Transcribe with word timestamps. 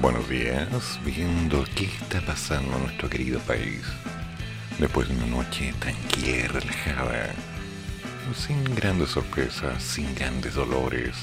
buenos 0.00 0.28
días, 0.28 1.00
viendo 1.04 1.64
qué 1.74 1.84
está 1.84 2.20
pasando 2.20 2.76
en 2.76 2.82
nuestro 2.84 3.08
querido 3.08 3.40
país. 3.40 3.82
Después 4.78 5.08
de 5.08 5.14
una 5.14 5.26
noche 5.26 5.72
tranquila 5.78 6.28
y 6.28 6.46
relajada, 6.46 7.34
sin 8.34 8.62
grandes 8.74 9.10
sorpresas, 9.10 9.82
sin 9.82 10.14
grandes 10.14 10.54
dolores, 10.54 11.14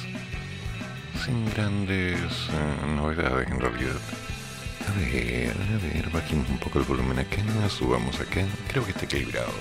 sin 1.23 1.45
grandes 1.53 2.20
eh, 2.20 2.85
novedades 2.95 3.47
en 3.49 3.59
realidad. 3.59 3.99
A 4.88 4.99
ver, 4.99 5.52
a 5.52 5.77
ver, 5.77 6.09
bajemos 6.11 6.49
un 6.49 6.58
poco 6.58 6.80
el 6.80 6.85
volumen 6.85 7.19
acá, 7.19 7.41
subamos 7.69 8.19
acá, 8.19 8.45
creo 8.69 8.83
que 8.85 8.91
está 8.91 9.05
equilibrado. 9.05 9.53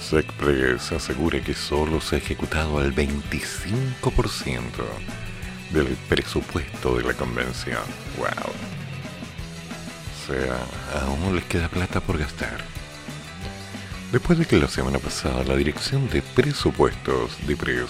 SECPRES 0.00 0.92
asegura 0.92 1.40
que 1.40 1.54
solo 1.54 2.00
se 2.00 2.16
ha 2.16 2.18
ejecutado 2.18 2.82
el 2.82 2.94
25% 2.94 3.10
del 5.74 5.88
presupuesto 6.08 6.96
de 6.96 7.04
la 7.04 7.12
convención. 7.12 7.82
¡Wow! 8.16 8.28
O 10.12 10.26
sea, 10.26 10.56
aún 11.02 11.36
les 11.36 11.44
queda 11.44 11.68
plata 11.68 12.00
por 12.00 12.16
gastar. 12.16 12.64
Después 14.12 14.38
de 14.38 14.46
que 14.46 14.56
la 14.56 14.68
semana 14.68 14.98
pasada 14.98 15.44
la 15.44 15.56
Dirección 15.56 16.08
de 16.08 16.22
Presupuestos 16.22 17.36
de 17.46 17.56
PRES 17.56 17.88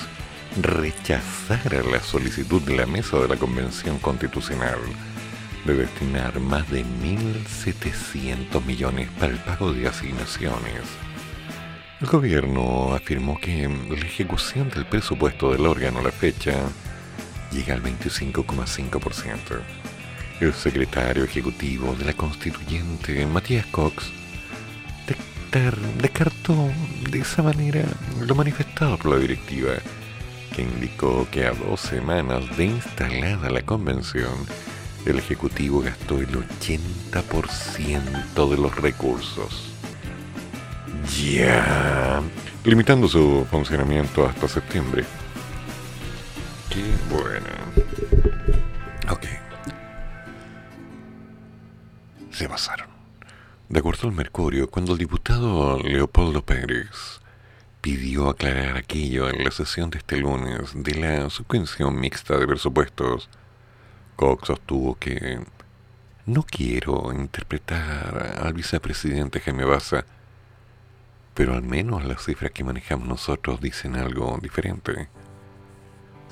rechazara 0.61 1.83
la 1.83 2.01
solicitud 2.01 2.63
de 2.63 2.77
la 2.77 2.87
mesa 2.87 3.19
de 3.19 3.29
la 3.29 3.37
Convención 3.37 3.98
Constitucional 3.98 4.79
de 5.65 5.75
destinar 5.77 6.41
más 6.41 6.69
de 6.71 6.85
1.700 6.85 8.65
millones 8.65 9.09
para 9.19 9.33
el 9.33 9.39
pago 9.39 9.73
de 9.73 9.89
asignaciones, 9.89 10.83
el 12.01 12.11
gobierno 12.11 12.93
afirmó 12.95 13.39
que 13.41 13.67
la 13.67 14.07
ejecución 14.07 14.69
del 14.69 14.85
presupuesto 14.85 15.53
del 15.53 15.65
órgano 15.65 16.01
a 16.01 16.03
la 16.03 16.11
fecha 16.11 16.53
llega 17.55 17.75
al 17.75 17.83
25,5%. 17.83 19.61
El 20.41 20.53
secretario 20.53 21.25
ejecutivo 21.25 21.95
de 21.95 22.07
la 22.07 22.13
constituyente, 22.13 23.25
Matías 23.27 23.67
Cox, 23.67 24.13
descartó 26.01 26.71
de 27.11 27.21
esa 27.21 27.43
manera 27.43 27.85
lo 28.21 28.35
manifestado 28.35 28.99
por 28.99 29.13
la 29.13 29.19
directiva, 29.19 29.75
que 30.55 30.63
indicó 30.63 31.29
que 31.31 31.47
a 31.47 31.53
dos 31.53 31.81
semanas 31.81 32.57
de 32.57 32.65
instalada 32.67 33.49
la 33.51 33.63
convención, 33.63 34.35
el 35.07 35.19
Ejecutivo 35.19 35.81
gastó 35.81 36.19
el 36.19 36.29
80% 36.29 38.51
de 38.51 38.57
los 38.57 38.75
recursos. 38.77 39.71
Ya. 41.23 42.23
Limitando 42.65 43.07
su 43.07 43.47
funcionamiento 43.51 44.27
hasta 44.27 44.49
septiembre. 44.49 45.05
Qué 46.75 46.92
buena. 47.08 47.55
Ok. 49.08 49.27
Se 52.33 52.48
pasaron. 52.48 52.89
De 53.69 53.78
acuerdo 53.78 54.08
al 54.08 54.14
Mercurio, 54.14 54.69
cuando 54.69 54.92
el 54.92 54.98
diputado 54.98 55.78
Leopoldo 55.78 56.45
Pérez 56.45 57.20
pidió 57.80 58.29
aclarar 58.29 58.77
aquello 58.77 59.30
en 59.30 59.45
la 59.45 59.52
sesión 59.52 59.90
de 59.90 59.98
este 59.98 60.17
lunes 60.17 60.73
de 60.74 60.95
la 60.96 61.30
subvención 61.30 62.01
mixta 62.01 62.36
de 62.39 62.48
presupuestos, 62.48 63.29
Cox 64.17 64.48
sostuvo 64.48 64.96
que 64.96 65.39
no 66.27 66.42
quiero 66.42 67.13
interpretar 67.13 68.40
al 68.42 68.52
vicepresidente 68.52 69.39
Jaime 69.39 69.64
Baza 69.64 70.05
pero 71.34 71.55
al 71.55 71.63
menos 71.63 72.05
las 72.05 72.24
cifras 72.24 72.52
que 72.52 72.64
manejamos 72.64 73.08
nosotros 73.08 73.61
dicen 73.61 73.96
algo 73.96 74.39
diferente. 74.40 75.08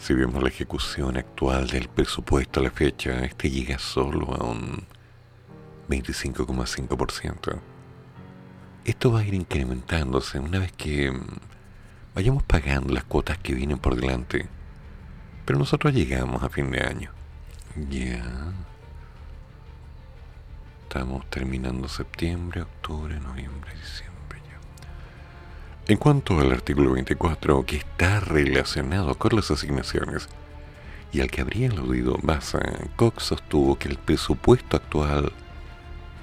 Si 0.02 0.14
vemos 0.14 0.42
la 0.42 0.48
ejecución 0.48 1.16
actual 1.16 1.68
del 1.68 1.88
presupuesto 1.88 2.58
a 2.58 2.64
la 2.64 2.72
fecha, 2.72 3.24
este 3.24 3.48
llega 3.48 3.78
solo 3.78 4.34
a 4.34 4.42
un 4.42 4.84
25,5%. 5.88 7.60
Esto 8.84 9.12
va 9.12 9.20
a 9.20 9.24
ir 9.24 9.34
incrementándose 9.34 10.40
una 10.40 10.58
vez 10.58 10.72
que 10.72 11.12
mm, 11.12 11.24
vayamos 12.16 12.42
pagando 12.42 12.92
las 12.92 13.04
cuotas 13.04 13.38
que 13.38 13.54
vienen 13.54 13.78
por 13.78 13.94
delante. 13.94 14.48
Pero 15.46 15.60
nosotros 15.60 15.94
llegamos 15.94 16.42
a 16.42 16.48
fin 16.48 16.72
de 16.72 16.80
año. 16.80 17.12
Ya. 17.88 18.24
Estamos 20.82 21.30
terminando 21.30 21.86
septiembre, 21.86 22.62
octubre, 22.62 23.20
noviembre, 23.20 23.72
diciembre. 23.76 24.11
En 25.92 25.98
cuanto 25.98 26.40
al 26.40 26.50
artículo 26.50 26.92
24, 26.92 27.66
que 27.66 27.76
está 27.76 28.18
relacionado 28.18 29.14
con 29.16 29.36
las 29.36 29.50
asignaciones, 29.50 30.26
y 31.12 31.20
al 31.20 31.30
que 31.30 31.42
habría 31.42 31.68
aludido 31.68 32.16
Baza, 32.22 32.60
Cox 32.96 33.24
sostuvo 33.24 33.78
que 33.78 33.88
el 33.88 33.98
presupuesto 33.98 34.78
actual 34.78 35.34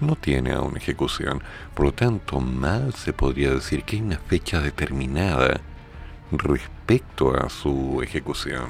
no 0.01 0.15
tiene 0.15 0.53
aún 0.53 0.75
ejecución, 0.75 1.43
por 1.75 1.85
lo 1.85 1.91
tanto 1.91 2.39
mal 2.39 2.95
se 2.95 3.13
podría 3.13 3.51
decir 3.51 3.83
que 3.83 3.97
hay 3.97 4.01
una 4.01 4.17
fecha 4.17 4.59
determinada 4.59 5.61
respecto 6.31 7.35
a 7.35 7.47
su 7.51 8.01
ejecución. 8.01 8.69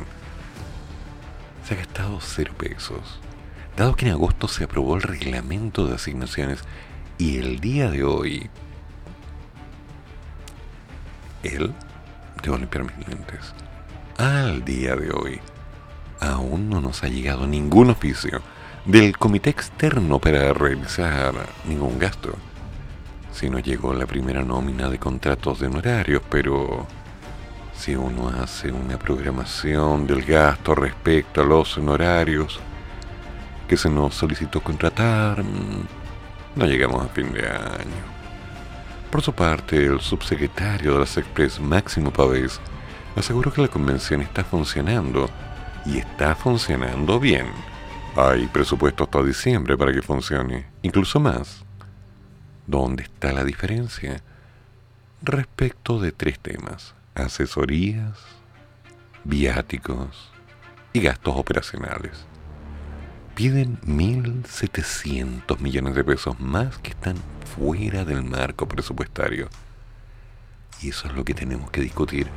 Se 1.65 1.75
ha 1.75 1.77
gastado 1.77 2.19
cero 2.19 2.51
pesos. 2.57 3.21
Dado 3.77 3.95
que 3.95 4.05
en 4.07 4.11
agosto 4.11 4.49
se 4.49 4.65
aprobó 4.65 4.97
el 4.97 5.03
reglamento 5.03 5.88
de 5.88 5.95
asignaciones 5.95 6.65
y 7.17 7.38
el 7.38 7.61
día 7.61 7.89
de 7.89 8.03
hoy 8.03 8.49
él, 11.44 11.73
debo 12.44 12.57
limpiar 12.57 12.83
mis 12.83 13.07
lentes, 13.07 13.53
al 14.17 14.66
día 14.66 14.95
de 14.95 15.11
hoy, 15.11 15.39
aún 16.19 16.69
no 16.69 16.81
nos 16.81 17.03
ha 17.03 17.07
llegado 17.07 17.47
ningún 17.47 17.89
oficio 17.89 18.41
del 18.85 19.17
comité 19.17 19.50
externo 19.50 20.19
para 20.19 20.53
realizar 20.53 21.33
ningún 21.66 22.00
gasto. 22.00 22.33
Si 23.31 23.50
no 23.50 23.59
llegó 23.59 23.94
la 23.94 24.05
primera 24.05 24.44
nómina 24.44 24.89
de 24.89 24.97
contratos 24.97 25.59
de 25.59 25.67
honorarios, 25.67 26.22
pero 26.29 26.88
si 27.73 27.95
uno 27.95 28.29
hace 28.29 28.71
una 28.71 28.97
programación 29.00 30.06
del 30.06 30.25
gasto 30.25 30.75
respecto 30.75 31.41
a 31.41 31.45
los 31.45 31.77
honorarios 31.77 32.59
que 33.67 33.77
se 33.77 33.89
nos 33.89 34.16
solicitó 34.16 34.61
contratar, 34.61 35.44
mm, 35.44 35.88
no 36.56 36.66
llegamos 36.66 37.06
a 37.06 37.09
fin 37.09 37.31
de 37.31 37.47
año. 37.47 38.19
Por 39.11 39.23
su 39.23 39.33
parte, 39.33 39.85
el 39.85 39.99
subsecretario 40.01 40.93
de 40.93 40.99
las 40.99 41.17
Express, 41.17 41.59
Máximo 41.59 42.13
Pavés, 42.13 42.59
aseguró 43.15 43.51
que 43.51 43.63
la 43.63 43.67
convención 43.67 44.21
está 44.21 44.43
funcionando 44.43 45.27
y 45.83 45.97
está 45.97 46.35
funcionando 46.35 47.19
bien. 47.19 47.47
Hay 48.15 48.45
presupuesto 48.47 49.05
hasta 49.05 49.23
diciembre 49.23 49.75
para 49.77 49.91
que 49.91 50.03
funcione, 50.03 50.67
incluso 50.83 51.19
más. 51.19 51.65
¿Dónde 52.67 53.03
está 53.03 53.33
la 53.33 53.43
diferencia? 53.43 54.21
Respecto 55.23 55.99
de 55.99 56.11
tres 56.11 56.39
temas, 56.39 56.93
asesorías, 57.15 58.19
viáticos 59.23 60.31
y 60.93 61.01
gastos 61.01 61.35
operacionales. 61.35 62.28
Piden 63.39 63.79
1.700 63.83 65.59
millones 65.59 65.95
de 65.95 66.03
pesos 66.03 66.38
más 66.41 66.77
que 66.80 66.89
están 66.89 67.15
fuera 67.56 68.03
del 68.03 68.21
marco 68.21 68.68
presupuestario. 68.68 69.47
Y 70.81 70.89
eso 70.89 71.07
es 71.07 71.13
lo 71.13 71.24
que 71.24 71.33
tenemos 71.33 71.71
que 71.71 71.80
discutir, 71.80 72.27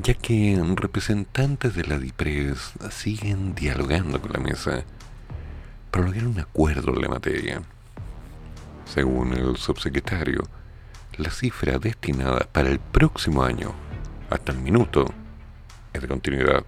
ya 0.00 0.14
que 0.14 0.62
representantes 0.76 1.74
de 1.74 1.82
la 1.82 1.98
DIPRES 1.98 2.74
siguen 2.90 3.56
dialogando 3.56 4.20
con 4.20 4.32
la 4.32 4.38
mesa 4.38 4.84
para 5.90 6.04
lograr 6.04 6.28
un 6.28 6.38
acuerdo 6.38 6.94
en 6.94 7.02
la 7.02 7.08
materia. 7.08 7.60
Según 8.84 9.32
el 9.32 9.56
subsecretario, 9.56 10.44
la 11.16 11.30
cifra 11.30 11.80
destinada 11.80 12.46
para 12.52 12.68
el 12.68 12.78
próximo 12.78 13.42
año, 13.42 13.74
hasta 14.30 14.52
el 14.52 14.58
minuto, 14.58 15.12
es 15.92 16.00
de 16.00 16.06
continuidad. 16.06 16.64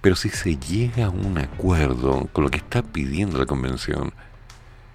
Pero 0.00 0.16
si 0.16 0.30
se 0.30 0.56
llega 0.56 1.06
a 1.06 1.10
un 1.10 1.38
acuerdo 1.38 2.26
con 2.32 2.44
lo 2.44 2.50
que 2.50 2.58
está 2.58 2.82
pidiendo 2.82 3.38
la 3.38 3.46
convención, 3.46 4.12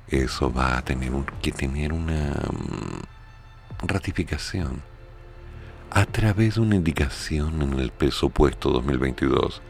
eso 0.07 0.52
va 0.52 0.78
a 0.78 0.81
tener 0.84 1.12
que 1.42 1.52
tener 1.52 1.94
una 1.94 2.31
mm, 2.31 3.86
ratificación 3.88 4.81
a 5.92 6.06
través 6.06 6.56
de 6.56 6.62
una 6.62 6.75
indicación 6.75 7.62
en 7.62 7.80
el 7.80 7.92
presupuesto 7.92 8.72
2022. 8.72 9.62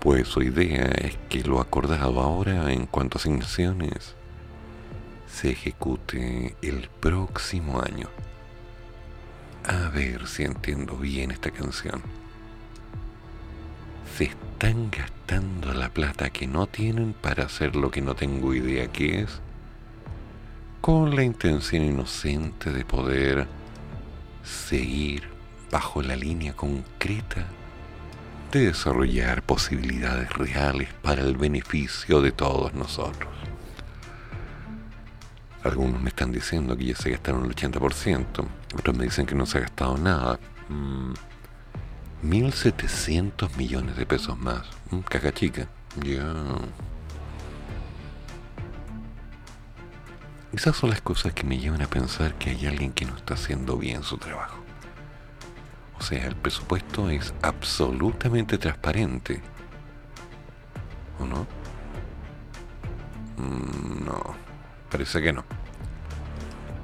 Pues 0.00 0.28
su 0.28 0.42
idea 0.42 0.86
es 0.86 1.18
que 1.28 1.42
lo 1.42 1.60
acordado 1.60 2.20
ahora 2.20 2.72
en 2.72 2.86
cuanto 2.86 3.18
a 3.18 3.20
asignaciones 3.20 4.14
se 5.26 5.50
ejecute 5.50 6.56
el 6.62 6.88
próximo 7.00 7.80
año. 7.80 8.08
A 9.64 9.90
ver 9.90 10.26
si 10.28 10.44
entiendo 10.44 10.96
bien 10.96 11.30
esta 11.32 11.50
canción. 11.50 12.00
Se 14.18 14.24
están 14.24 14.90
gastando 14.90 15.72
la 15.72 15.90
plata 15.90 16.30
que 16.30 16.48
no 16.48 16.66
tienen 16.66 17.12
para 17.12 17.44
hacer 17.44 17.76
lo 17.76 17.92
que 17.92 18.00
no 18.02 18.16
tengo 18.16 18.52
idea 18.52 18.88
qué 18.88 19.20
es, 19.20 19.40
con 20.80 21.14
la 21.14 21.22
intención 21.22 21.84
inocente 21.84 22.72
de 22.72 22.84
poder 22.84 23.46
seguir 24.42 25.22
bajo 25.70 26.02
la 26.02 26.16
línea 26.16 26.52
concreta 26.52 27.46
de 28.50 28.66
desarrollar 28.66 29.44
posibilidades 29.44 30.32
reales 30.32 30.88
para 31.00 31.22
el 31.22 31.36
beneficio 31.36 32.20
de 32.20 32.32
todos 32.32 32.74
nosotros. 32.74 33.30
Algunos 35.62 36.02
me 36.02 36.08
están 36.08 36.32
diciendo 36.32 36.76
que 36.76 36.86
ya 36.86 36.96
se 36.96 37.10
gastaron 37.10 37.44
el 37.44 37.54
80%, 37.54 38.26
otros 38.74 38.96
me 38.96 39.04
dicen 39.04 39.26
que 39.26 39.36
no 39.36 39.46
se 39.46 39.58
ha 39.58 39.60
gastado 39.60 39.96
nada. 39.96 40.40
1.700 42.22 43.50
mm, 43.50 43.56
millones 43.56 43.96
de 43.96 44.06
pesos 44.06 44.38
más. 44.38 44.66
Mm, 44.90 45.00
caca 45.00 45.32
chica. 45.32 45.68
Ya. 46.02 46.34
Esas 50.52 50.76
son 50.76 50.90
las 50.90 51.00
cosas 51.00 51.32
que 51.34 51.44
me 51.44 51.58
llevan 51.58 51.82
a 51.82 51.86
pensar 51.86 52.34
que 52.34 52.50
hay 52.50 52.66
alguien 52.66 52.92
que 52.92 53.04
no 53.04 53.16
está 53.16 53.34
haciendo 53.34 53.76
bien 53.76 54.02
su 54.02 54.16
trabajo. 54.18 54.58
O 55.98 56.02
sea, 56.02 56.26
el 56.26 56.36
presupuesto 56.36 57.10
es 57.10 57.34
absolutamente 57.42 58.56
transparente. 58.58 59.42
¿O 61.20 61.26
no? 61.26 61.46
Mm, 63.36 64.04
no. 64.04 64.34
Parece 64.90 65.20
que 65.20 65.32
no. 65.32 65.44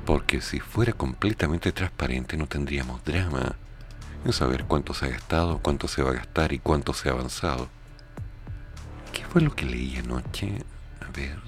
Porque 0.05 0.41
si 0.41 0.61
fuera 0.61 0.93
completamente 0.93 1.73
transparente 1.73 2.37
no 2.37 2.47
tendríamos 2.47 3.03
drama 3.05 3.57
en 4.25 4.33
saber 4.33 4.65
cuánto 4.65 4.95
se 4.95 5.07
ha 5.07 5.11
gastado, 5.11 5.59
cuánto 5.59 5.89
se 5.89 6.03
va 6.03 6.11
a 6.11 6.15
gastar 6.15 6.53
y 6.53 6.59
cuánto 6.59 6.95
se 6.95 7.09
ha 7.09 7.13
avanzado. 7.13 7.69
¿Qué 9.13 9.25
fue 9.25 9.43
lo 9.43 9.55
que 9.55 9.67
leí 9.67 9.97
anoche? 9.97 10.65
A 11.01 11.11
ver. 11.11 11.39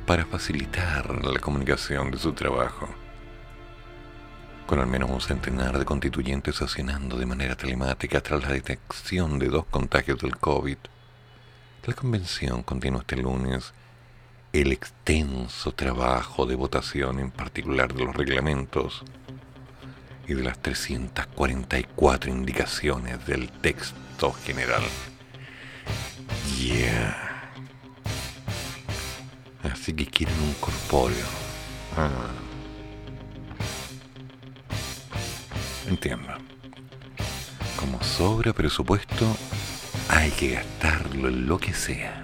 para 0.06 0.26
facilitar 0.26 1.24
la 1.24 1.40
comunicación 1.40 2.12
de 2.12 2.18
su 2.18 2.34
trabajo 2.34 2.90
con 4.66 4.80
al 4.80 4.88
menos 4.88 5.10
un 5.10 5.22
centenar 5.22 5.78
de 5.78 5.86
constituyentes 5.86 6.62
accionando 6.62 7.18
de 7.18 7.26
manera 7.26 7.56
telemática 7.56 8.22
tras 8.22 8.42
la 8.42 8.50
detección 8.50 9.38
de 9.38 9.48
dos 9.50 9.66
contagios 9.66 10.20
del 10.20 10.38
COVID. 10.38 10.78
La 11.86 11.94
convención 11.94 12.64
continúa 12.64 13.02
este 13.02 13.18
lunes 13.18 13.74
el 14.54 14.72
extenso 14.72 15.74
trabajo 15.74 16.46
de 16.46 16.56
votación, 16.56 17.20
en 17.20 17.30
particular 17.30 17.94
de 17.94 18.06
los 18.06 18.16
reglamentos 18.16 19.04
y 20.28 20.34
de 20.36 20.44
las 20.44 20.62
344 20.62 22.32
indicaciones 22.32 23.26
del 23.26 23.50
texto 23.50 24.32
general. 24.32 24.84
Ya. 26.58 27.52
Así 29.64 29.92
que 29.94 30.06
quieren 30.06 30.40
un 30.40 30.54
corpóreo. 30.54 31.26
Ah. 31.98 32.10
Entiendo. 35.88 36.30
Como 37.76 38.02
sobra 38.04 38.54
presupuesto, 38.54 39.36
hay 40.10 40.32
que 40.32 40.52
gastarlo 40.52 41.28
en 41.28 41.48
lo 41.48 41.58
que 41.58 41.74
sea. 41.74 42.23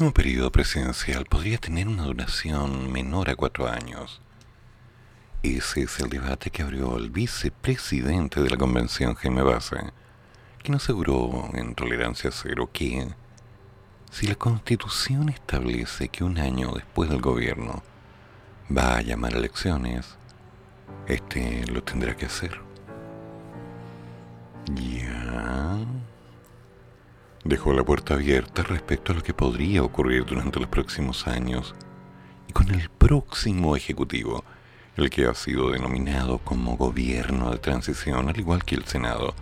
Próximo 0.00 0.14
periodo 0.14 0.50
presidencial 0.50 1.26
podría 1.26 1.58
tener 1.58 1.86
una 1.86 2.04
duración 2.04 2.90
menor 2.90 3.28
a 3.28 3.36
cuatro 3.36 3.68
años. 3.68 4.22
Ese 5.42 5.82
es 5.82 6.00
el 6.00 6.08
debate 6.08 6.48
que 6.48 6.62
abrió 6.62 6.96
el 6.96 7.10
vicepresidente 7.10 8.40
de 8.40 8.48
la 8.48 8.56
convención, 8.56 9.14
Jaime 9.14 9.42
Baza, 9.42 9.92
quien 10.62 10.76
aseguró 10.76 11.50
en 11.52 11.74
Tolerancia 11.74 12.30
Cero 12.32 12.70
que 12.72 13.08
si 14.10 14.26
la 14.26 14.36
constitución 14.36 15.28
establece 15.28 16.08
que 16.08 16.24
un 16.24 16.38
año 16.38 16.72
después 16.72 17.10
del 17.10 17.20
gobierno 17.20 17.82
va 18.74 18.96
a 18.96 19.02
llamar 19.02 19.34
a 19.34 19.36
elecciones, 19.36 20.16
este 21.08 21.66
lo 21.66 21.82
tendrá 21.82 22.16
que 22.16 22.24
hacer. 22.24 22.58
Ya. 24.66 25.84
Dejó 27.44 27.72
la 27.72 27.82
puerta 27.82 28.14
abierta 28.14 28.62
respecto 28.62 29.12
a 29.12 29.14
lo 29.14 29.22
que 29.22 29.32
podría 29.32 29.82
ocurrir 29.82 30.26
durante 30.26 30.60
los 30.60 30.68
próximos 30.68 31.26
años 31.26 31.74
y 32.46 32.52
con 32.52 32.68
el 32.68 32.90
próximo 32.90 33.76
Ejecutivo, 33.76 34.44
el 34.96 35.08
que 35.08 35.24
ha 35.24 35.32
sido 35.32 35.70
denominado 35.70 36.36
como 36.38 36.76
Gobierno 36.76 37.50
de 37.50 37.56
Transición, 37.56 38.28
al 38.28 38.38
igual 38.38 38.62
que 38.64 38.74
el 38.74 38.84
Senado, 38.84 39.34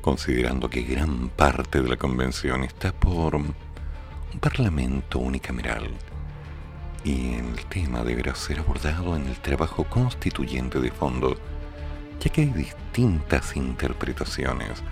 considerando 0.00 0.68
que 0.68 0.82
gran 0.82 1.28
parte 1.28 1.80
de 1.80 1.88
la 1.88 1.96
Convención 1.96 2.64
está 2.64 2.92
por 2.92 3.36
un 3.36 3.54
Parlamento 4.40 5.20
unicameral. 5.20 5.88
Y 7.04 7.34
el 7.34 7.64
tema 7.66 8.02
deberá 8.02 8.34
ser 8.34 8.58
abordado 8.58 9.14
en 9.14 9.28
el 9.28 9.38
trabajo 9.38 9.84
constituyente 9.84 10.80
de 10.80 10.90
fondo, 10.90 11.36
ya 12.18 12.30
que 12.32 12.40
hay 12.40 12.50
distintas 12.50 13.54
interpretaciones 13.54 14.82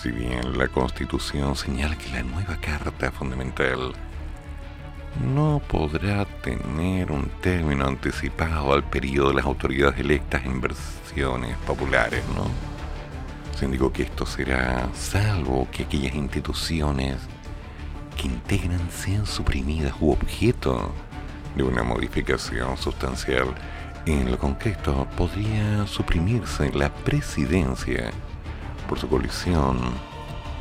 si 0.00 0.10
bien 0.12 0.56
la 0.56 0.68
Constitución 0.68 1.56
señala 1.56 1.98
que 1.98 2.10
la 2.10 2.22
nueva 2.22 2.56
Carta 2.60 3.10
Fundamental 3.10 3.92
no 5.34 5.60
podrá 5.66 6.24
tener 6.24 7.10
un 7.10 7.28
término 7.40 7.86
anticipado 7.86 8.72
al 8.72 8.84
periodo 8.84 9.30
de 9.30 9.34
las 9.34 9.44
autoridades 9.44 9.98
electas 9.98 10.44
en 10.44 10.60
versiones 10.60 11.56
populares, 11.66 12.22
¿no? 12.36 12.46
Se 13.58 13.64
indicó 13.64 13.92
que 13.92 14.04
esto 14.04 14.24
será 14.24 14.88
salvo 14.94 15.66
que 15.72 15.82
aquellas 15.82 16.14
instituciones 16.14 17.16
que 18.16 18.28
integran 18.28 18.88
sean 18.92 19.26
suprimidas 19.26 19.94
u 20.00 20.12
objeto 20.12 20.92
de 21.56 21.64
una 21.64 21.82
modificación 21.82 22.76
sustancial. 22.76 23.48
En 24.06 24.30
lo 24.30 24.38
concreto, 24.38 25.08
podría 25.16 25.86
suprimirse 25.88 26.72
la 26.72 26.94
presidencia 26.94 28.12
por 28.88 28.98
su 28.98 29.08
colisión 29.08 29.78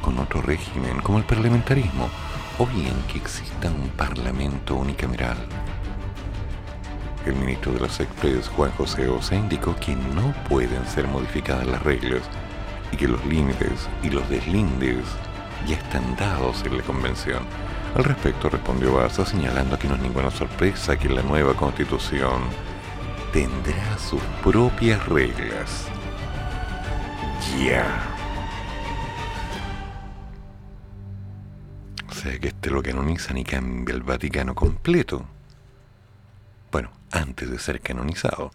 con 0.02 0.20
otro 0.20 0.42
régimen 0.42 1.00
como 1.02 1.18
el 1.18 1.24
parlamentarismo, 1.24 2.10
o 2.60 2.66
bien 2.66 2.96
que 3.12 3.18
exista 3.18 3.70
un 3.70 3.90
parlamento 3.90 4.76
unicameral. 4.76 5.38
El 7.26 7.36
ministro 7.36 7.74
de 7.74 7.82
las 7.82 8.00
Express, 8.00 8.48
Juan 8.50 8.72
José 8.78 9.08
Osa, 9.08 9.36
indicó 9.36 9.76
que 9.76 9.96
no 9.96 10.34
pueden 10.48 10.86
ser 10.88 11.08
modificadas 11.08 11.68
las 11.68 11.84
reglas 11.84 12.22
y 12.92 12.98
que 12.98 13.08
los 13.08 13.24
límites 13.26 13.90
y 14.02 14.10
los 14.10 14.28
deslindes 14.30 15.04
ya 15.68 15.76
están 15.76 16.16
dados 16.16 16.64
en 16.64 16.78
la 16.78 16.84
convención. 16.84 17.44
Al 17.96 18.04
respecto 18.04 18.50
respondió 18.50 18.94
Baza 18.94 19.26
señalando 19.26 19.78
que 19.78 19.88
no 19.88 19.96
es 19.96 20.02
ninguna 20.02 20.32
sorpresa 20.32 20.98
que 20.98 21.10
la 21.10 21.24
nueva 21.24 21.54
constitución 21.54 22.44
tendrá 23.34 23.98
sus 23.98 24.22
propias 24.44 25.06
reglas. 25.08 25.88
Ya. 27.60 28.17
Que 32.24 32.48
este 32.48 32.72
lo 32.72 32.82
canonizan 32.82 33.38
y 33.38 33.44
cambia 33.44 33.94
el 33.94 34.02
Vaticano 34.02 34.56
completo. 34.56 35.24
Bueno, 36.72 36.90
antes 37.12 37.50
de 37.50 37.60
ser 37.60 37.80
canonizado. 37.80 38.52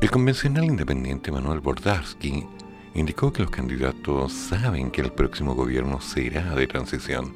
El 0.00 0.10
convencional 0.10 0.64
independiente 0.64 1.30
Manuel 1.30 1.60
Bordarsky 1.60 2.46
indicó 2.94 3.30
que 3.30 3.42
los 3.42 3.50
candidatos 3.50 4.32
saben 4.32 4.90
que 4.90 5.02
el 5.02 5.12
próximo 5.12 5.54
gobierno 5.54 6.00
será 6.00 6.54
de 6.54 6.66
transición, 6.66 7.34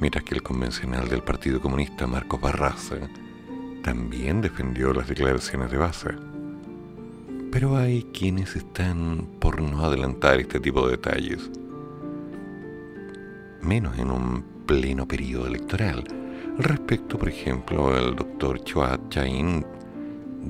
mientras 0.00 0.24
que 0.24 0.34
el 0.34 0.42
convencional 0.42 1.08
del 1.08 1.22
Partido 1.22 1.60
Comunista 1.60 2.08
Marcos 2.08 2.40
Barraza 2.40 2.96
también 3.84 4.40
defendió 4.40 4.92
las 4.92 5.06
declaraciones 5.06 5.70
de 5.70 5.76
Baza. 5.76 6.10
Pero 7.52 7.76
hay 7.76 8.02
quienes 8.12 8.56
están 8.56 9.28
por 9.38 9.62
no 9.62 9.84
adelantar 9.84 10.40
este 10.40 10.58
tipo 10.58 10.84
de 10.86 10.96
detalles 10.96 11.48
menos 13.62 13.98
en 13.98 14.10
un 14.10 14.44
pleno 14.66 15.06
periodo 15.06 15.46
electoral. 15.46 16.04
Al 16.58 16.64
respecto, 16.64 17.18
por 17.18 17.28
ejemplo, 17.28 17.96
el 17.96 18.14
doctor 18.14 18.62
Chua 18.64 18.98
Chain 19.08 19.64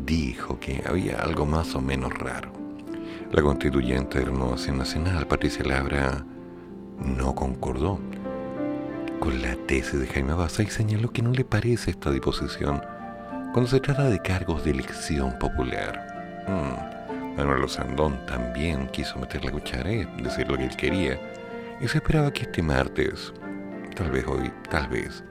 dijo 0.05 0.59
que 0.59 0.83
había 0.87 1.19
algo 1.21 1.47
más 1.47 1.75
o 1.75 1.81
menos 1.81 2.13
raro. 2.15 2.53
La 3.31 3.43
constituyente 3.43 4.19
de 4.19 4.27
Renovación 4.27 4.79
Nacional, 4.79 5.27
Patricia 5.27 5.65
Labra, 5.65 6.25
no 6.99 7.35
concordó 7.35 7.99
con 9.21 9.41
la 9.41 9.55
tesis 9.67 10.01
de 10.01 10.07
Jaime 10.07 10.35
Baza 10.35 10.63
y 10.63 10.67
señaló 10.67 11.13
que 11.13 11.23
no 11.23 11.31
le 11.31 11.45
parece 11.45 11.93
esta 11.93 12.11
disposición 12.11 12.83
cuando 13.53 13.71
se 13.71 13.81
trata 13.81 14.05
de 14.05 14.19
cargos 14.19 14.65
de 14.65 14.73
elección 14.73 15.39
popular. 15.39 16.45
Mm. 16.49 17.37
Manuel 17.37 17.65
Osandón 17.65 18.19
también 18.27 18.89
quiso 18.89 19.19
meter 19.19 19.45
la 19.45 19.53
cuchara 19.53 19.91
decir 19.91 20.49
lo 20.49 20.57
que 20.57 20.65
él 20.65 20.77
quería 20.77 21.19
y 21.83 21.89
se 21.89 21.99
esperaba 21.99 22.33
que 22.33 22.43
este 22.43 22.63
martes, 22.63 23.33
tal 23.97 24.13
vez 24.13 24.25
hoy, 24.29 24.53
tal 24.71 24.87
vez, 24.87 25.25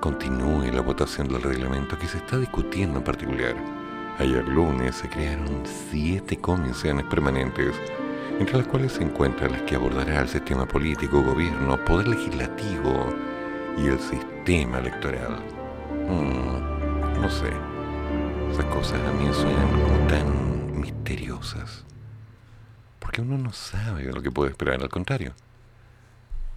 continúe 0.00 0.70
la 0.72 0.80
votación 0.80 1.26
del 1.26 1.42
reglamento 1.42 1.98
que 1.98 2.06
se 2.06 2.18
está 2.18 2.38
discutiendo 2.38 2.98
en 2.98 3.04
particular. 3.04 3.56
Ayer 4.20 4.46
lunes 4.46 4.94
se 4.94 5.08
crearon 5.08 5.64
siete 5.90 6.36
comisiones 6.36 7.04
permanentes, 7.06 7.74
entre 8.38 8.58
las 8.58 8.66
cuales 8.68 8.92
se 8.92 9.02
encuentran 9.02 9.50
las 9.50 9.62
que 9.62 9.74
abordará 9.74 10.20
el 10.20 10.28
sistema 10.28 10.68
político, 10.68 11.24
gobierno, 11.24 11.84
poder 11.84 12.08
legislativo 12.08 13.12
y 13.76 13.88
el 13.88 13.98
sistema 13.98 14.78
electoral. 14.78 15.40
Hmm, 16.08 17.20
no 17.20 17.28
sé, 17.28 17.50
esas 18.52 18.66
cosas 18.66 19.00
a 19.00 19.12
mí 19.14 19.28
suenan 19.34 19.82
como 19.82 20.06
tan 20.06 20.80
misteriosas, 20.80 21.84
porque 23.00 23.20
uno 23.20 23.36
no 23.36 23.52
sabe 23.52 24.04
lo 24.04 24.22
que 24.22 24.30
puede 24.30 24.50
esperar, 24.50 24.80
al 24.80 24.88
contrario. 24.88 25.34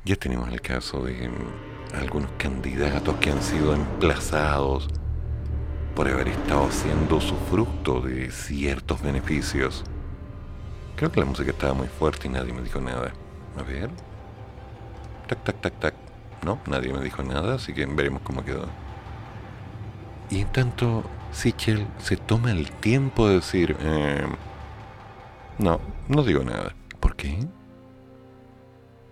Ya 0.06 0.16
tenemos 0.16 0.50
el 0.50 0.62
caso 0.62 1.04
de 1.04 1.28
mm, 1.28 1.96
algunos 2.02 2.32
candidatos 2.38 3.16
que 3.18 3.32
han 3.32 3.42
sido 3.42 3.74
emplazados 3.74 4.88
por 5.96 6.08
haber 6.08 6.30
estado 6.30 6.66
haciendo 6.68 7.20
su 7.20 7.36
fruto 7.36 8.00
de 8.02 8.32
ciertos 8.32 9.02
beneficios. 9.02 9.84
Creo 10.96 11.12
que 11.12 11.20
la 11.20 11.26
música 11.26 11.52
estaba 11.52 11.74
muy 11.74 11.88
fuerte 11.88 12.28
y 12.28 12.32
nadie 12.32 12.54
me 12.54 12.62
dijo 12.62 12.80
nada. 12.80 13.12
A 13.58 13.64
ver. 13.64 13.90
Tac, 15.28 15.44
tac, 15.44 15.62
tac, 15.62 15.80
tac. 15.80 15.96
No, 16.46 16.60
nadie 16.68 16.94
me 16.94 17.02
dijo 17.02 17.22
nada, 17.22 17.56
así 17.56 17.74
que 17.74 17.86
veremos 17.86 18.22
cómo 18.24 18.46
quedó. 18.46 18.68
Y 20.30 20.42
en 20.42 20.48
tanto, 20.48 21.04
Sichel 21.34 21.86
se 21.98 22.16
toma 22.16 22.52
el 22.52 22.72
tiempo 22.72 23.28
de 23.28 23.36
decir, 23.36 23.76
eh, 23.80 24.26
no, 25.58 25.82
no 26.08 26.24
digo 26.24 26.44
nada. 26.44 26.74
¿Por 27.00 27.16
qué? 27.16 27.46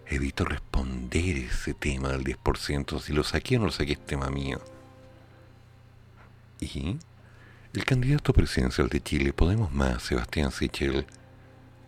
Evito 0.09 0.45
responder 0.45 1.37
ese 1.37 1.73
tema 1.73 2.09
del 2.09 2.23
10%, 2.23 2.99
si 2.99 3.13
lo 3.13 3.23
saqué 3.23 3.57
o 3.57 3.59
no 3.59 3.65
lo 3.65 3.71
saqué 3.71 3.93
es 3.93 4.05
tema 4.05 4.29
mío. 4.29 4.59
Y 6.59 6.97
el 7.73 7.85
candidato 7.85 8.33
presidencial 8.33 8.89
de 8.89 9.01
Chile, 9.01 9.33
Podemos 9.33 9.71
Más, 9.71 10.03
Sebastián 10.03 10.51
Sichel, 10.51 11.05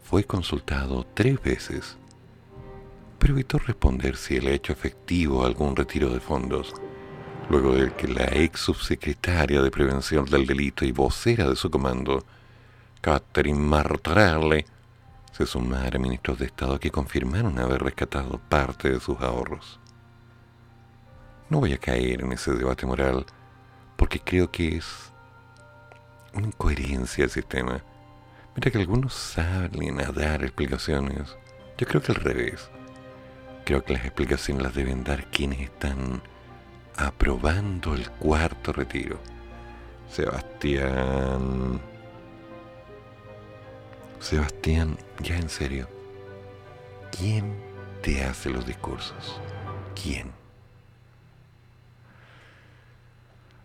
fue 0.03 0.23
consultado 0.23 1.05
tres 1.13 1.41
veces, 1.41 1.97
pero 3.17 3.33
evitó 3.33 3.59
responder 3.59 4.15
si 4.17 4.35
él 4.37 4.47
ha 4.47 4.51
hecho 4.51 4.73
efectivo 4.73 5.45
algún 5.45 5.75
retiro 5.75 6.09
de 6.09 6.19
fondos, 6.19 6.73
luego 7.49 7.73
de 7.73 7.93
que 7.93 8.07
la 8.07 8.25
ex 8.25 8.59
subsecretaria 8.59 9.61
de 9.61 9.71
Prevención 9.71 10.25
del 10.25 10.45
Delito 10.45 10.85
y 10.85 10.91
vocera 10.91 11.49
de 11.49 11.55
su 11.55 11.69
comando, 11.69 12.23
Catherine 13.01 13.59
Martrelle, 13.59 14.65
se 15.39 15.45
sumar 15.45 15.95
a 15.95 15.99
ministros 15.99 16.37
de 16.37 16.47
Estado 16.47 16.77
que 16.81 16.91
confirmaron 16.91 17.57
haber 17.59 17.81
rescatado 17.81 18.41
parte 18.49 18.89
de 18.91 18.99
sus 18.99 19.21
ahorros. 19.21 19.79
No 21.49 21.61
voy 21.61 21.71
a 21.71 21.77
caer 21.77 22.21
en 22.21 22.33
ese 22.33 22.51
debate 22.51 22.85
moral 22.85 23.25
porque 23.95 24.19
creo 24.19 24.51
que 24.51 24.75
es 24.75 25.13
una 26.33 26.47
incoherencia 26.47 27.23
el 27.23 27.29
sistema. 27.29 27.81
Mira 28.53 28.69
que 28.69 28.79
algunos 28.79 29.13
salen 29.13 30.01
a 30.01 30.11
dar 30.11 30.43
explicaciones. 30.43 31.37
Yo 31.77 31.87
creo 31.87 32.01
que 32.01 32.11
al 32.11 32.17
revés. 32.17 32.69
Creo 33.63 33.81
que 33.81 33.93
las 33.93 34.03
explicaciones 34.03 34.61
las 34.61 34.75
deben 34.75 35.05
dar 35.05 35.31
quienes 35.31 35.61
están 35.61 36.21
aprobando 36.97 37.93
el 37.93 38.09
cuarto 38.11 38.73
retiro. 38.73 39.17
Sebastián 40.09 41.79
Sebastián, 44.19 44.97
ya 45.21 45.35
en 45.37 45.49
serio, 45.49 45.87
¿quién 47.17 47.55
te 48.01 48.23
hace 48.23 48.49
los 48.49 48.65
discursos? 48.65 49.39
¿Quién? 50.01 50.31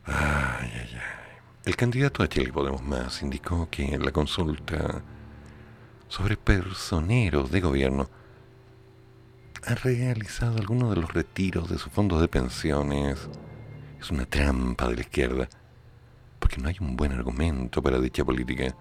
Ay, 0.05 0.71
ay, 0.75 0.91
ay. 0.93 1.25
El 1.65 1.77
candidato 1.77 2.23
a 2.23 2.29
Chile 2.29 2.53
Podemos 2.53 2.83
Más 2.83 3.23
indicó 3.23 3.69
que 3.71 3.95
en 3.95 4.05
la 4.05 4.13
consulta 4.13 5.03
sobre 6.09 6.37
personeros 6.37 7.51
de 7.51 7.61
gobierno 7.61 8.11
ha 9.67 9.75
realizado 9.75 10.59
algunos 10.59 10.95
de 10.95 11.01
los 11.01 11.15
retiros 11.15 11.71
de 11.71 11.79
sus 11.79 11.91
fondos 11.91 12.21
de 12.21 12.29
pensiones. 12.29 13.29
Es 13.99 14.11
una 14.11 14.27
trampa 14.27 14.89
de 14.89 14.97
la 14.97 15.01
izquierda, 15.01 15.49
porque 16.39 16.59
no 16.59 16.69
hay 16.69 16.77
un 16.81 16.97
buen 16.97 17.13
argumento 17.13 17.83
para 17.83 17.99
dicha 17.99 18.25
política. 18.25 18.77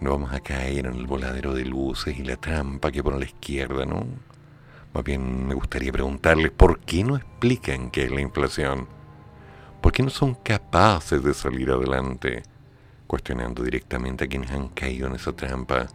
No 0.00 0.10
vamos 0.10 0.32
a 0.32 0.40
caer 0.40 0.86
en 0.86 0.94
el 0.94 1.06
voladero 1.06 1.54
de 1.54 1.64
luces 1.64 2.18
y 2.18 2.22
la 2.22 2.36
trampa 2.36 2.92
que 2.92 3.02
pone 3.02 3.18
la 3.18 3.24
izquierda, 3.24 3.86
¿no? 3.86 4.06
Más 4.92 5.04
bien 5.04 5.46
me 5.46 5.54
gustaría 5.54 5.92
preguntarles 5.92 6.50
por 6.50 6.80
qué 6.80 7.02
no 7.04 7.16
explican 7.16 7.90
qué 7.90 8.04
es 8.04 8.10
la 8.10 8.20
inflación. 8.20 8.88
¿Por 9.80 9.92
qué 9.92 10.02
no 10.02 10.10
son 10.10 10.34
capaces 10.34 11.22
de 11.22 11.34
salir 11.34 11.70
adelante? 11.70 12.42
Cuestionando 13.06 13.62
directamente 13.62 14.24
a 14.24 14.26
quienes 14.26 14.50
han 14.50 14.68
caído 14.68 15.06
en 15.06 15.14
esa 15.14 15.32
trampa 15.32 15.86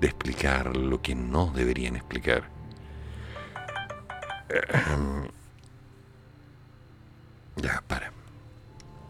de 0.00 0.06
explicar 0.06 0.76
lo 0.76 1.00
que 1.02 1.14
no 1.14 1.52
deberían 1.54 1.96
explicar. 1.96 2.50
Ya, 7.56 7.82
para. 7.86 8.12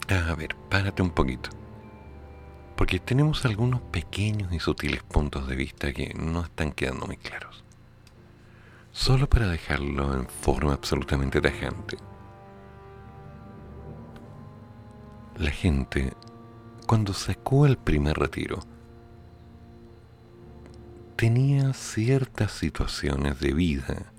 A 0.08 0.34
ver, 0.34 0.54
párate 0.70 1.02
un 1.02 1.10
poquito. 1.10 1.50
Porque 2.76 2.98
tenemos 2.98 3.44
algunos 3.44 3.80
pequeños 3.80 4.52
y 4.52 4.58
sutiles 4.58 5.02
puntos 5.02 5.46
de 5.46 5.56
vista 5.56 5.92
que 5.92 6.12
no 6.14 6.42
están 6.42 6.72
quedando 6.72 7.06
muy 7.06 7.16
claros. 7.16 7.64
Solo 8.90 9.28
para 9.28 9.48
dejarlo 9.48 10.14
en 10.14 10.28
forma 10.28 10.72
absolutamente 10.72 11.40
tajante. 11.40 11.96
La 15.36 15.50
gente, 15.50 16.12
cuando 16.86 17.12
sacó 17.12 17.66
el 17.66 17.76
primer 17.76 18.16
retiro, 18.16 18.60
tenía 21.16 21.72
ciertas 21.72 22.52
situaciones 22.52 23.40
de 23.40 23.52
vida 23.52 24.12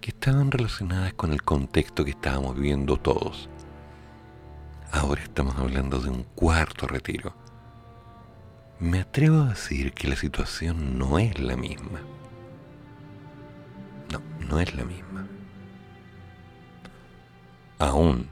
que 0.00 0.10
estaban 0.10 0.50
relacionadas 0.50 1.14
con 1.14 1.32
el 1.32 1.42
contexto 1.42 2.04
que 2.04 2.10
estábamos 2.10 2.56
viviendo 2.56 2.96
todos. 2.96 3.48
Ahora 4.92 5.22
estamos 5.22 5.56
hablando 5.56 5.98
de 5.98 6.10
un 6.10 6.24
cuarto 6.24 6.86
retiro. 6.86 7.34
Me 8.80 9.00
atrevo 9.00 9.42
a 9.42 9.48
decir 9.50 9.92
que 9.92 10.08
la 10.08 10.16
situación 10.16 10.98
no 10.98 11.18
es 11.18 11.38
la 11.38 11.56
misma. 11.56 12.00
No, 14.12 14.22
no 14.46 14.60
es 14.60 14.74
la 14.74 14.84
misma. 14.84 15.26
Aún, 17.78 18.28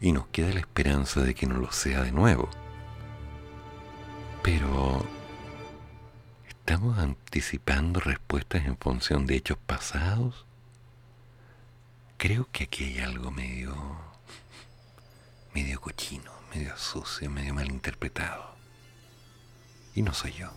y 0.00 0.12
nos 0.12 0.26
queda 0.28 0.52
la 0.52 0.60
esperanza 0.60 1.20
de 1.22 1.34
que 1.34 1.46
no 1.46 1.56
lo 1.56 1.72
sea 1.72 2.02
de 2.02 2.12
nuevo. 2.12 2.48
Pero 4.42 5.04
¿Estamos 6.66 6.96
anticipando 6.98 8.00
respuestas 8.00 8.64
en 8.64 8.78
función 8.78 9.26
de 9.26 9.36
hechos 9.36 9.58
pasados? 9.66 10.46
Creo 12.16 12.48
que 12.50 12.64
aquí 12.64 12.84
hay 12.84 13.00
algo 13.00 13.30
medio. 13.30 13.76
medio 15.52 15.78
cochino, 15.78 16.32
medio 16.54 16.74
sucio, 16.78 17.30
medio 17.30 17.52
mal 17.52 17.70
interpretado. 17.70 18.53
Y 19.94 20.02
no 20.02 20.12
soy 20.12 20.32
yo. 20.32 20.50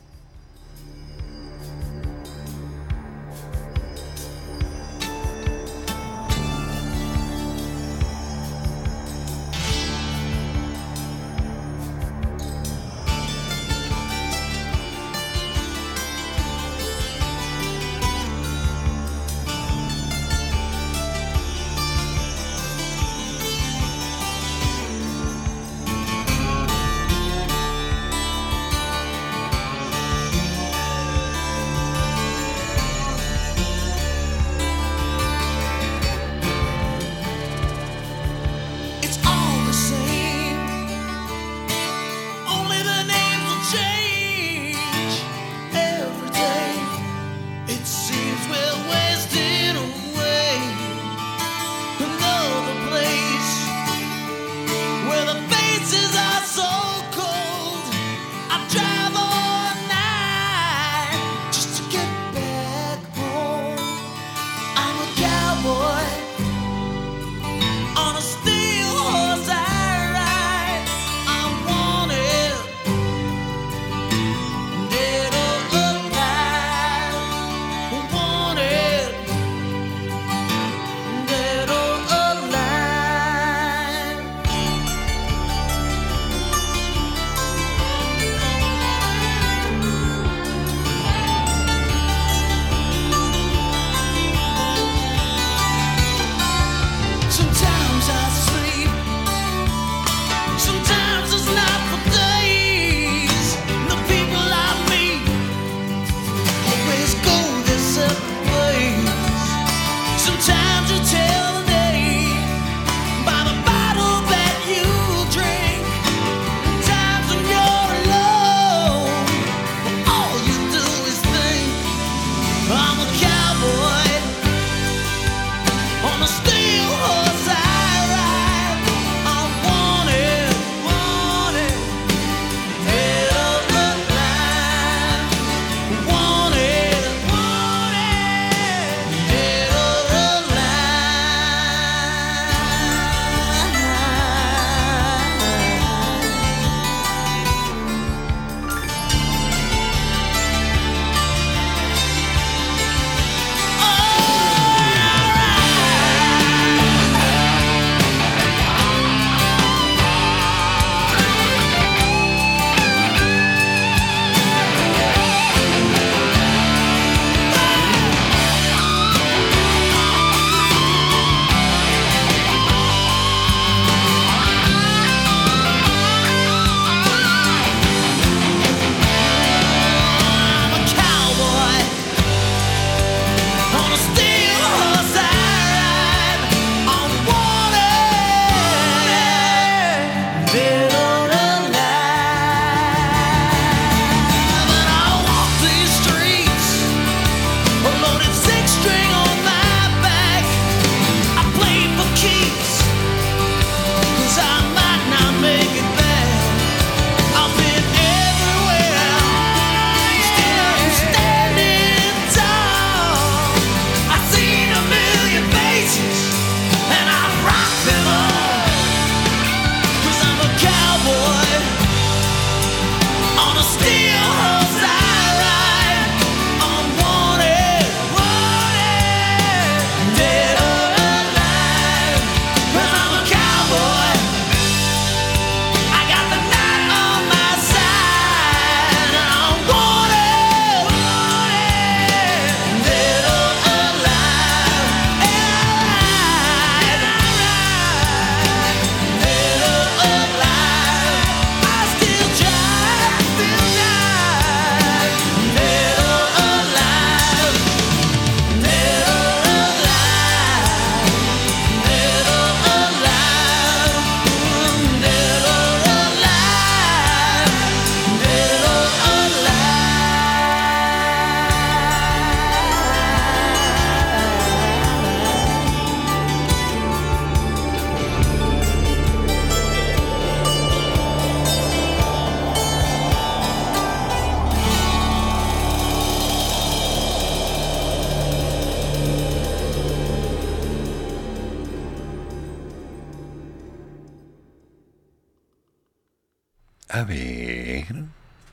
A 296.98 297.04
ver. 297.04 297.86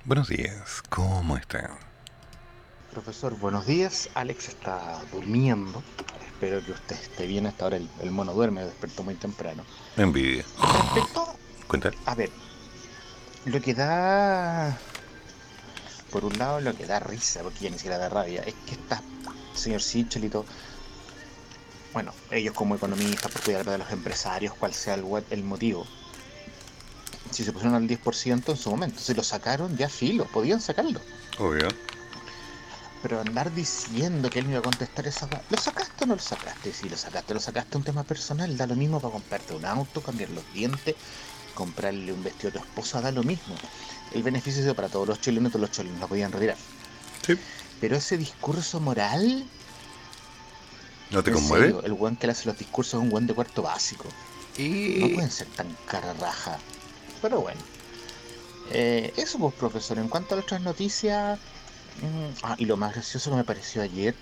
Buenos 0.05 0.29
días, 0.29 0.83
¿cómo 0.91 1.39
están? 1.39 1.79
Profesor, 2.91 3.39
buenos 3.39 3.65
días. 3.65 4.11
Alex 4.13 4.49
está 4.51 5.01
durmiendo. 5.11 5.83
Espero 6.27 6.63
que 6.63 6.73
usted 6.73 6.95
esté 6.95 7.27
bien 7.27 7.47
hasta 7.47 7.65
ahora. 7.65 7.79
El, 8.03 8.11
mono 8.11 8.35
duerme, 8.35 8.63
despertó 8.63 9.03
muy 9.03 9.15
temprano. 9.15 9.65
Envidia. 9.97 10.45
Respecto. 10.61 11.39
Cuéntale. 11.69 11.97
A 12.05 12.15
ver, 12.15 12.29
lo 13.47 13.63
que 13.63 13.73
da. 13.73 14.77
Por 16.11 16.27
un 16.27 16.37
lado, 16.37 16.61
lo 16.61 16.77
que 16.77 16.85
da 16.85 17.01
risa, 17.01 17.43
porque 17.43 17.61
ya 17.61 17.71
ni 17.71 17.79
siquiera 17.79 17.97
da 17.97 18.11
rabia, 18.11 18.43
es 18.43 18.53
que 18.67 18.73
está, 18.73 19.01
señor 19.55 19.81
Sichelito. 19.81 20.45
Bueno, 21.95 22.13
ellos 22.31 22.53
como 22.53 22.75
economistas, 22.75 23.33
por 23.33 23.41
cuidar 23.41 23.65
de 23.65 23.79
los 23.79 23.91
empresarios, 23.91 24.53
cual 24.53 24.75
sea 24.75 24.93
el, 24.93 25.05
el 25.31 25.45
motivo, 25.45 25.87
si 27.35 27.45
se 27.45 27.53
pusieron 27.53 27.75
al 27.75 27.89
10% 27.89 28.49
en 28.49 28.57
su 28.57 28.71
momento, 28.71 29.01
si 29.01 29.13
lo 29.13 29.23
sacaron, 29.23 29.77
ya 29.77 29.89
filo, 29.89 30.25
podían 30.27 30.61
sacarlo. 30.61 31.01
Obvio. 31.39 31.69
Pero 33.03 33.21
andar 33.21 33.53
diciendo 33.53 34.31
que 34.31 34.39
él 34.39 34.47
me 34.47 34.53
iba 34.53 34.61
a 34.61 34.63
contestar 34.63 35.07
esa... 35.07 35.29
¿Lo 35.51 35.59
sacaste 35.59 36.05
o 36.05 36.07
no 36.07 36.15
lo 36.15 36.23
sacaste? 36.23 36.73
Si 36.73 36.89
lo 36.89 36.97
sacaste, 36.97 37.35
lo 37.35 37.41
sacaste 37.41 37.77
un 37.77 37.85
tema 37.85 38.05
personal, 38.05 38.57
da 38.57 38.67
lo 38.67 38.77
mismo 38.77 39.01
para 39.01 39.13
comprarte 39.13 39.53
un 39.53 39.67
auto, 39.67 40.01
cambiar 40.01 40.31
los 40.31 40.45
dientes, 40.55 40.95
comprarle 41.55 42.13
un 42.13 42.23
vestido 42.23 42.51
a 42.51 42.53
tu 42.53 42.59
esposa, 42.61 43.01
da 43.01 43.11
lo 43.11 43.23
mismo. 43.23 43.57
El 44.13 44.23
beneficio 44.23 44.67
es 44.67 44.75
para 44.75 44.89
todos 44.89 45.09
los 45.09 45.21
chilenos, 45.21 45.53
todos 45.53 45.63
los 45.63 45.71
chilenos 45.73 46.01
lo 46.01 46.09
podían 46.09 46.33
retirar. 46.33 46.57
Sí. 47.27 47.35
Pero 47.81 47.97
ese 47.97 48.17
discurso 48.17 48.81
moral... 48.81 49.45
¿No 51.11 51.23
te 51.23 51.33
conmueve? 51.33 51.75
el 51.85 51.93
buen 51.93 52.17
que 52.17 52.27
le 52.27 52.33
hace 52.33 52.47
los 52.47 52.57
discursos 52.57 52.95
es 52.95 53.01
un 53.01 53.11
buen 53.11 53.27
de 53.27 53.35
cuarto 53.35 53.61
básico. 53.61 54.07
Y... 54.57 54.97
No 55.01 55.09
pueden 55.15 55.31
ser 55.31 55.49
tan 55.49 55.77
cara 55.87 56.15
raja. 56.15 56.59
Pero 57.25 57.41
bueno. 57.41 57.61
Eh, 58.71 59.13
eso 59.17 59.39
pues 59.39 59.55
profesor, 59.55 59.99
en 59.99 60.09
cuanto 60.09 60.35
a 60.35 60.39
otras 60.39 60.61
noticias, 60.61 61.39
Mm, 62.03 62.35
ah, 62.43 62.57
y 62.59 62.65
lo 62.65 62.77
más 62.77 62.93
gracioso 62.93 63.31
que 63.31 63.37
me 63.37 63.45
pareció 63.45 63.83
ayer 63.83 64.15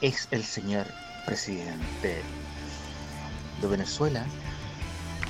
es 0.00 0.28
el 0.30 0.44
señor 0.44 0.86
presidente 1.26 2.22
de 3.60 3.68
Venezuela 3.68 4.24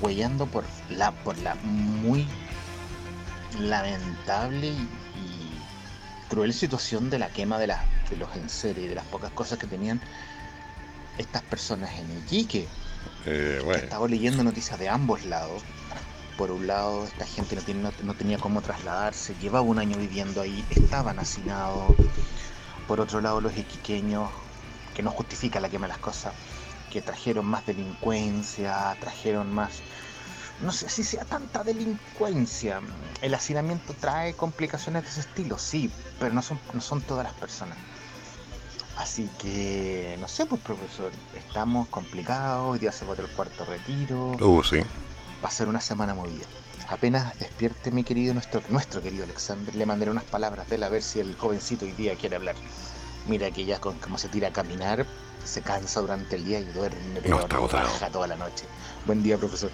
huellando 0.03 0.47
por 0.47 0.65
la, 0.91 1.13
por 1.13 1.39
la 1.39 1.55
muy 1.57 2.27
lamentable 3.61 4.69
y, 4.69 4.89
cruel 6.29 6.53
situación 6.53 7.11
de 7.11 7.19
la 7.19 7.29
quema 7.29 7.59
de, 7.59 7.69
de 7.69 8.17
los 8.19 8.35
enseres 8.35 8.85
y 8.85 8.89
de 8.89 8.95
las 8.95 9.05
pocas 9.07 9.31
cosas 9.33 9.59
que 9.59 9.67
tenían 9.67 10.01
estas 11.17 11.43
personas 11.43 11.91
en 11.99 12.11
Iquique. 12.19 12.67
Eh, 13.27 13.61
bueno. 13.65 13.83
Estaba 13.83 14.09
leyendo 14.09 14.45
noticias 14.45 14.79
de 14.79 14.89
ambos 14.89 15.25
lados 15.25 15.63
por 16.37 16.51
un 16.51 16.67
lado, 16.67 17.05
esta 17.05 17.27
gente 17.27 17.57
no, 17.75 17.93
no, 18.03 18.15
tenía 18.15 18.39
cómo 18.39 18.61
trasladarse, 18.61 19.35
llevaba 19.41 19.63
un 19.63 19.79
año 19.79 19.97
viviendo 19.97 20.41
ahí, 20.41 20.65
estaban 20.71 21.19
hacinados. 21.19 21.95
Por 22.89 23.01
otro 23.01 23.21
lado, 23.21 23.41
los 23.41 23.57
iquiqueños, 23.57 24.31
que 24.95 25.03
no 25.03 25.11
justifica 25.11 25.61
la 25.61 25.69
quema 25.69 25.87
de 25.87 25.93
las 25.93 25.99
cosas, 25.99 26.35
que 26.91 27.01
trajeron 27.03 27.47
más 27.47 27.65
delincuencia, 27.67 28.97
trajeron 29.01 29.53
más... 29.53 29.83
No 30.61 30.73
sé 30.73 30.89
si 30.89 31.03
sea 31.03 31.25
tanta 31.25 31.65
delincuencia. 31.65 32.81
El 33.21 33.35
hacinamiento 33.35 33.95
trae 33.95 34.35
complicaciones 34.35 35.03
de 35.03 35.09
ese 35.09 35.21
estilo, 35.21 35.59
sí, 35.59 35.91
pero 36.21 36.33
no 36.33 36.43
son, 36.43 36.61
no 36.73 36.81
son 36.81 37.01
todas 37.01 37.25
las 37.25 37.35
personas. 37.35 37.77
Así 38.97 39.29
que, 39.39 40.17
no 40.21 40.29
sé, 40.29 40.47
pues 40.47 40.61
profesor, 40.61 41.11
estamos 41.37 41.89
complicados, 41.89 42.73
hoy 42.73 42.79
día 42.79 42.93
se 42.93 43.05
vota 43.05 43.23
el 43.23 43.29
cuarto 43.29 43.65
retiro. 43.65 44.33
Uh, 44.41 44.63
sí 44.63 44.83
va 45.45 45.49
a 45.49 45.53
ser 45.53 45.69
una 45.69 45.81
semana 45.81 46.15
movida. 46.15 46.47
Apenas 46.89 47.39
despierte 47.39 47.91
mi 47.91 48.03
querido, 48.03 48.33
nuestro, 48.33 48.63
nuestro 48.71 49.03
querido 49.03 49.25
Alexander, 49.25 49.75
le 49.75 49.85
mandaré 49.85 50.11
unas 50.11 50.25
palabras 50.25 50.69
de 50.71 50.77
él 50.77 50.83
a 50.83 50.89
ver 50.89 51.03
si 51.03 51.21
el 51.21 51.37
jovencito 51.37 51.85
hoy 51.85 51.93
día 51.93 52.15
quiere 52.17 52.37
hablar. 52.37 52.55
Mira 53.29 53.51
que 53.51 53.65
ya 53.65 53.79
con 53.79 53.99
como 53.99 54.17
se 54.17 54.29
tira 54.29 54.49
a 54.49 54.53
caminar, 54.53 55.07
se 55.45 55.61
cansa 55.61 56.01
durante 56.01 56.37
el 56.37 56.45
día 56.47 56.61
y 56.61 56.65
duerme 56.65 57.21
no 57.27 57.41
está 57.41 58.11
toda 58.11 58.27
la 58.27 58.37
noche. 58.37 58.65
Buen 59.07 59.23
día, 59.23 59.37
profesor. 59.37 59.71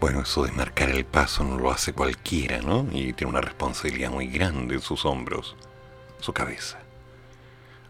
Bueno, 0.00 0.22
eso 0.22 0.44
de 0.44 0.52
marcar 0.52 0.88
el 0.88 1.04
paso 1.04 1.44
no 1.44 1.58
lo 1.58 1.70
hace 1.70 1.92
cualquiera, 1.92 2.60
¿no? 2.60 2.86
Y 2.90 3.12
tiene 3.12 3.30
una 3.30 3.42
responsabilidad 3.42 4.10
muy 4.10 4.28
grande 4.28 4.76
en 4.76 4.80
sus 4.80 5.04
hombros, 5.04 5.56
su 6.20 6.32
cabeza. 6.32 6.78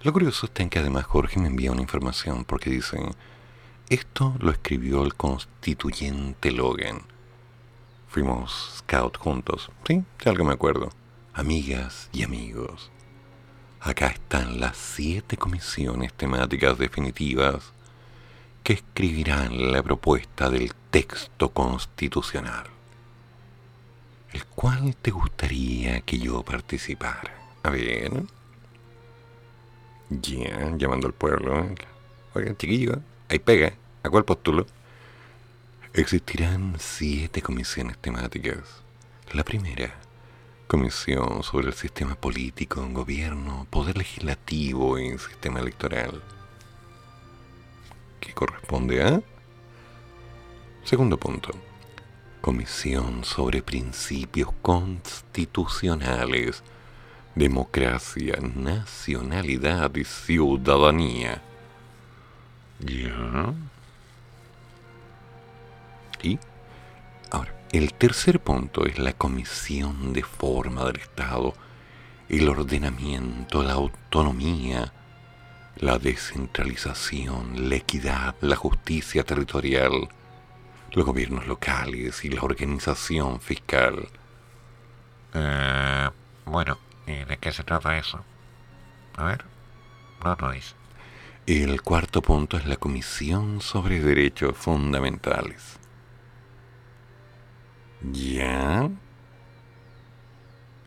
Lo 0.03 0.15
curioso 0.15 0.47
está 0.47 0.63
en 0.63 0.71
que 0.71 0.79
además 0.79 1.05
Jorge 1.05 1.39
me 1.39 1.49
envía 1.49 1.73
una 1.73 1.83
información 1.83 2.47
porque 2.47 2.71
dice, 2.71 2.99
esto 3.91 4.35
lo 4.41 4.51
escribió 4.51 5.05
el 5.05 5.15
constituyente 5.15 6.53
Logan 6.53 7.03
Fuimos 8.09 8.77
scout 8.79 9.19
juntos, 9.19 9.71
¿sí? 9.87 10.03
Si 10.21 10.29
algo 10.29 10.45
me 10.45 10.55
acuerdo. 10.55 10.91
Amigas 11.35 12.09
y 12.13 12.25
amigos. 12.25 12.91
Acá 13.79 14.09
están 14.09 14.59
las 14.59 14.77
siete 14.77 15.37
comisiones 15.37 16.13
temáticas 16.15 16.77
definitivas 16.77 17.73
que 18.65 18.73
escribirán 18.73 19.71
la 19.71 19.83
propuesta 19.83 20.51
del 20.51 20.73
texto 20.91 21.51
constitucional. 21.51 22.65
¿El 24.33 24.45
cual 24.47 24.97
te 24.97 25.11
gustaría 25.11 26.01
que 26.01 26.19
yo 26.19 26.43
participara? 26.43 27.33
A 27.63 27.71
ver. 27.71 28.25
Ya, 30.11 30.77
llamando 30.77 31.07
al 31.07 31.15
pueblo. 31.15 31.67
Oigan, 32.35 32.57
chiquillo, 32.57 33.01
ahí 33.29 33.39
pega. 33.39 33.75
¿A 34.03 34.11
cuál 34.11 34.25
postulo? 34.25 34.67
Existirán 35.95 36.75
siete 36.79 37.43
comisiones 37.43 37.97
temáticas. 37.99 38.83
La 39.33 39.45
primera, 39.45 39.95
comisión 40.67 41.45
sobre 41.45 41.69
el 41.69 41.75
sistema 41.75 42.17
político, 42.17 42.85
gobierno, 42.91 43.69
poder 43.71 43.99
legislativo 43.99 44.99
y 44.99 45.17
sistema 45.19 45.61
electoral. 45.61 46.21
¿Qué 48.19 48.33
corresponde 48.33 49.03
a? 49.03 49.23
Segundo 50.83 51.19
punto, 51.19 51.51
comisión 52.41 53.23
sobre 53.25 53.63
principios 53.63 54.51
constitucionales, 54.61 56.65
democracia, 57.35 58.39
nacionalidad 58.55 59.95
y 59.95 60.05
ciudadanía. 60.05 61.43
¿Ya? 62.81 63.55
Y 66.23 66.39
ahora, 67.31 67.55
el 67.73 67.95
tercer 67.95 68.41
punto 68.41 68.87
es 68.87 68.99
la 68.99 69.13
comisión 69.13 70.13
de 70.13 70.23
forma 70.23 70.85
del 70.85 70.97
Estado, 70.97 71.55
el 72.29 72.49
ordenamiento, 72.49 73.63
la 73.63 73.73
autonomía, 73.73 74.93
la 75.77 75.99
descentralización, 75.99 77.69
la 77.69 77.77
equidad, 77.77 78.35
la 78.41 78.57
justicia 78.57 79.25
territorial, 79.25 80.09
los 80.93 81.07
gobiernos 81.07 81.47
locales 81.47 82.25
y 82.25 82.29
la 82.29 82.43
organización 82.43 83.41
fiscal. 83.41 84.09
Eh, 85.33 86.09
bueno, 86.45 86.79
¿y 87.11 87.25
de 87.25 87.39
qué 87.39 87.53
se 87.53 87.65
trata 87.65 87.99
eso? 87.99 88.25
A 89.17 89.25
ver, 89.25 89.45
no 90.25 90.37
lo 90.37 90.53
dice. 90.53 90.75
El 91.47 91.83
cuarto 91.83 92.23
punto 92.23 92.57
es 92.57 92.67
la 92.67 92.77
Comisión 92.77 93.61
sobre 93.61 94.01
Derechos 94.01 94.57
Fundamentales. 94.57 95.79
Ya. 98.03 98.89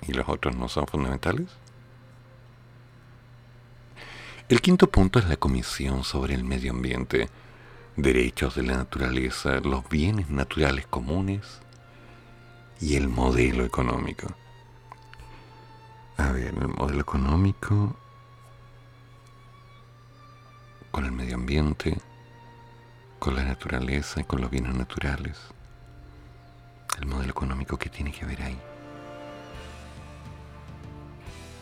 ¿Y 0.08 0.14
los 0.14 0.28
otros 0.30 0.56
no 0.56 0.70
son 0.70 0.88
fundamentales? 0.88 1.50
El 4.50 4.62
quinto 4.62 4.90
punto 4.90 5.20
es 5.20 5.28
la 5.28 5.38
Comisión 5.38 6.04
sobre 6.04 6.36
el 6.36 6.44
Medio 6.44 6.72
Ambiente, 6.72 7.30
Derechos 7.96 8.56
de 8.56 8.64
la 8.64 8.78
Naturaleza, 8.78 9.60
los 9.60 9.88
bienes 9.90 10.30
naturales 10.30 10.86
comunes 10.88 11.62
y 12.80 12.96
el 12.96 13.08
modelo 13.08 13.64
económico. 13.64 14.28
A 16.18 16.32
ver, 16.32 16.54
el 16.60 16.68
modelo 16.68 17.02
económico 17.02 17.96
con 20.92 21.06
el 21.06 21.12
medio 21.12 21.36
ambiente, 21.36 21.98
con 23.20 23.36
la 23.36 23.44
naturaleza 23.44 24.22
y 24.22 24.24
con 24.26 24.42
los 24.42 24.52
bienes 24.52 24.76
naturales 24.76 25.54
el 27.00 27.08
modelo 27.08 27.32
económico 27.32 27.78
que 27.78 27.90
tiene 27.90 28.12
que 28.12 28.26
ver 28.26 28.42
ahí. 28.42 28.58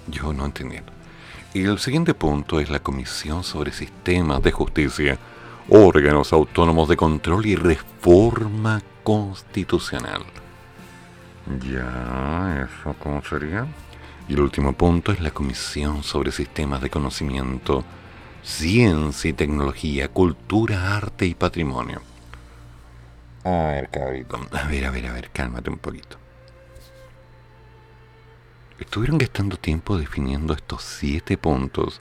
Yo 0.08 0.34
no 0.34 0.46
entiendo. 0.46 0.92
Y 1.54 1.64
el 1.64 1.80
siguiente 1.80 2.14
punto 2.14 2.60
es 2.60 2.70
la 2.70 2.80
Comisión 2.80 3.44
sobre 3.44 3.72
Sistemas 3.72 4.42
de 4.42 4.52
Justicia, 4.52 5.18
órganos 5.70 6.34
autónomos 6.34 6.90
de 6.90 6.98
control 6.98 7.46
y 7.46 7.56
reforma 7.56 8.82
constitucional. 9.04 10.24
Ya, 11.62 12.68
¿eso 12.68 12.96
cómo 13.00 13.22
sería? 13.24 13.68
Y 14.32 14.34
el 14.34 14.40
último 14.40 14.72
punto 14.72 15.12
es 15.12 15.20
la 15.20 15.32
Comisión 15.32 16.04
sobre 16.04 16.32
Sistemas 16.32 16.80
de 16.80 16.90
Conocimiento, 16.90 17.84
Ciencia 18.42 19.30
y 19.30 19.34
Tecnología, 19.34 20.08
Cultura, 20.08 20.96
Arte 20.96 21.26
y 21.26 21.36
Patrimonio. 21.36 22.02
A 23.44 23.50
ver, 23.50 23.90
cabrito. 23.90 24.40
A 24.54 24.68
ver, 24.70 24.86
a 24.86 24.90
ver, 24.90 25.08
a 25.08 25.12
ver, 25.12 25.32
cálmate 25.32 25.70
un 25.70 25.80
poquito. 25.80 26.16
estuvieron 28.80 29.18
gastando 29.18 29.58
tiempo 29.58 29.98
definiendo 29.98 30.54
estos 30.54 30.82
siete 30.82 31.38
puntos 31.38 32.00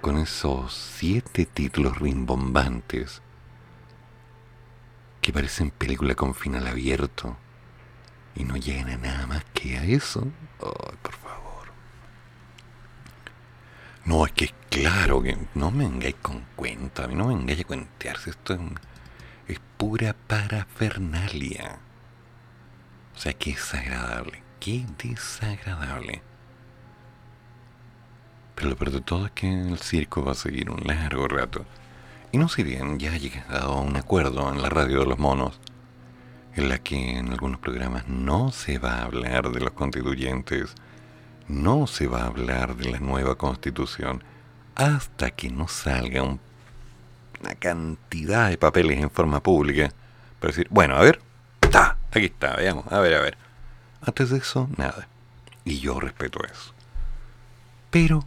con 0.00 0.18
esos 0.18 0.72
siete 0.72 1.46
títulos 1.46 1.98
rimbombantes 1.98 3.22
que 5.20 5.32
parecen 5.32 5.72
película 5.72 6.14
con 6.14 6.32
final 6.32 6.68
abierto 6.68 7.36
y 8.36 8.44
no 8.44 8.56
llegan 8.56 8.88
a 8.90 8.96
nada 8.98 9.26
más 9.26 9.44
que 9.52 9.76
a 9.78 9.82
eso. 9.82 10.28
por 10.60 11.12
favor. 11.12 11.29
No, 14.10 14.26
es 14.26 14.32
que 14.32 14.50
claro 14.70 15.22
que 15.22 15.38
no 15.54 15.70
me 15.70 15.88
vengáis 15.88 16.16
con 16.16 16.44
cuenta, 16.56 17.04
a 17.04 17.06
mí 17.06 17.14
no 17.14 17.28
me 17.28 17.36
vengáis 17.36 17.60
a 17.60 17.64
cuentearse, 17.64 18.30
esto 18.30 18.54
es, 18.54 18.60
es 19.46 19.60
pura 19.76 20.16
parafernalia. 20.26 21.78
O 23.14 23.18
sea, 23.20 23.32
qué 23.34 23.52
desagradable, 23.52 24.42
qué 24.58 24.84
desagradable. 24.98 26.22
Pero 28.56 28.70
lo 28.70 28.76
peor 28.76 28.90
de 28.90 29.00
todo 29.00 29.26
es 29.26 29.30
que 29.30 29.48
el 29.48 29.78
circo 29.78 30.24
va 30.24 30.32
a 30.32 30.34
seguir 30.34 30.70
un 30.70 30.84
largo 30.84 31.28
rato. 31.28 31.64
Y 32.32 32.38
no 32.38 32.48
si 32.48 32.64
bien 32.64 32.98
ya 32.98 33.12
ha 33.12 33.16
llegado 33.16 33.74
a 33.74 33.80
un 33.80 33.96
acuerdo 33.96 34.52
en 34.52 34.60
la 34.60 34.70
radio 34.70 34.98
de 34.98 35.06
los 35.06 35.20
monos, 35.20 35.60
en 36.56 36.68
la 36.68 36.78
que 36.78 37.16
en 37.16 37.30
algunos 37.30 37.60
programas 37.60 38.08
no 38.08 38.50
se 38.50 38.80
va 38.80 38.94
a 38.94 39.04
hablar 39.04 39.52
de 39.52 39.60
los 39.60 39.70
constituyentes, 39.70 40.74
no 41.50 41.86
se 41.86 42.06
va 42.06 42.22
a 42.22 42.26
hablar 42.26 42.76
de 42.76 42.90
la 42.90 42.98
nueva 43.00 43.36
constitución, 43.36 44.22
hasta 44.74 45.30
que 45.30 45.50
no 45.50 45.68
salga 45.68 46.22
una 46.22 47.54
cantidad 47.58 48.48
de 48.48 48.58
papeles 48.58 49.00
en 49.00 49.10
forma 49.10 49.42
pública 49.42 49.92
para 50.38 50.52
decir, 50.52 50.68
bueno, 50.70 50.96
a 50.96 51.00
ver, 51.00 51.20
está, 51.60 51.98
aquí 52.10 52.26
está, 52.26 52.56
veamos, 52.56 52.90
a 52.90 53.00
ver, 53.00 53.14
a 53.14 53.20
ver. 53.20 53.36
Antes 54.00 54.30
de 54.30 54.38
eso, 54.38 54.68
nada. 54.76 55.08
Y 55.64 55.80
yo 55.80 56.00
respeto 56.00 56.40
eso. 56.44 56.72
Pero 57.90 58.24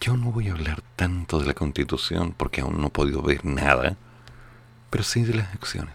yo 0.00 0.16
no 0.16 0.32
voy 0.32 0.48
a 0.48 0.52
hablar 0.52 0.82
tanto 0.96 1.38
de 1.38 1.46
la 1.46 1.54
constitución 1.54 2.34
porque 2.36 2.60
aún 2.60 2.80
no 2.80 2.88
he 2.88 2.90
podido 2.90 3.22
ver 3.22 3.44
nada, 3.44 3.96
pero 4.90 5.04
sí 5.04 5.22
de 5.22 5.34
las 5.34 5.54
acciones. 5.54 5.94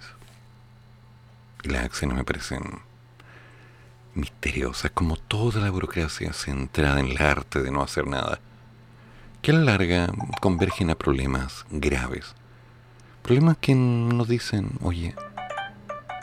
Y 1.64 1.70
las 1.70 1.86
acciones 1.86 2.18
me 2.18 2.24
parecen 2.24 2.80
misteriosas, 4.16 4.92
como 4.92 5.18
toda 5.18 5.62
la 5.62 5.70
burocracia 5.70 6.34
centrada 6.34 7.00
en 7.00 7.08
el 7.08 7.22
arte 7.22 7.62
de 7.62 7.72
no 7.72 7.84
hacer 7.84 8.08
nada, 8.08 8.40
que 9.42 9.52
a 9.52 9.56
la 9.56 9.64
larga 9.64 10.08
convergen 10.42 10.90
a 10.90 10.96
problemas 10.96 11.66
graves. 11.70 12.34
Problemas 13.22 13.58
que 13.58 13.76
nos 13.76 14.28
dicen, 14.28 14.72
oye, 14.82 15.16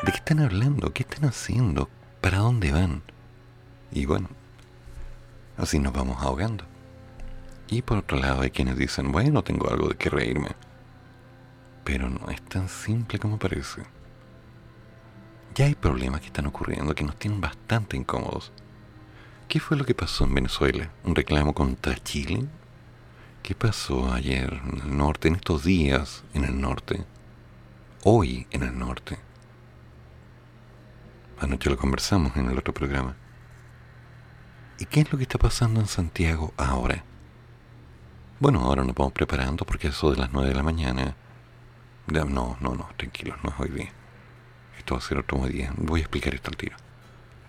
¿de 0.05 0.11
qué 0.11 0.19
están 0.19 0.41
hablando? 0.41 0.93
¿Qué 0.93 1.03
están 1.03 1.25
haciendo? 1.25 1.89
¿Para 2.21 2.39
dónde 2.39 2.73
van? 2.73 3.03
Y 3.93 4.07
bueno, 4.07 4.29
así 5.57 5.79
nos 5.79 5.93
vamos 5.93 6.23
ahogando. 6.23 6.65
Y 7.69 7.83
por 7.83 7.99
otro 7.99 8.19
lado 8.19 8.43
hay 8.43 8.51
quienes 8.51 8.77
dicen, 8.77 9.13
bueno, 9.13 9.43
tengo 9.43 9.71
algo 9.71 9.89
de 9.89 9.97
qué 9.97 10.11
reírme. 10.11 10.51
Pero 11.85 12.09
no 12.11 12.31
es 12.31 12.43
tan 12.43 12.69
simple 12.69 13.19
como 13.19 13.39
parece. 13.39 13.83
Ya 15.55 15.67
hay 15.67 15.75
problemas 15.75 16.21
que 16.21 16.29
están 16.29 16.47
ocurriendo 16.47 16.95
que 16.95 17.05
nos 17.05 17.19
tienen 17.19 17.41
bastante 17.41 17.97
incómodos. 17.99 18.53
¿Qué 19.49 19.61
fue 19.61 19.77
lo 19.77 19.85
que 19.85 19.95
pasó 19.95 20.25
en 20.25 20.35
Venezuela? 20.35 20.91
¿Un 21.05 21.15
reclamo 21.15 21.53
contra 21.53 21.95
Chile? 22.03 22.47
¿Qué 23.43 23.55
pasó 23.55 24.11
ayer 24.15 24.63
en 24.65 24.81
el 24.81 24.97
norte, 24.97 25.29
en 25.29 25.35
estos 25.35 25.65
días 25.65 26.25
en 26.33 26.45
el 26.45 26.59
norte? 26.59 27.05
Hoy 28.03 28.47
en 28.51 28.63
el 28.63 28.79
norte. 28.79 29.19
Anoche 31.39 31.69
lo 31.69 31.77
conversamos 31.77 32.35
en 32.37 32.49
el 32.49 32.57
otro 32.57 32.73
programa. 32.73 33.15
¿Y 34.79 34.87
qué 34.87 35.01
es 35.01 35.13
lo 35.13 35.19
que 35.19 35.25
está 35.25 35.39
pasando 35.39 35.81
en 35.81 35.87
Santiago 35.87 36.55
ahora? 36.57 37.05
Bueno, 38.41 38.61
ahora 38.61 38.85
nos 38.85 38.95
vamos 38.95 39.13
preparando 39.13 39.67
porque 39.67 39.89
eso 39.89 40.11
de 40.13 40.17
las 40.17 40.33
9 40.33 40.49
de 40.49 40.55
la 40.55 40.63
mañana. 40.63 41.15
No, 42.07 42.25
no, 42.25 42.75
no, 42.75 42.89
tranquilos, 42.97 43.37
no 43.45 43.51
es 43.51 43.61
hoy 43.61 43.69
día. 43.69 44.02
Esto 44.83 44.97
va 44.97 44.99
a 44.99 45.05
ser 45.05 45.19
otro 45.19 45.47
día. 45.47 45.73
Voy 45.77 46.01
a 46.01 46.03
explicar 46.03 46.35
esto 46.35 46.51
al 46.51 46.57
tiro. 46.57 46.77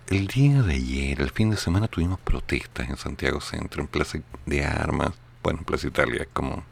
El 0.07 0.27
día 0.27 0.61
de 0.61 0.75
ayer, 0.75 1.19
el 1.19 1.31
fin 1.31 1.49
de 1.49 1.57
semana, 1.57 1.87
tuvimos 1.87 2.19
protestas 2.19 2.87
en 2.87 2.95
Santiago 2.95 3.41
Centro, 3.41 3.81
en 3.81 3.87
Plaza 3.87 4.19
de 4.45 4.63
Armas. 4.63 5.13
Bueno, 5.41 5.59
en 5.59 5.65
Plaza 5.65 5.87
Italia 5.87 6.21
es 6.21 6.27
como. 6.31 6.63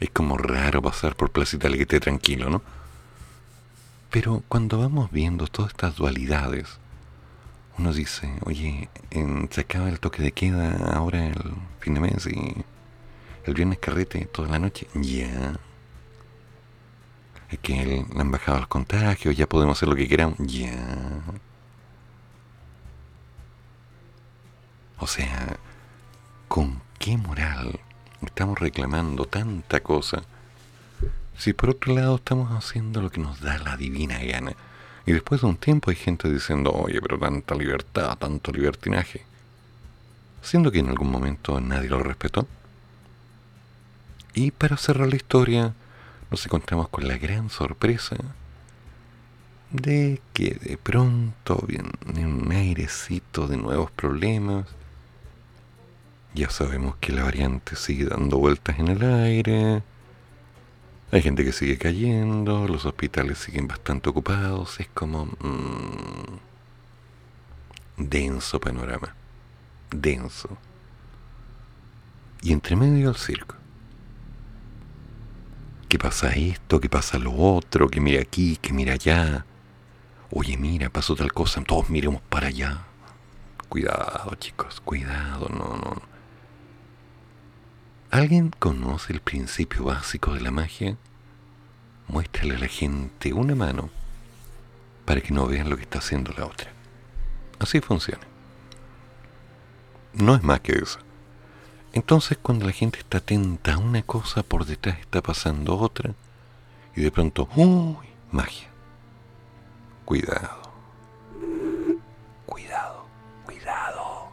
Es 0.00 0.10
como 0.10 0.36
raro 0.36 0.82
pasar 0.82 1.16
por 1.16 1.30
Plaza 1.30 1.56
Italia 1.56 1.78
que 1.78 1.84
esté 1.84 2.00
tranquilo, 2.00 2.50
¿no? 2.50 2.60
Pero 4.10 4.42
cuando 4.48 4.78
vamos 4.78 5.10
viendo 5.10 5.46
todas 5.46 5.70
estas 5.70 5.96
dualidades, 5.96 6.78
uno 7.78 7.94
dice, 7.94 8.34
oye, 8.44 8.90
se 9.48 9.60
acaba 9.62 9.88
el 9.88 9.98
toque 9.98 10.22
de 10.22 10.32
queda 10.32 10.92
ahora 10.92 11.26
el 11.28 11.54
fin 11.80 11.94
de 11.94 12.00
mes 12.00 12.26
y 12.26 12.64
el 13.46 13.54
viernes 13.54 13.78
carrete 13.78 14.26
toda 14.26 14.48
la 14.48 14.58
noche, 14.58 14.88
ya. 14.92 15.52
Es 15.52 15.71
que 17.58 18.04
le 18.12 18.20
han 18.20 18.30
bajado 18.30 18.58
los 18.58 18.68
contagios, 18.68 19.36
ya 19.36 19.46
podemos 19.46 19.78
hacer 19.78 19.88
lo 19.88 19.96
que 19.96 20.08
queramos, 20.08 20.38
ya. 20.38 20.72
O 24.98 25.06
sea, 25.06 25.56
¿con 26.48 26.80
qué 26.98 27.16
moral 27.16 27.80
estamos 28.24 28.58
reclamando 28.58 29.24
tanta 29.24 29.80
cosa? 29.80 30.22
Si 31.36 31.52
por 31.52 31.70
otro 31.70 31.94
lado 31.94 32.16
estamos 32.16 32.52
haciendo 32.52 33.02
lo 33.02 33.10
que 33.10 33.20
nos 33.20 33.40
da 33.40 33.58
la 33.58 33.76
divina 33.76 34.18
gana. 34.22 34.52
Y 35.04 35.12
después 35.12 35.40
de 35.40 35.48
un 35.48 35.56
tiempo 35.56 35.90
hay 35.90 35.96
gente 35.96 36.32
diciendo, 36.32 36.70
oye, 36.70 37.00
pero 37.00 37.18
tanta 37.18 37.56
libertad, 37.56 38.16
tanto 38.16 38.52
libertinaje. 38.52 39.24
Siendo 40.40 40.70
que 40.70 40.78
en 40.78 40.88
algún 40.88 41.10
momento 41.10 41.60
nadie 41.60 41.88
lo 41.88 42.00
respetó. 42.00 42.46
Y 44.34 44.52
para 44.52 44.76
cerrar 44.76 45.08
la 45.08 45.16
historia, 45.16 45.74
nos 46.32 46.46
encontramos 46.46 46.88
con 46.88 47.06
la 47.06 47.18
gran 47.18 47.50
sorpresa 47.50 48.16
de 49.70 50.22
que 50.32 50.54
de 50.54 50.78
pronto 50.78 51.62
viene 51.68 51.90
un 52.26 52.50
airecito 52.50 53.46
de 53.46 53.58
nuevos 53.58 53.90
problemas. 53.90 54.66
Ya 56.34 56.48
sabemos 56.48 56.96
que 57.00 57.12
la 57.12 57.24
variante 57.24 57.76
sigue 57.76 58.06
dando 58.06 58.38
vueltas 58.38 58.78
en 58.78 58.88
el 58.88 59.02
aire. 59.02 59.82
Hay 61.10 61.20
gente 61.20 61.44
que 61.44 61.52
sigue 61.52 61.76
cayendo, 61.76 62.66
los 62.66 62.86
hospitales 62.86 63.36
siguen 63.36 63.68
bastante 63.68 64.08
ocupados. 64.08 64.80
Es 64.80 64.88
como... 64.94 65.26
Mmm, 65.26 66.38
denso 67.98 68.58
panorama. 68.58 69.14
Denso. 69.90 70.56
Y 72.40 72.54
entre 72.54 72.74
medio 72.74 73.10
el 73.10 73.16
circo 73.16 73.61
que 75.92 75.98
pasa 75.98 76.30
esto, 76.30 76.80
que 76.80 76.88
pasa 76.88 77.18
lo 77.18 77.34
otro, 77.34 77.86
que 77.86 78.00
mira 78.00 78.22
aquí, 78.22 78.56
que 78.56 78.72
mira 78.72 78.94
allá. 78.94 79.44
Oye, 80.30 80.56
mira, 80.56 80.88
pasó 80.88 81.14
tal 81.14 81.34
cosa, 81.34 81.62
todos 81.62 81.90
miremos 81.90 82.22
para 82.30 82.46
allá. 82.46 82.86
Cuidado, 83.68 84.34
chicos, 84.36 84.80
cuidado, 84.80 85.50
no, 85.50 85.76
no. 85.76 86.00
¿Alguien 88.10 88.54
conoce 88.58 89.12
el 89.12 89.20
principio 89.20 89.84
básico 89.84 90.32
de 90.32 90.40
la 90.40 90.50
magia? 90.50 90.96
Muéstrale 92.08 92.54
a 92.54 92.60
la 92.60 92.68
gente 92.68 93.34
una 93.34 93.54
mano 93.54 93.90
para 95.04 95.20
que 95.20 95.34
no 95.34 95.46
vean 95.46 95.68
lo 95.68 95.76
que 95.76 95.82
está 95.82 95.98
haciendo 95.98 96.32
la 96.38 96.46
otra. 96.46 96.72
Así 97.58 97.82
funciona. 97.82 98.26
No 100.14 100.36
es 100.36 100.42
más 100.42 100.60
que 100.60 100.72
eso. 100.72 101.00
Entonces 101.92 102.38
cuando 102.40 102.66
la 102.66 102.72
gente 102.72 102.98
está 102.98 103.18
atenta 103.18 103.74
a 103.74 103.78
una 103.78 104.02
cosa, 104.02 104.42
por 104.42 104.64
detrás 104.64 104.98
está 104.98 105.22
pasando 105.22 105.76
otra, 105.76 106.14
y 106.96 107.02
de 107.02 107.10
pronto, 107.10 107.48
¡uy! 107.54 107.96
Magia. 108.30 108.68
Cuidado. 110.06 110.72
Cuidado, 112.46 113.06
cuidado. 113.44 114.32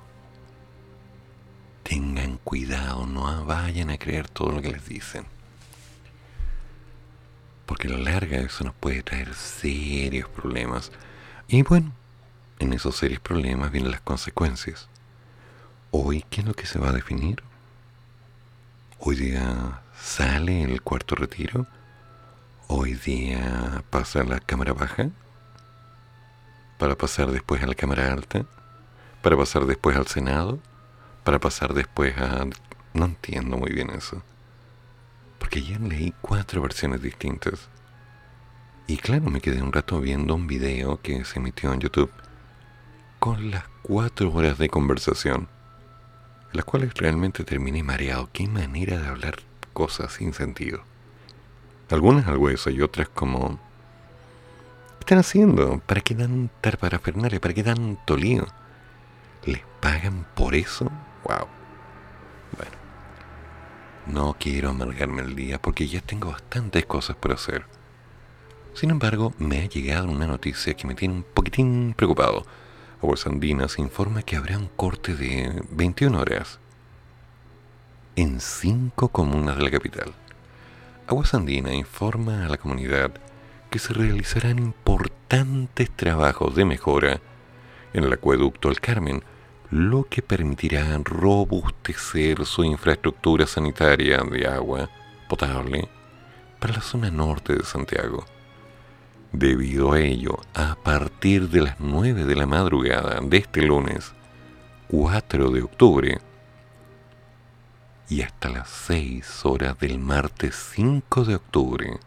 Tengan 1.83 2.37
cuidado, 2.37 3.05
no 3.05 3.45
vayan 3.45 3.89
a 3.89 3.97
creer 3.97 4.29
todo 4.29 4.51
lo 4.53 4.61
que 4.61 4.71
les 4.71 4.87
dicen. 4.87 5.25
Porque 7.65 7.89
a 7.89 7.91
la 7.91 7.97
larga 7.97 8.37
eso 8.37 8.63
nos 8.63 8.73
puede 8.73 9.03
traer 9.03 9.33
serios 9.35 10.29
problemas. 10.29 10.91
Y 11.49 11.63
bueno, 11.63 11.91
en 12.59 12.73
esos 12.73 12.95
serios 12.95 13.19
problemas 13.19 13.71
vienen 13.71 13.91
las 13.91 14.01
consecuencias. 14.01 14.87
Hoy, 15.91 16.23
¿qué 16.29 16.41
es 16.41 16.47
lo 16.47 16.53
que 16.53 16.65
se 16.65 16.79
va 16.79 16.89
a 16.89 16.93
definir? 16.93 17.43
Hoy 19.01 19.15
día 19.15 19.81
sale 19.97 20.61
el 20.61 20.81
cuarto 20.81 21.15
retiro. 21.15 21.65
Hoy 22.67 22.95
día 22.95 23.81
pasa 23.89 24.25
la 24.25 24.41
cámara 24.41 24.73
baja. 24.73 25.09
Para 26.77 26.95
pasar 26.95 27.31
después 27.31 27.63
a 27.63 27.67
la 27.67 27.75
cámara 27.75 28.11
alta. 28.11 28.45
Para 29.21 29.37
pasar 29.37 29.65
después 29.65 29.95
al 29.95 30.07
Senado. 30.07 30.59
Para 31.23 31.39
pasar 31.39 31.73
después 31.73 32.17
a... 32.17 32.45
No 32.93 33.05
entiendo 33.05 33.57
muy 33.57 33.71
bien 33.71 33.89
eso. 33.89 34.21
Porque 35.37 35.63
ya 35.63 35.79
leí 35.79 36.13
cuatro 36.19 36.61
versiones 36.61 37.01
distintas. 37.01 37.69
Y 38.85 38.97
claro, 38.97 39.29
me 39.29 39.39
quedé 39.39 39.61
un 39.61 39.71
rato 39.71 40.01
viendo 40.01 40.35
un 40.35 40.45
video 40.45 41.01
que 41.01 41.23
se 41.23 41.39
emitió 41.39 41.71
en 41.71 41.79
YouTube 41.79 42.11
con 43.19 43.51
las 43.51 43.63
cuatro 43.81 44.31
horas 44.33 44.57
de 44.57 44.69
conversación, 44.69 45.47
las 46.51 46.65
cuales 46.65 46.93
realmente 46.93 47.43
terminé 47.43 47.83
mareado. 47.83 48.29
Qué 48.33 48.47
manera 48.47 48.99
de 48.99 49.07
hablar 49.07 49.35
cosas 49.73 50.13
sin 50.13 50.33
sentido. 50.33 50.83
Algunas 51.89 52.27
al 52.27 52.37
hueso 52.37 52.69
y 52.69 52.81
otras 52.81 53.09
como... 53.09 53.59
¿Qué 54.99 55.03
están 55.15 55.19
haciendo? 55.19 55.79
¿Para 55.79 56.01
qué 56.01 56.13
tanta 56.13 56.71
parafernalia? 56.71 57.39
¿Para 57.39 57.53
qué 57.53 57.63
tanto 57.63 58.15
lío? 58.15 58.45
¿Les 59.45 59.61
pagan 59.79 60.25
por 60.35 60.53
eso? 60.53 60.85
¡Wow! 61.23 61.47
Bueno, 62.55 62.71
no 64.07 64.35
quiero 64.39 64.69
amargarme 64.69 65.21
el 65.21 65.35
día 65.35 65.59
porque 65.59 65.87
ya 65.87 66.01
tengo 66.01 66.31
bastantes 66.31 66.85
cosas 66.85 67.15
por 67.15 67.31
hacer. 67.31 67.65
Sin 68.73 68.91
embargo, 68.91 69.33
me 69.39 69.61
ha 69.61 69.65
llegado 69.65 70.07
una 70.09 70.27
noticia 70.27 70.75
que 70.75 70.87
me 70.87 70.95
tiene 70.95 71.15
un 71.15 71.23
poquitín 71.23 71.93
preocupado. 71.97 72.45
Aguas 73.01 73.25
Andinas 73.27 73.79
informa 73.79 74.23
que 74.23 74.35
habrá 74.35 74.57
un 74.57 74.67
corte 74.75 75.15
de 75.15 75.63
21 75.71 76.19
horas 76.19 76.59
en 78.17 78.41
cinco 78.41 79.07
comunas 79.07 79.55
de 79.55 79.63
la 79.63 79.71
capital. 79.71 80.13
Aguas 81.07 81.33
Andina 81.33 81.73
informa 81.73 82.45
a 82.45 82.49
la 82.49 82.57
comunidad 82.57 83.11
que 83.69 83.79
se 83.79 83.93
realizarán 83.93 84.59
importantes 84.59 85.89
trabajos 85.91 86.55
de 86.55 86.65
mejora 86.65 87.21
en 87.93 88.03
el 88.03 88.11
acueducto 88.11 88.69
El 88.69 88.81
Carmen, 88.81 89.23
lo 89.71 90.03
que 90.03 90.21
permitirá 90.21 90.99
robustecer 91.01 92.45
su 92.45 92.65
infraestructura 92.65 93.47
sanitaria 93.47 94.17
de 94.29 94.45
agua 94.45 94.89
potable 95.29 95.87
para 96.59 96.73
la 96.73 96.81
zona 96.81 97.09
norte 97.09 97.55
de 97.55 97.63
Santiago. 97.63 98.25
Debido 99.31 99.91
a 99.91 99.99
ello, 99.99 100.39
a 100.55 100.75
partir 100.75 101.49
de 101.49 101.61
las 101.61 101.79
9 101.79 102.25
de 102.25 102.35
la 102.35 102.47
madrugada 102.47 103.19
de 103.21 103.37
este 103.37 103.61
lunes 103.61 104.13
4 104.87 105.51
de 105.51 105.61
octubre 105.61 106.19
y 108.09 108.23
hasta 108.23 108.49
las 108.49 108.69
6 108.69 109.45
horas 109.45 109.77
del 109.77 109.99
martes 109.99 110.55
5 110.73 111.25
de 111.25 111.35
octubre, 111.35 111.99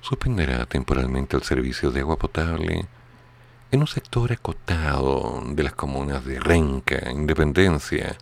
suspenderá 0.00 0.64
temporalmente 0.64 1.36
el 1.36 1.42
servicio 1.42 1.90
de 1.90 2.00
agua 2.00 2.16
potable 2.16 2.86
en 3.70 3.80
un 3.80 3.86
sector 3.86 4.32
acotado 4.32 5.42
de 5.46 5.62
las 5.62 5.74
comunas 5.74 6.24
de 6.24 6.40
Renca, 6.40 7.10
Independencia, 7.10 8.16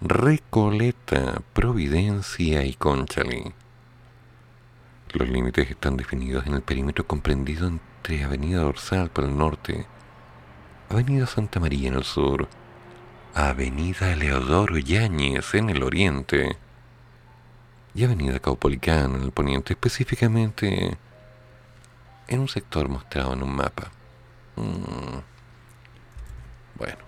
Recoleta, 0.00 1.42
Providencia 1.52 2.64
y 2.64 2.72
Conchalí. 2.72 3.52
Los 5.12 5.28
límites 5.28 5.70
están 5.70 5.98
definidos 5.98 6.46
en 6.46 6.54
el 6.54 6.62
perímetro 6.62 7.06
comprendido 7.06 7.68
entre 7.68 8.24
Avenida 8.24 8.60
Dorsal 8.60 9.10
por 9.10 9.24
el 9.24 9.36
norte, 9.36 9.86
Avenida 10.88 11.26
Santa 11.26 11.60
María 11.60 11.88
en 11.88 11.94
el 11.94 12.04
sur, 12.04 12.48
Avenida 13.34 14.16
Leodoro 14.16 14.78
Yáñez 14.78 15.54
en 15.54 15.68
el 15.68 15.82
oriente 15.82 16.56
y 17.94 18.04
Avenida 18.04 18.38
Caupolicán 18.38 19.16
en 19.16 19.22
el 19.22 19.32
poniente, 19.32 19.74
específicamente 19.74 20.96
en 22.28 22.40
un 22.40 22.48
sector 22.48 22.88
mostrado 22.88 23.34
en 23.34 23.42
un 23.42 23.54
mapa. 23.54 23.90
Mm. 24.56 25.20
Bueno, 26.78 26.98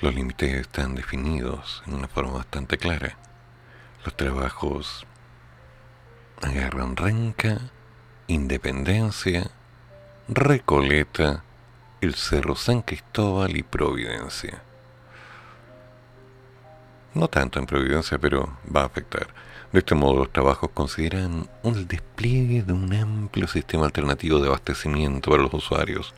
los 0.00 0.12
límites 0.12 0.54
están 0.54 0.96
definidos 0.96 1.84
en 1.86 1.94
una 1.94 2.08
forma 2.08 2.32
bastante 2.32 2.78
clara. 2.78 3.16
Los 4.04 4.16
trabajos 4.16 5.06
agarran 6.42 6.96
Renca, 6.96 7.58
Independencia, 8.26 9.50
Recoleta, 10.28 11.42
el 12.00 12.14
Cerro 12.14 12.54
San 12.54 12.82
Cristóbal 12.82 13.56
y 13.56 13.62
Providencia. 13.62 14.62
No 17.14 17.28
tanto 17.28 17.58
en 17.58 17.66
Providencia, 17.66 18.18
pero 18.18 18.56
va 18.74 18.82
a 18.82 18.86
afectar. 18.86 19.28
De 19.72 19.80
este 19.80 19.94
modo, 19.94 20.18
los 20.18 20.32
trabajos 20.32 20.70
consideran 20.72 21.48
un 21.62 21.88
despliegue 21.88 22.62
de 22.62 22.72
un 22.72 22.92
amplio 22.94 23.46
sistema 23.48 23.86
alternativo 23.86 24.38
de 24.38 24.48
abastecimiento 24.48 25.30
para 25.30 25.42
los 25.42 25.52
usuarios, 25.52 26.14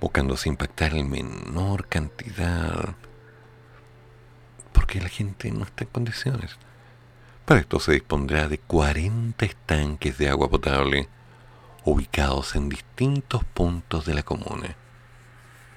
buscando 0.00 0.34
así 0.34 0.48
impactar 0.48 0.94
en 0.94 1.10
menor 1.10 1.86
cantidad, 1.86 2.94
porque 4.72 5.00
la 5.00 5.08
gente 5.08 5.50
no 5.50 5.64
está 5.64 5.84
en 5.84 5.90
condiciones. 5.90 6.56
Para 7.48 7.60
esto 7.60 7.80
se 7.80 7.92
dispondrá 7.92 8.46
de 8.46 8.58
40 8.58 9.46
estanques 9.46 10.18
de 10.18 10.28
agua 10.28 10.50
potable 10.50 11.08
ubicados 11.82 12.54
en 12.54 12.68
distintos 12.68 13.42
puntos 13.42 14.04
de 14.04 14.12
la 14.12 14.22
comuna. 14.22 14.76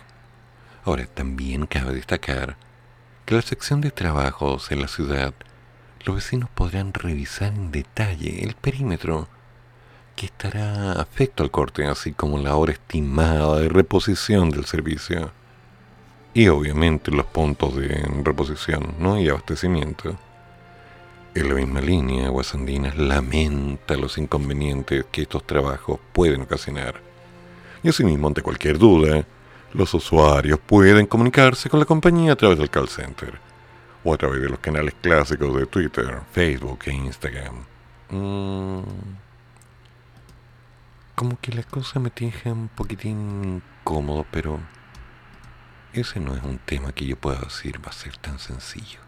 Ahora, 0.84 1.04
también 1.04 1.66
cabe 1.66 1.92
destacar 1.92 2.56
que 3.26 3.34
la 3.34 3.42
sección 3.42 3.82
de 3.82 3.90
trabajos 3.90 4.72
en 4.72 4.80
la 4.80 4.88
ciudad, 4.88 5.34
los 6.06 6.16
vecinos 6.16 6.48
podrán 6.48 6.94
revisar 6.94 7.52
en 7.52 7.72
detalle 7.72 8.42
el 8.42 8.54
perímetro 8.54 9.28
que 10.16 10.26
estará 10.26 10.92
afecto 10.92 11.42
al 11.42 11.50
corte, 11.50 11.86
así 11.86 12.12
como 12.12 12.38
la 12.38 12.56
hora 12.56 12.72
estimada 12.72 13.58
de 13.58 13.68
reposición 13.68 14.50
del 14.50 14.66
servicio. 14.66 15.30
Y 16.34 16.48
obviamente 16.48 17.10
los 17.10 17.26
puntos 17.26 17.76
de 17.76 17.88
reposición 18.22 18.94
¿no? 18.98 19.18
y 19.18 19.28
abastecimiento. 19.28 20.16
En 21.34 21.48
la 21.48 21.54
misma 21.54 21.80
línea, 21.80 22.26
Aguas 22.26 22.54
Andinas 22.54 22.96
lamenta 22.96 23.96
los 23.96 24.18
inconvenientes 24.18 25.06
que 25.10 25.22
estos 25.22 25.44
trabajos 25.46 25.98
pueden 26.12 26.42
ocasionar. 26.42 27.00
Y 27.82 27.88
asimismo, 27.88 28.28
ante 28.28 28.42
cualquier 28.42 28.78
duda, 28.78 29.24
los 29.72 29.94
usuarios 29.94 30.58
pueden 30.58 31.06
comunicarse 31.06 31.70
con 31.70 31.80
la 31.80 31.86
compañía 31.86 32.32
a 32.32 32.36
través 32.36 32.58
del 32.58 32.70
call 32.70 32.88
center 32.88 33.38
o 34.04 34.12
a 34.12 34.16
través 34.16 34.42
de 34.42 34.48
los 34.48 34.58
canales 34.58 34.94
clásicos 35.00 35.56
de 35.56 35.66
Twitter, 35.66 36.20
Facebook 36.32 36.80
e 36.86 36.92
Instagram. 36.92 37.64
Mm 38.10 39.29
como 41.20 41.38
que 41.38 41.52
la 41.52 41.62
cosa 41.64 42.00
me 42.00 42.10
deja 42.16 42.50
un 42.50 42.68
poquitín 42.68 43.62
incómodo, 43.84 44.24
pero 44.30 44.58
ese 45.92 46.18
no 46.18 46.34
es 46.34 46.42
un 46.42 46.56
tema 46.56 46.92
que 46.92 47.04
yo 47.04 47.14
pueda 47.14 47.40
decir 47.40 47.78
va 47.84 47.90
a 47.90 47.92
ser 47.92 48.16
tan 48.16 48.38
sencillo. 48.38 49.00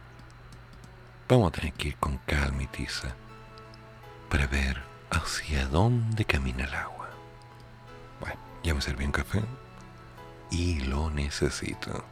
Vamos 1.27 1.49
a 1.49 1.53
tener 1.53 1.73
que 1.73 1.89
ir 1.89 1.97
con 1.97 2.19
calma 2.27 2.65
y 2.65 2.67
tiza 2.67 3.15
para 4.29 4.47
ver 4.47 4.83
hacia 5.11 5.67
dónde 5.69 6.27
camina 6.27 6.65
el 6.65 6.75
agua. 6.75 7.09
Bueno, 8.21 8.39
ya 8.63 8.75
me 8.75 8.83
serví 8.83 9.07
un 9.07 9.13
café 9.13 9.41
y 10.51 10.81
lo 10.81 11.09
necesito. 11.09 12.05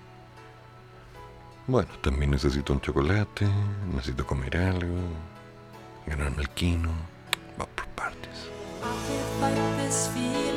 Bueno, 1.66 1.90
también 1.98 2.30
necesito 2.30 2.72
un 2.72 2.80
chocolate, 2.80 3.46
necesito 3.92 4.26
comer 4.26 4.57
algo, 4.57 4.96
ganarme 6.07 6.40
el 6.40 6.48
quino. 6.48 6.88
Va 7.61 7.66
por 7.66 7.86
partes. 7.88 8.19
I 8.83 8.97
can't 9.07 9.41
fight 9.41 9.76
this 9.76 10.09
feeling. 10.09 10.49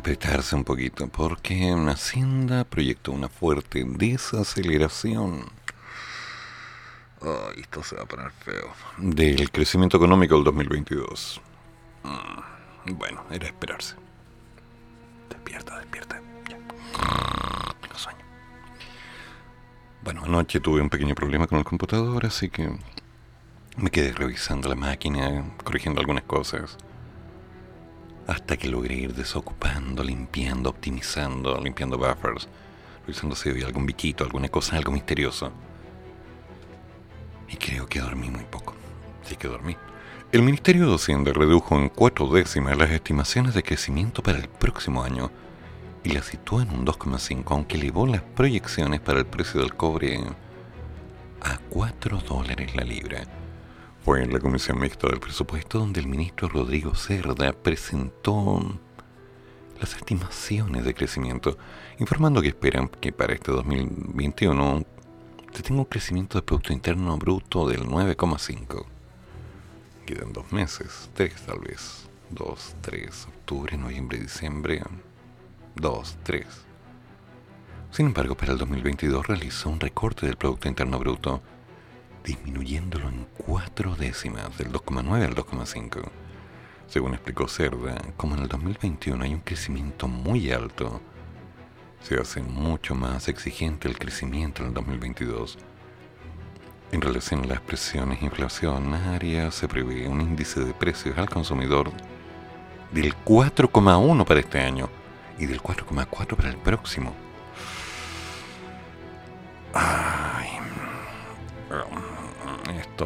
Apretarse 0.00 0.56
un 0.56 0.64
poquito, 0.64 1.08
porque 1.08 1.70
Hacienda 1.88 2.64
proyectó 2.64 3.12
una 3.12 3.28
fuerte 3.28 3.84
desaceleración. 3.86 5.44
Ay, 7.20 7.60
esto 7.60 7.82
se 7.82 7.96
va 7.96 8.02
a 8.02 8.06
poner 8.06 8.30
feo. 8.30 8.72
Del 8.96 9.50
crecimiento 9.50 9.98
económico 9.98 10.36
del 10.36 10.44
2022. 10.44 11.40
Mm, 12.04 12.92
bueno, 12.94 13.22
era 13.30 13.46
esperarse. 13.46 13.94
Despierta, 15.28 15.78
despierta. 15.78 16.20
Ya. 16.48 16.58
Tengo 17.82 17.94
sueño. 17.94 18.24
Bueno, 20.02 20.24
anoche 20.24 20.60
tuve 20.60 20.80
un 20.80 20.88
pequeño 20.88 21.14
problema 21.14 21.46
con 21.46 21.58
el 21.58 21.64
computador, 21.64 22.24
así 22.24 22.48
que 22.48 22.70
me 23.76 23.90
quedé 23.90 24.12
revisando 24.12 24.70
la 24.70 24.76
máquina, 24.76 25.44
corrigiendo 25.62 26.00
algunas 26.00 26.24
cosas 26.24 26.78
hasta 28.30 28.56
que 28.56 28.68
logré 28.68 28.94
ir 28.94 29.12
desocupando, 29.12 30.04
limpiando, 30.04 30.70
optimizando, 30.70 31.60
limpiando 31.60 31.98
buffers, 31.98 32.48
revisando 33.04 33.34
si 33.34 33.48
había 33.48 33.66
algún 33.66 33.86
bichito, 33.86 34.22
alguna 34.22 34.48
cosa, 34.48 34.76
algo 34.76 34.92
misterioso. 34.92 35.50
Y 37.48 37.56
creo 37.56 37.88
que 37.88 37.98
dormí 37.98 38.30
muy 38.30 38.44
poco. 38.44 38.74
Sí 39.24 39.34
que 39.34 39.48
dormí. 39.48 39.76
El 40.30 40.42
Ministerio 40.42 40.88
de 40.88 40.94
Hacienda 40.94 41.32
redujo 41.32 41.76
en 41.76 41.88
cuatro 41.88 42.28
décimas 42.28 42.78
las 42.78 42.92
estimaciones 42.92 43.52
de 43.52 43.64
crecimiento 43.64 44.22
para 44.22 44.38
el 44.38 44.48
próximo 44.48 45.02
año 45.02 45.32
y 46.04 46.10
la 46.10 46.22
situó 46.22 46.62
en 46.62 46.70
un 46.70 46.86
2,5, 46.86 47.42
aunque 47.48 47.78
elevó 47.78 48.06
las 48.06 48.22
proyecciones 48.22 49.00
para 49.00 49.18
el 49.18 49.26
precio 49.26 49.60
del 49.60 49.74
cobre 49.74 50.20
a 51.40 51.58
4 51.68 52.18
dólares 52.18 52.76
la 52.76 52.84
libra 52.84 53.24
fue 54.10 54.24
en 54.24 54.32
la 54.32 54.40
Comisión 54.40 54.80
Mixta 54.80 55.06
del 55.06 55.20
Presupuesto 55.20 55.78
donde 55.78 56.00
el 56.00 56.08
ministro 56.08 56.48
Rodrigo 56.48 56.96
Cerda 56.96 57.52
presentó 57.52 58.60
las 59.78 59.94
estimaciones 59.94 60.84
de 60.84 60.94
crecimiento, 60.94 61.56
informando 62.00 62.42
que 62.42 62.48
esperan 62.48 62.88
que 62.88 63.12
para 63.12 63.34
este 63.34 63.52
2021 63.52 64.84
se 65.52 65.62
tenga 65.62 65.82
un 65.82 65.84
crecimiento 65.84 66.38
del 66.38 66.44
Producto 66.44 66.72
Interno 66.72 67.16
Bruto 67.18 67.68
del 67.68 67.84
9,5. 67.84 68.84
Quedan 70.06 70.32
dos 70.32 70.52
meses, 70.52 71.08
tres 71.14 71.46
tal 71.46 71.60
vez. 71.60 72.08
Dos, 72.30 72.74
tres, 72.80 73.28
octubre, 73.28 73.76
noviembre, 73.76 74.18
diciembre. 74.18 74.82
Dos, 75.76 76.16
tres. 76.24 76.48
Sin 77.92 78.06
embargo, 78.06 78.36
para 78.36 78.54
el 78.54 78.58
2022 78.58 79.28
realizó 79.28 79.70
un 79.70 79.78
recorte 79.78 80.26
del 80.26 80.36
Producto 80.36 80.66
Interno 80.66 80.98
Bruto 80.98 81.42
disminuyéndolo 82.24 83.08
en 83.08 83.26
cuatro 83.36 83.96
décimas, 83.96 84.56
del 84.58 84.72
2,9 84.72 85.24
al 85.24 85.34
2,5. 85.34 86.02
Según 86.86 87.14
explicó 87.14 87.48
Cerda, 87.48 87.96
como 88.16 88.34
en 88.34 88.42
el 88.42 88.48
2021 88.48 89.24
hay 89.24 89.34
un 89.34 89.40
crecimiento 89.40 90.08
muy 90.08 90.50
alto, 90.50 91.00
se 92.02 92.16
hace 92.16 92.42
mucho 92.42 92.94
más 92.94 93.28
exigente 93.28 93.88
el 93.88 93.98
crecimiento 93.98 94.62
en 94.62 94.68
el 94.68 94.74
2022. 94.74 95.58
En 96.92 97.00
relación 97.00 97.44
a 97.44 97.46
las 97.46 97.60
presiones 97.60 98.20
inflacionarias, 98.22 99.54
se 99.54 99.68
prevé 99.68 100.08
un 100.08 100.20
índice 100.20 100.64
de 100.64 100.74
precios 100.74 101.16
al 101.18 101.28
consumidor 101.28 101.92
del 102.90 103.14
4,1 103.24 104.24
para 104.24 104.40
este 104.40 104.58
año 104.58 104.88
y 105.38 105.46
del 105.46 105.62
4,4 105.62 106.36
para 106.36 106.48
el 106.48 106.56
próximo. 106.56 107.14
Ay, 109.72 110.48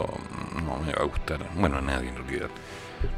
no 0.01 0.79
me 0.85 0.93
va 0.93 1.03
a 1.03 1.07
gustar, 1.07 1.49
bueno, 1.57 1.79
a 1.79 1.81
nadie 1.81 2.09
en 2.09 2.17
realidad. 2.17 2.49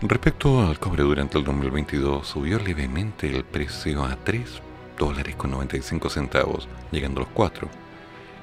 Respecto 0.03 0.67
al 0.67 0.79
cobre 0.79 1.03
durante 1.03 1.39
el 1.39 1.45
2022, 1.45 2.27
subió 2.27 2.59
levemente 2.59 3.35
el 3.35 3.45
precio 3.45 4.05
a 4.05 4.17
3 4.17 4.63
dólares 4.99 5.37
con 5.37 5.51
95 5.51 6.11
centavos, 6.11 6.69
llegando 6.91 7.21
a 7.21 7.25
los 7.25 7.33
4. 7.33 7.69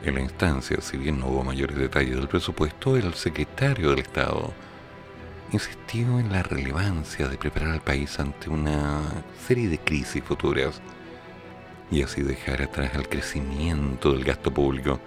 En 0.03 0.15
la 0.15 0.21
instancia, 0.21 0.81
si 0.81 0.97
bien 0.97 1.19
no 1.19 1.27
hubo 1.27 1.43
mayores 1.43 1.77
detalles 1.77 2.15
del 2.15 2.27
presupuesto, 2.27 2.97
el 2.97 3.13
secretario 3.13 3.89
del 3.91 3.99
Estado 3.99 4.53
insistió 5.51 6.19
en 6.19 6.31
la 6.31 6.43
relevancia 6.43 7.27
de 7.27 7.37
preparar 7.37 7.71
al 7.71 7.81
país 7.81 8.19
ante 8.19 8.49
una 8.49 9.01
serie 9.47 9.69
de 9.69 9.77
crisis 9.77 10.23
futuras 10.23 10.81
y 11.91 12.01
así 12.01 12.23
dejar 12.23 12.63
atrás 12.63 12.95
el 12.95 13.07
crecimiento 13.07 14.13
del 14.13 14.23
gasto 14.23 14.51
público 14.51 14.99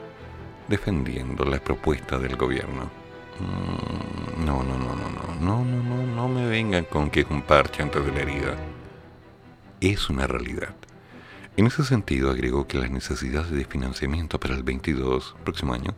defendiendo 0.68 1.44
la 1.44 1.58
propuesta 1.58 2.18
del 2.18 2.36
gobierno. 2.36 3.05
Mm, 3.40 4.44
no, 4.44 4.62
no, 4.62 4.78
no, 4.78 4.94
no, 4.96 5.08
no, 5.10 5.34
no, 5.40 5.64
no, 5.64 5.82
no, 5.82 6.06
no 6.06 6.28
me 6.28 6.46
vengan 6.46 6.84
con 6.84 7.10
que 7.10 7.20
es 7.20 7.26
un 7.30 7.42
parche 7.42 7.82
antes 7.82 8.04
de 8.04 8.12
la 8.12 8.20
herida. 8.20 8.56
Es 9.80 10.08
una 10.08 10.26
realidad. 10.26 10.74
En 11.56 11.66
ese 11.66 11.84
sentido, 11.84 12.30
agregó 12.30 12.66
que 12.66 12.78
las 12.78 12.90
necesidades 12.90 13.50
de 13.50 13.64
financiamiento 13.64 14.40
para 14.40 14.54
el 14.54 14.62
22, 14.62 15.36
próximo 15.44 15.74
año, 15.74 15.94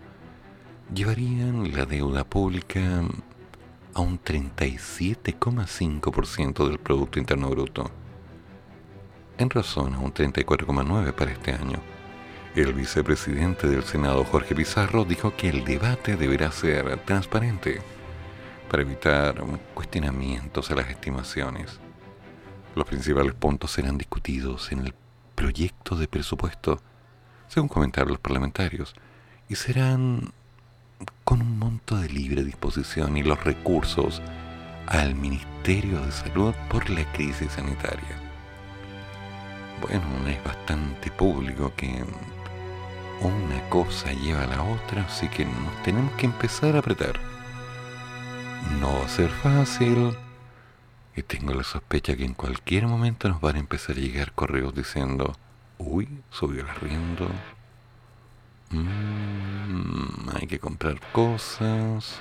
llevarían 0.94 1.72
la 1.72 1.84
deuda 1.84 2.24
pública 2.24 2.80
a 3.94 4.00
un 4.00 4.22
37,5% 4.22 6.68
del 6.68 6.78
Producto 6.78 7.18
Interno 7.18 7.50
Bruto, 7.50 7.90
en 9.36 9.50
razón 9.50 9.94
a 9.94 9.98
un 9.98 10.12
34,9% 10.12 11.12
para 11.12 11.32
este 11.32 11.52
año 11.52 11.80
el 12.60 12.72
vicepresidente 12.72 13.68
del 13.68 13.84
Senado, 13.84 14.24
Jorge 14.24 14.54
Pizarro, 14.54 15.04
dijo 15.04 15.36
que 15.36 15.48
el 15.48 15.64
debate 15.64 16.16
deberá 16.16 16.50
ser 16.50 16.98
transparente 17.04 17.80
para 18.68 18.82
evitar 18.82 19.36
cuestionamientos 19.74 20.70
a 20.70 20.74
las 20.74 20.90
estimaciones. 20.90 21.78
Los 22.74 22.84
principales 22.86 23.34
puntos 23.34 23.70
serán 23.70 23.96
discutidos 23.96 24.72
en 24.72 24.86
el 24.86 24.94
proyecto 25.34 25.94
de 25.94 26.08
presupuesto, 26.08 26.80
según 27.46 27.68
comentaron 27.68 28.10
los 28.10 28.20
parlamentarios, 28.20 28.94
y 29.48 29.54
serán 29.54 30.32
con 31.24 31.40
un 31.40 31.58
monto 31.58 31.96
de 31.96 32.08
libre 32.08 32.42
disposición 32.42 33.16
y 33.16 33.22
los 33.22 33.42
recursos 33.44 34.20
al 34.86 35.14
Ministerio 35.14 36.00
de 36.00 36.10
Salud 36.10 36.54
por 36.68 36.90
la 36.90 37.04
crisis 37.12 37.52
sanitaria. 37.52 38.16
bueno, 39.80 40.04
es 40.26 40.42
bastante 40.42 41.08
público 41.12 41.72
que 41.76 42.04
una 43.20 43.68
cosa 43.68 44.12
lleva 44.12 44.42
a 44.42 44.46
la 44.46 44.62
otra, 44.62 45.02
así 45.02 45.28
que 45.28 45.44
nos 45.44 45.82
tenemos 45.82 46.12
que 46.14 46.26
empezar 46.26 46.76
a 46.76 46.80
apretar. 46.80 47.18
No 48.80 48.92
va 48.98 49.04
a 49.04 49.08
ser 49.08 49.30
fácil. 49.30 50.16
Y 51.16 51.22
tengo 51.22 51.52
la 51.52 51.64
sospecha 51.64 52.16
que 52.16 52.24
en 52.24 52.34
cualquier 52.34 52.86
momento 52.86 53.28
nos 53.28 53.40
van 53.40 53.56
a 53.56 53.60
empezar 53.60 53.96
a 53.96 54.00
llegar 54.00 54.32
correos 54.32 54.74
diciendo, 54.74 55.34
uy, 55.78 56.08
subió 56.30 56.62
el 56.62 56.68
arriendo. 56.68 57.28
Mm, 58.70 60.28
hay 60.36 60.46
que 60.46 60.60
comprar 60.60 61.00
cosas. 61.12 62.20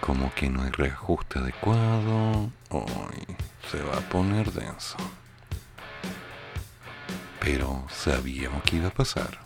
Como 0.00 0.34
que 0.34 0.50
no 0.50 0.62
hay 0.62 0.70
reajuste 0.70 1.38
adecuado. 1.38 2.50
Uy, 2.70 3.36
se 3.70 3.82
va 3.82 3.96
a 3.96 4.08
poner 4.10 4.52
denso. 4.52 4.96
Pero 7.40 7.84
sabíamos 7.90 8.62
que 8.64 8.76
iba 8.76 8.88
a 8.88 8.94
pasar. 8.94 9.40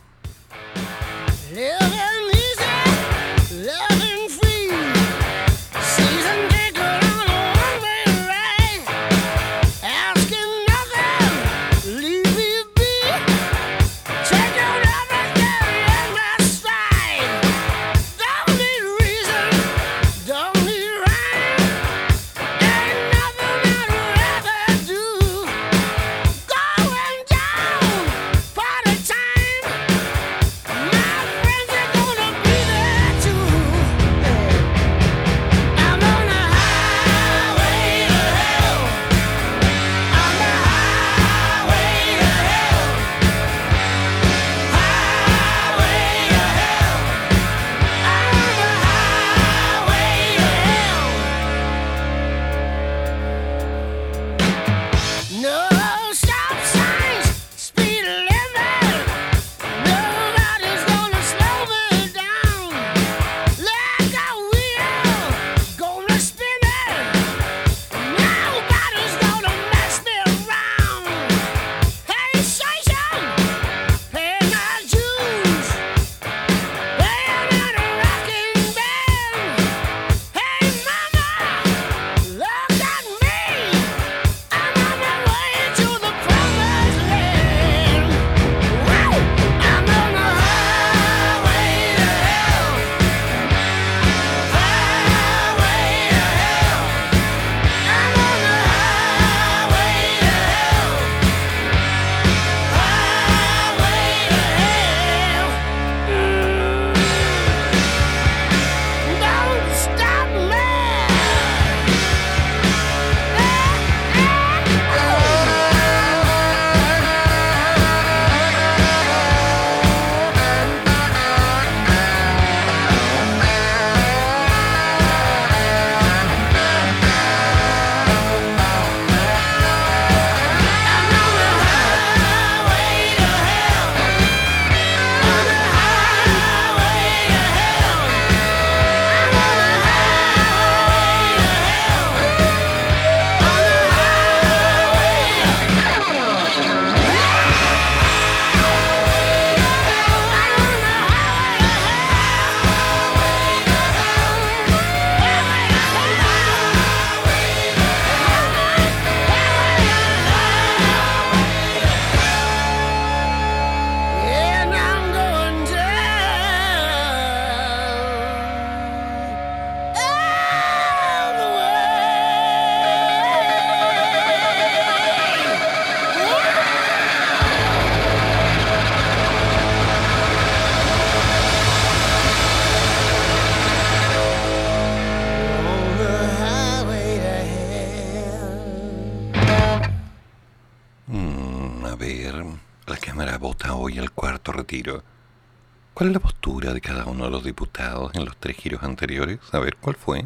Anteriores? 198.83 199.39
A 199.51 199.59
ver, 199.59 199.77
¿cuál 199.77 199.95
fue? 199.95 200.25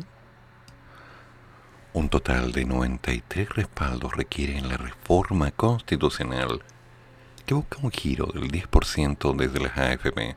Un 1.93 2.09
total 2.09 2.51
de 2.51 2.65
93 2.65 3.49
respaldos 3.49 4.15
requieren 4.15 4.69
la 4.69 4.77
reforma 4.77 5.51
constitucional 5.51 6.61
que 7.45 7.55
busca 7.55 7.79
un 7.81 7.91
giro 7.91 8.27
del 8.27 8.51
10% 8.51 9.35
desde 9.35 9.59
las 9.59 9.77
AFP 9.77 10.35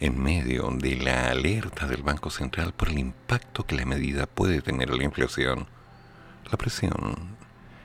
en 0.00 0.22
medio 0.22 0.70
de 0.70 0.96
la 0.96 1.28
alerta 1.30 1.86
del 1.86 2.02
Banco 2.02 2.30
Central 2.30 2.72
por 2.72 2.88
el 2.88 2.98
impacto 2.98 3.66
que 3.66 3.76
la 3.76 3.84
medida 3.84 4.26
puede 4.26 4.62
tener 4.62 4.90
en 4.90 4.98
la 4.98 5.04
inflación. 5.04 5.68
La 6.50 6.56
presión 6.56 7.36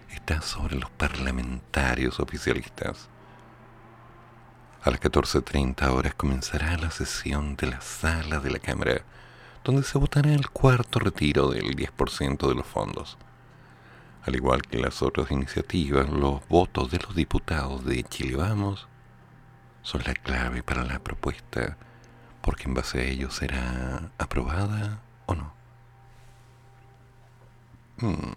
está 0.09 0.41
sobre 0.41 0.77
los 0.77 0.89
parlamentarios 0.91 2.21
oficialistas. 2.21 3.09
A 4.81 4.89
las 4.91 5.01
14.30 5.01 5.89
horas 5.89 6.13
comenzará 6.15 6.77
la 6.77 6.91
sesión 6.91 7.57
de 7.57 7.67
la 7.67 7.81
sala 7.81 8.39
de 8.39 8.51
la 8.51 8.59
Cámara, 8.59 9.01
donde 9.65 9.83
se 9.83 9.97
votará 9.97 10.31
el 10.31 10.49
cuarto 10.51 10.99
retiro 10.99 11.49
del 11.49 11.75
10% 11.75 12.47
de 12.47 12.53
los 12.55 12.67
fondos. 12.67 13.17
Al 14.23 14.35
igual 14.35 14.61
que 14.61 14.77
las 14.77 15.01
otras 15.01 15.31
iniciativas, 15.31 16.07
los 16.07 16.47
votos 16.47 16.91
de 16.91 16.99
los 16.99 17.15
diputados 17.15 17.83
de 17.83 18.03
Chile 18.03 18.35
Vamos 18.35 18.87
son 19.81 20.03
la 20.05 20.13
clave 20.13 20.61
para 20.61 20.83
la 20.83 20.99
propuesta, 20.99 21.77
porque 22.41 22.65
en 22.65 22.75
base 22.75 22.99
a 22.99 23.03
ello 23.03 23.31
será 23.31 24.11
aprobada 24.19 25.01
o 25.25 25.33
no. 25.33 25.53
Mm. 27.97 28.33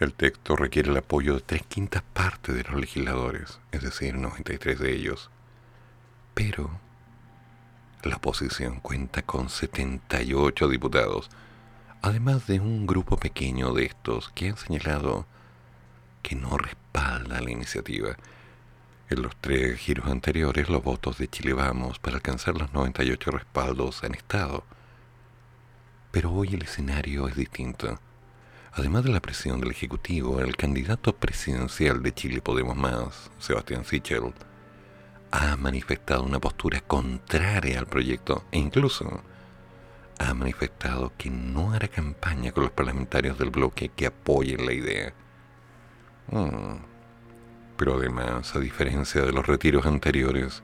El 0.00 0.14
texto 0.14 0.56
requiere 0.56 0.90
el 0.90 0.96
apoyo 0.96 1.34
de 1.34 1.40
tres 1.42 1.62
quintas 1.66 2.02
partes 2.12 2.56
de 2.56 2.64
los 2.64 2.74
legisladores, 2.74 3.60
es 3.70 3.82
decir, 3.82 4.16
93 4.16 4.80
de 4.80 4.94
ellos. 4.94 5.30
Pero 6.34 6.70
la 8.02 8.16
oposición 8.16 8.80
cuenta 8.80 9.22
con 9.22 9.48
78 9.48 10.68
diputados, 10.68 11.30
además 12.02 12.46
de 12.46 12.60
un 12.60 12.86
grupo 12.86 13.16
pequeño 13.16 13.72
de 13.72 13.86
estos 13.86 14.30
que 14.30 14.50
han 14.50 14.56
señalado 14.56 15.26
que 16.22 16.36
no 16.36 16.56
respaldan 16.56 16.88
nada 17.28 17.40
la 17.40 17.50
iniciativa. 17.50 18.16
En 19.10 19.22
los 19.22 19.34
tres 19.36 19.78
giros 19.78 20.06
anteriores, 20.06 20.68
los 20.68 20.82
votos 20.82 21.18
de 21.18 21.28
Chile 21.28 21.54
Vamos 21.54 21.98
para 21.98 22.16
alcanzar 22.16 22.56
los 22.58 22.72
98 22.72 23.30
respaldos 23.30 24.04
han 24.04 24.14
estado. 24.14 24.64
Pero 26.10 26.32
hoy 26.32 26.54
el 26.54 26.62
escenario 26.62 27.28
es 27.28 27.36
distinto. 27.36 27.98
Además 28.72 29.04
de 29.04 29.10
la 29.10 29.20
presión 29.20 29.60
del 29.60 29.70
Ejecutivo, 29.70 30.40
el 30.40 30.56
candidato 30.56 31.16
presidencial 31.16 32.02
de 32.02 32.12
Chile 32.12 32.40
Podemos 32.42 32.76
Más, 32.76 33.30
Sebastián 33.38 33.84
Sichel, 33.84 34.34
ha 35.30 35.56
manifestado 35.56 36.22
una 36.22 36.38
postura 36.38 36.80
contraria 36.80 37.78
al 37.78 37.86
proyecto 37.86 38.44
e 38.50 38.58
incluso 38.58 39.22
ha 40.18 40.34
manifestado 40.34 41.12
que 41.16 41.30
no 41.30 41.72
hará 41.72 41.88
campaña 41.88 42.52
con 42.52 42.64
los 42.64 42.72
parlamentarios 42.72 43.38
del 43.38 43.50
bloque 43.50 43.90
que 43.90 44.06
apoyen 44.06 44.66
la 44.66 44.72
idea. 44.72 45.12
Mm. 46.30 46.76
Pero 47.76 47.94
además, 47.94 48.56
a 48.56 48.60
diferencia 48.60 49.22
de 49.22 49.32
los 49.32 49.46
retiros 49.46 49.86
anteriores, 49.86 50.62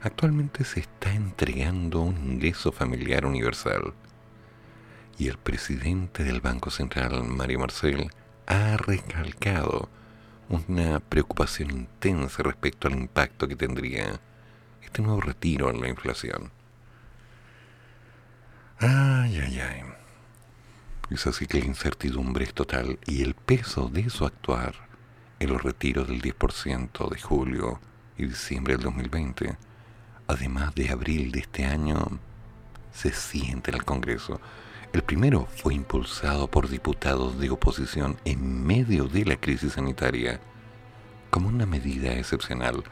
actualmente 0.00 0.64
se 0.64 0.80
está 0.80 1.12
entregando 1.12 2.00
un 2.00 2.16
ingreso 2.16 2.70
familiar 2.70 3.26
universal. 3.26 3.94
Y 5.18 5.28
el 5.28 5.38
presidente 5.38 6.22
del 6.22 6.40
Banco 6.40 6.70
Central, 6.70 7.24
Mario 7.24 7.60
Marcel, 7.60 8.10
ha 8.46 8.76
recalcado 8.76 9.88
una 10.48 11.00
preocupación 11.00 11.70
intensa 11.70 12.42
respecto 12.42 12.88
al 12.88 12.94
impacto 12.94 13.48
que 13.48 13.56
tendría 13.56 14.20
este 14.82 15.02
nuevo 15.02 15.20
retiro 15.20 15.70
en 15.70 15.80
la 15.80 15.88
inflación. 15.88 16.50
Ay, 18.78 19.38
ay, 19.38 19.60
ay. 19.60 19.82
Es 21.10 21.26
así 21.26 21.46
que 21.46 21.60
la 21.60 21.66
incertidumbre 21.66 22.44
es 22.44 22.54
total 22.54 22.98
y 23.06 23.22
el 23.22 23.34
peso 23.34 23.88
de 23.88 24.10
su 24.10 24.26
actuar 24.26 24.74
en 25.38 25.52
los 25.52 25.62
retiros 25.62 26.08
del 26.08 26.20
10% 26.20 27.08
de 27.10 27.20
julio 27.20 27.80
y 28.18 28.26
diciembre 28.26 28.74
del 28.74 28.84
2020, 28.84 29.56
además 30.26 30.74
de 30.74 30.90
abril 30.90 31.30
de 31.32 31.40
este 31.40 31.64
año, 31.64 32.18
se 32.92 33.12
siente 33.12 33.70
en 33.70 33.76
el 33.76 33.84
Congreso. 33.84 34.40
El 34.92 35.02
primero 35.02 35.46
fue 35.56 35.74
impulsado 35.74 36.48
por 36.48 36.68
diputados 36.68 37.38
de 37.38 37.50
oposición 37.50 38.16
en 38.24 38.64
medio 38.64 39.06
de 39.06 39.24
la 39.24 39.36
crisis 39.36 39.74
sanitaria 39.74 40.40
como 41.30 41.48
una 41.48 41.66
medida 41.66 42.14
excepcional 42.14 42.82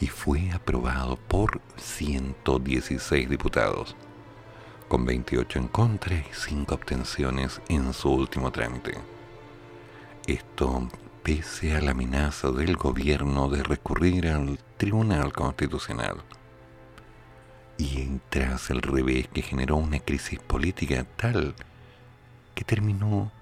y 0.00 0.06
fue 0.06 0.50
aprobado 0.52 1.16
por 1.16 1.60
116 1.76 3.28
diputados 3.28 3.96
con 4.88 5.04
28 5.04 5.58
en 5.58 5.68
contra 5.68 6.16
y 6.16 6.24
5 6.32 6.74
abstenciones 6.74 7.60
en 7.68 7.92
su 7.92 8.10
último 8.10 8.50
trámite. 8.50 8.98
Esto 10.26 10.88
pese 11.22 11.76
a 11.76 11.80
la 11.80 11.92
amenaza 11.92 12.50
del 12.50 12.76
gobierno 12.76 13.48
de 13.48 13.62
recurrir 13.62 14.28
al 14.28 14.58
Tribunal 14.76 15.32
Constitucional. 15.32 16.16
Y 17.78 18.20
tras 18.28 18.70
el 18.70 18.82
revés 18.82 19.28
que 19.28 19.40
generó 19.40 19.76
una 19.76 20.00
crisis 20.00 20.38
política 20.40 21.06
tal 21.16 21.54
que 22.54 22.64
terminó 22.64 23.32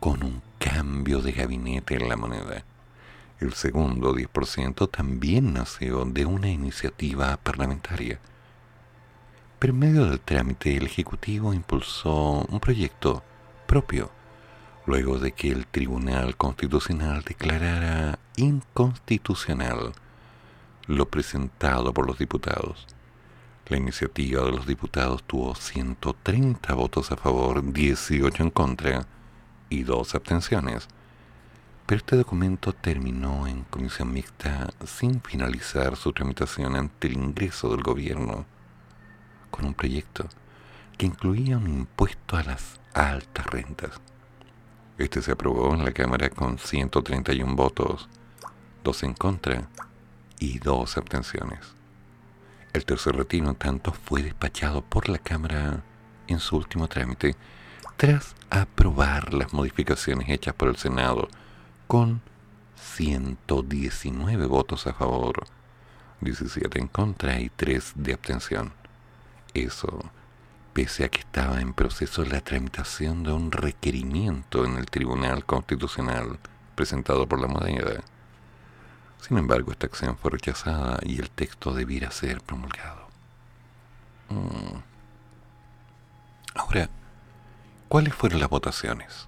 con 0.00 0.22
un 0.22 0.42
cambio 0.58 1.22
de 1.22 1.32
gabinete 1.32 1.94
en 1.94 2.08
la 2.08 2.16
moneda. 2.16 2.64
El 3.40 3.54
segundo 3.54 4.14
10% 4.14 4.90
también 4.90 5.54
nació 5.54 6.04
de 6.04 6.26
una 6.26 6.48
iniciativa 6.48 7.36
parlamentaria 7.38 8.20
en 9.68 9.78
medio 9.78 10.06
del 10.06 10.20
trámite 10.20 10.76
el 10.76 10.86
Ejecutivo 10.86 11.54
impulsó 11.54 12.44
un 12.48 12.60
proyecto 12.60 13.22
propio, 13.66 14.10
luego 14.86 15.18
de 15.18 15.32
que 15.32 15.50
el 15.50 15.66
Tribunal 15.66 16.36
Constitucional 16.36 17.22
declarara 17.22 18.18
inconstitucional 18.36 19.92
lo 20.86 21.08
presentado 21.08 21.92
por 21.94 22.06
los 22.06 22.18
diputados. 22.18 22.86
La 23.72 23.78
iniciativa 23.78 24.44
de 24.44 24.50
los 24.50 24.66
diputados 24.66 25.22
tuvo 25.22 25.54
130 25.54 26.74
votos 26.74 27.10
a 27.10 27.16
favor, 27.16 27.72
18 27.72 28.42
en 28.42 28.50
contra 28.50 29.06
y 29.70 29.84
2 29.84 30.14
abstenciones. 30.14 30.88
Pero 31.86 31.96
este 31.96 32.16
documento 32.16 32.74
terminó 32.74 33.46
en 33.46 33.62
comisión 33.62 34.12
mixta 34.12 34.68
sin 34.84 35.22
finalizar 35.22 35.96
su 35.96 36.12
tramitación 36.12 36.76
ante 36.76 37.08
el 37.08 37.14
ingreso 37.14 37.70
del 37.70 37.82
gobierno 37.82 38.44
con 39.50 39.64
un 39.64 39.72
proyecto 39.72 40.28
que 40.98 41.06
incluía 41.06 41.56
un 41.56 41.68
impuesto 41.68 42.36
a 42.36 42.42
las 42.42 42.78
altas 42.92 43.46
rentas. 43.46 44.02
Este 44.98 45.22
se 45.22 45.32
aprobó 45.32 45.72
en 45.72 45.86
la 45.86 45.92
Cámara 45.92 46.28
con 46.28 46.58
131 46.58 47.56
votos, 47.56 48.06
dos 48.84 49.02
en 49.02 49.14
contra 49.14 49.66
y 50.38 50.58
dos 50.58 50.98
abstenciones. 50.98 51.81
El 52.72 52.86
tercer 52.86 53.14
retiro, 53.16 53.48
en 53.48 53.54
tanto, 53.54 53.92
fue 53.92 54.22
despachado 54.22 54.82
por 54.82 55.08
la 55.08 55.18
Cámara 55.18 55.82
en 56.26 56.38
su 56.38 56.56
último 56.56 56.88
trámite 56.88 57.36
tras 57.96 58.34
aprobar 58.48 59.34
las 59.34 59.52
modificaciones 59.52 60.28
hechas 60.30 60.54
por 60.54 60.68
el 60.68 60.76
Senado 60.76 61.28
con 61.86 62.22
119 62.76 64.46
votos 64.46 64.86
a 64.86 64.94
favor, 64.94 65.44
17 66.20 66.78
en 66.78 66.88
contra 66.88 67.38
y 67.38 67.50
3 67.50 67.92
de 67.96 68.14
abstención. 68.14 68.72
Eso, 69.54 70.10
pese 70.72 71.04
a 71.04 71.08
que 71.10 71.20
estaba 71.20 71.60
en 71.60 71.74
proceso 71.74 72.24
la 72.24 72.40
tramitación 72.40 73.22
de 73.22 73.32
un 73.32 73.52
requerimiento 73.52 74.64
en 74.64 74.78
el 74.78 74.86
Tribunal 74.86 75.44
Constitucional 75.44 76.38
presentado 76.74 77.28
por 77.28 77.40
la 77.40 77.48
moneda. 77.48 78.02
Sin 79.22 79.38
embargo, 79.38 79.70
esta 79.70 79.86
acción 79.86 80.16
fue 80.16 80.32
rechazada 80.32 80.98
y 81.04 81.20
el 81.20 81.30
texto 81.30 81.72
debiera 81.72 82.10
ser 82.10 82.40
promulgado. 82.40 83.06
Mm. 84.28 84.78
Ahora, 86.56 86.90
¿cuáles 87.88 88.14
fueron 88.14 88.40
las 88.40 88.50
votaciones? 88.50 89.26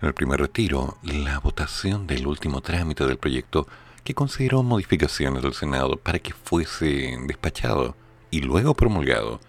En 0.00 0.06
el 0.06 0.14
primer 0.14 0.40
retiro, 0.40 0.98
la 1.02 1.40
votación 1.40 2.06
del 2.06 2.28
último 2.28 2.60
trámite 2.60 3.04
del 3.06 3.18
proyecto 3.18 3.66
que 4.04 4.14
consideró 4.14 4.62
modificaciones 4.62 5.42
del 5.42 5.52
Senado 5.52 5.96
para 5.96 6.20
que 6.20 6.32
fuese 6.32 7.18
despachado 7.26 7.96
y 8.30 8.42
luego 8.42 8.74
promulgado 8.74 9.40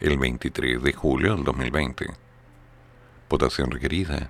el 0.00 0.18
23 0.18 0.82
de 0.82 0.92
julio 0.94 1.36
del 1.36 1.44
2020. 1.44 2.06
Votación 3.30 3.70
requerida. 3.70 4.28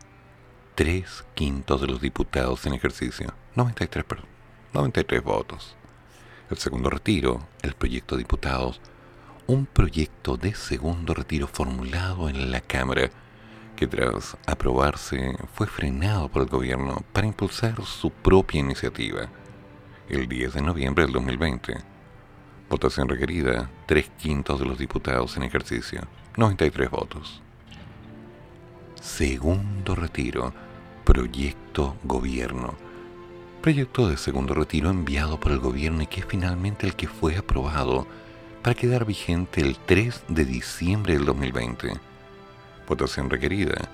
Tres 0.74 1.24
quintos 1.34 1.80
de 1.80 1.86
los 1.86 2.03
diputados 2.03 2.66
en 2.66 2.74
ejercicio. 2.74 3.32
93, 3.57 4.05
perdón, 4.05 4.32
93 4.72 5.22
votos. 5.22 5.76
El 6.50 6.58
segundo 6.58 6.90
retiro, 6.90 7.46
el 7.62 7.74
proyecto 7.74 8.16
de 8.16 8.22
diputados, 8.22 8.80
un 9.46 9.66
proyecto 9.66 10.36
de 10.36 10.54
segundo 10.54 11.14
retiro 11.14 11.46
formulado 11.46 12.28
en 12.28 12.50
la 12.50 12.60
Cámara 12.60 13.10
que 13.76 13.86
tras 13.86 14.36
aprobarse 14.46 15.36
fue 15.54 15.66
frenado 15.66 16.28
por 16.28 16.42
el 16.42 16.48
gobierno 16.48 17.02
para 17.12 17.26
impulsar 17.26 17.82
su 17.84 18.10
propia 18.10 18.60
iniciativa 18.60 19.28
el 20.08 20.28
10 20.28 20.54
de 20.54 20.62
noviembre 20.62 21.04
del 21.04 21.14
2020 21.14 21.92
Votación 22.72 23.06
requerida, 23.06 23.68
tres 23.84 24.10
quintos 24.16 24.58
de 24.58 24.64
los 24.64 24.78
diputados 24.78 25.36
en 25.36 25.42
ejercicio, 25.42 26.00
93 26.38 26.88
votos. 26.88 27.42
Segundo 28.94 29.94
retiro, 29.94 30.54
proyecto 31.04 31.98
gobierno. 32.02 32.74
Proyecto 33.62 34.08
de 34.08 34.16
segundo 34.16 34.54
retiro 34.54 34.90
enviado 34.90 35.38
por 35.38 35.52
el 35.52 35.60
gobierno 35.60 36.02
y 36.02 36.08
que 36.08 36.18
es 36.18 36.26
finalmente 36.26 36.84
el 36.84 36.96
que 36.96 37.06
fue 37.06 37.36
aprobado 37.36 38.08
para 38.60 38.74
quedar 38.74 39.04
vigente 39.04 39.60
el 39.60 39.76
3 39.76 40.24
de 40.26 40.44
diciembre 40.44 41.12
del 41.14 41.24
2020. 41.26 41.92
Votación 42.88 43.30
requerida, 43.30 43.88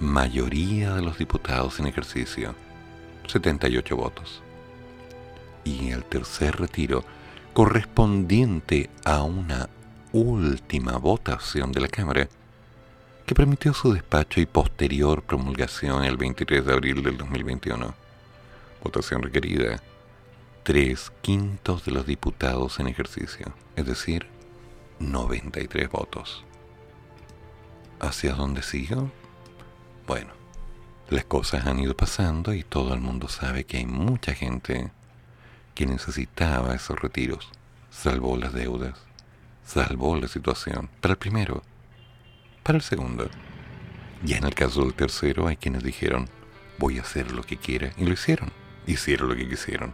mayoría 0.00 0.94
de 0.94 1.02
los 1.02 1.18
diputados 1.18 1.78
en 1.78 1.86
ejercicio, 1.86 2.56
78 3.28 3.96
votos. 3.96 4.42
Y 5.62 5.90
el 5.90 6.02
tercer 6.02 6.58
retiro, 6.58 7.04
correspondiente 7.52 8.90
a 9.04 9.22
una 9.22 9.68
última 10.12 10.96
votación 10.96 11.70
de 11.70 11.80
la 11.80 11.86
Cámara 11.86 12.28
que 13.24 13.36
permitió 13.36 13.72
su 13.72 13.92
despacho 13.92 14.40
y 14.40 14.46
posterior 14.46 15.22
promulgación 15.22 16.02
el 16.02 16.16
23 16.16 16.66
de 16.66 16.72
abril 16.72 17.04
del 17.04 17.16
2021. 17.18 18.01
Votación 18.82 19.22
requerida. 19.22 19.80
Tres 20.64 21.12
quintos 21.22 21.84
de 21.84 21.92
los 21.92 22.06
diputados 22.06 22.80
en 22.80 22.88
ejercicio, 22.88 23.52
es 23.76 23.86
decir, 23.86 24.26
93 24.98 25.88
votos. 25.90 26.44
¿Hacia 28.00 28.34
dónde 28.34 28.62
siguió? 28.62 29.10
Bueno, 30.06 30.32
las 31.10 31.24
cosas 31.24 31.66
han 31.66 31.78
ido 31.78 31.96
pasando 31.96 32.54
y 32.54 32.64
todo 32.64 32.94
el 32.94 33.00
mundo 33.00 33.28
sabe 33.28 33.64
que 33.64 33.78
hay 33.78 33.86
mucha 33.86 34.34
gente 34.34 34.90
que 35.74 35.86
necesitaba 35.86 36.74
esos 36.74 37.00
retiros. 37.00 37.50
Salvó 37.90 38.36
las 38.36 38.52
deudas, 38.52 38.98
salvó 39.64 40.16
la 40.16 40.28
situación. 40.28 40.88
Para 41.00 41.12
el 41.12 41.18
primero, 41.18 41.62
para 42.62 42.78
el 42.78 42.82
segundo. 42.82 43.28
Ya 44.24 44.38
en 44.38 44.44
el 44.44 44.54
caso 44.54 44.82
del 44.82 44.94
tercero 44.94 45.48
hay 45.48 45.56
quienes 45.56 45.82
dijeron, 45.82 46.28
voy 46.78 46.98
a 46.98 47.02
hacer 47.02 47.32
lo 47.32 47.42
que 47.42 47.56
quiera, 47.56 47.92
y 47.96 48.04
lo 48.04 48.12
hicieron 48.12 48.61
hicieron 48.86 49.28
lo 49.28 49.36
que 49.36 49.48
quisieron. 49.48 49.92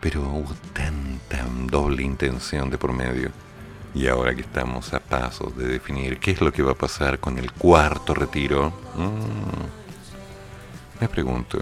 Pero 0.00 0.22
hubo 0.22 0.54
tanta 0.72 1.44
doble 1.66 2.02
intención 2.02 2.70
de 2.70 2.78
por 2.78 2.92
medio. 2.92 3.30
Y 3.94 4.08
ahora 4.08 4.34
que 4.34 4.40
estamos 4.40 4.92
a 4.92 5.00
pasos 5.00 5.56
de 5.56 5.66
definir 5.66 6.18
qué 6.18 6.32
es 6.32 6.40
lo 6.40 6.52
que 6.52 6.62
va 6.62 6.72
a 6.72 6.76
pasar 6.76 7.20
con 7.20 7.38
el 7.38 7.52
cuarto 7.52 8.12
retiro, 8.12 8.70
mm, 8.96 11.00
me 11.00 11.08
pregunto, 11.08 11.58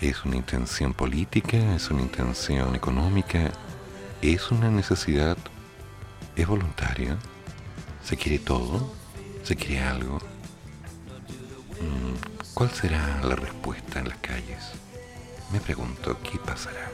¿es 0.00 0.24
una 0.24 0.36
intención 0.36 0.94
política? 0.94 1.74
¿Es 1.74 1.90
una 1.90 2.02
intención 2.02 2.76
económica? 2.76 3.50
¿Es 4.22 4.50
una 4.50 4.70
necesidad? 4.70 5.36
¿Es 6.36 6.46
voluntaria? 6.46 7.18
¿Se 8.04 8.16
quiere 8.16 8.38
todo? 8.38 8.92
¿Se 9.42 9.56
quiere 9.56 9.82
algo? 9.82 10.18
Mm, 11.80 12.33
¿Cuál 12.54 12.70
será 12.70 13.20
la 13.24 13.34
respuesta 13.34 13.98
en 13.98 14.08
las 14.08 14.18
calles? 14.18 14.70
Me 15.52 15.58
pregunto, 15.58 16.16
¿qué 16.22 16.38
pasará? 16.38 16.88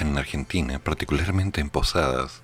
en 0.00 0.18
Argentina, 0.18 0.78
particularmente 0.78 1.60
en 1.60 1.70
Posadas, 1.70 2.42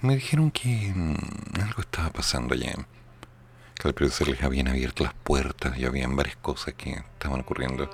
me 0.00 0.16
dijeron 0.16 0.50
que 0.50 0.92
mm, 0.94 1.60
algo 1.62 1.80
estaba 1.80 2.10
pasando 2.10 2.54
allá. 2.54 2.74
Que 3.74 3.88
al 3.88 3.94
parecer 3.94 4.28
les 4.28 4.42
habían 4.42 4.68
abierto 4.68 5.04
las 5.04 5.14
puertas 5.14 5.78
y 5.78 5.84
habían 5.84 6.16
varias 6.16 6.36
cosas 6.36 6.74
que 6.74 6.90
estaban 6.92 7.40
ocurriendo. 7.40 7.90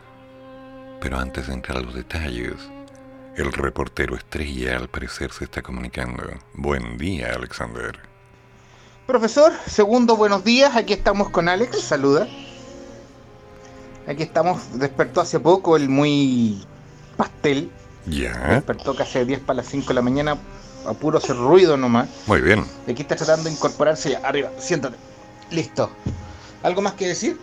Pero 1.00 1.18
antes 1.18 1.46
de 1.46 1.54
entrar 1.54 1.78
a 1.78 1.80
los 1.80 1.94
detalles, 1.94 2.54
el 3.36 3.52
reportero 3.52 4.16
estrella 4.16 4.76
al 4.76 4.88
parecer 4.88 5.32
se 5.32 5.44
está 5.44 5.62
comunicando. 5.62 6.22
Buen 6.54 6.96
día, 6.98 7.32
Alexander. 7.34 7.98
Profesor, 9.06 9.52
segundo, 9.66 10.16
buenos 10.16 10.42
días. 10.42 10.74
Aquí 10.74 10.92
estamos 10.92 11.30
con 11.30 11.48
Alex. 11.48 11.80
Saluda. 11.80 12.26
Aquí 14.08 14.22
estamos, 14.22 14.78
despertó 14.78 15.20
hace 15.20 15.38
poco 15.40 15.76
el 15.76 15.88
muy 15.88 16.64
pastel 17.16 17.70
ya, 18.06 18.32
Despertó 18.54 18.94
casi 18.94 19.18
a 19.18 19.24
10 19.24 19.40
para 19.40 19.58
las 19.58 19.66
5 19.66 19.88
de 19.88 19.94
la 19.94 20.02
mañana. 20.02 20.36
A 20.86 20.92
puro 20.92 21.18
hacer 21.18 21.36
ruido 21.36 21.76
nomás. 21.76 22.08
muy 22.26 22.40
bien. 22.40 22.64
Y 22.86 22.92
aquí 22.92 23.02
está 23.02 23.16
tratando 23.16 23.44
de 23.44 23.50
incorporarse 23.52 24.10
ya. 24.12 24.18
Arriba, 24.18 24.50
siéntate. 24.58 24.96
Listo. 25.50 25.90
¿Algo 26.62 26.80
más 26.82 26.92
que 26.94 27.08
decir? 27.08 27.38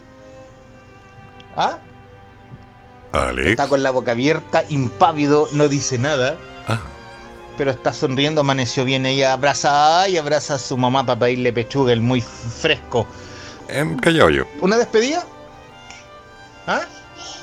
¿Ah? 1.57 1.77
Alex. 3.11 3.49
Está 3.49 3.67
con 3.67 3.83
la 3.83 3.91
boca 3.91 4.11
abierta, 4.11 4.63
impávido, 4.69 5.47
no 5.51 5.67
dice 5.67 5.97
nada. 5.97 6.37
Ah, 6.67 6.79
Pero 7.57 7.71
está 7.71 7.91
sonriendo, 7.93 8.41
amaneció 8.41 8.85
bien. 8.85 9.05
Ella 9.05 9.33
abraza 9.33 10.07
y 10.07 10.17
abraza 10.17 10.55
a 10.55 10.59
su 10.59 10.77
mamá 10.77 11.05
para 11.05 11.19
pedirle 11.19 11.51
pechuga, 11.53 11.91
el 11.93 12.01
muy 12.01 12.21
fresco. 12.21 13.05
em, 13.67 13.97
callado 13.97 14.29
yo. 14.29 14.43
¿Una 14.61 14.77
despedida? 14.77 15.25
¿Ah? 16.65 16.81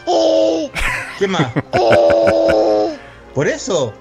¿Qué 1.18 1.28
más? 1.28 1.46
Por 3.34 3.46
eso. 3.46 3.94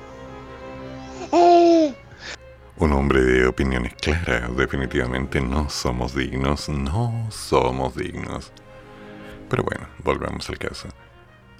Un 1.31 2.91
hombre 2.93 3.21
de 3.21 3.45
opiniones 3.45 3.93
claras, 3.93 4.55
definitivamente 4.57 5.39
no 5.39 5.69
somos 5.69 6.15
dignos, 6.15 6.67
no 6.67 7.27
somos 7.29 7.95
dignos. 7.95 8.51
Pero 9.49 9.63
bueno, 9.63 9.87
volvamos 10.03 10.49
al 10.49 10.57
caso. 10.57 10.87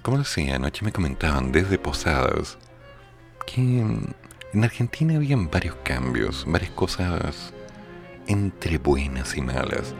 Como 0.02 0.18
decía, 0.18 0.56
anoche 0.56 0.84
me 0.84 0.92
comentaban 0.92 1.52
desde 1.52 1.78
Posadas 1.78 2.58
que 3.46 3.60
en 3.60 4.64
Argentina 4.64 5.16
habían 5.16 5.48
varios 5.48 5.76
cambios, 5.84 6.44
varias 6.48 6.72
cosas 6.72 7.52
entre 8.26 8.78
buenas 8.78 9.36
y 9.36 9.42
malas. 9.42 9.94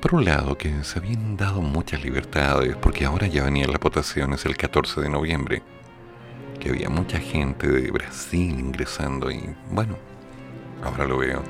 Por 0.00 0.14
un 0.14 0.24
lado, 0.24 0.56
que 0.56 0.84
se 0.84 0.98
habían 0.98 1.36
dado 1.36 1.60
muchas 1.60 2.02
libertades, 2.02 2.76
porque 2.76 3.04
ahora 3.04 3.26
ya 3.26 3.44
venían 3.44 3.70
las 3.70 3.80
votaciones 3.80 4.46
el 4.46 4.56
14 4.56 5.02
de 5.02 5.08
noviembre 5.10 5.62
que 6.58 6.70
había 6.70 6.88
mucha 6.88 7.18
gente 7.18 7.68
de 7.68 7.90
Brasil 7.90 8.58
ingresando 8.58 9.30
y 9.30 9.54
bueno, 9.70 9.96
ahora 10.82 11.06
lo 11.06 11.18
veo. 11.18 11.42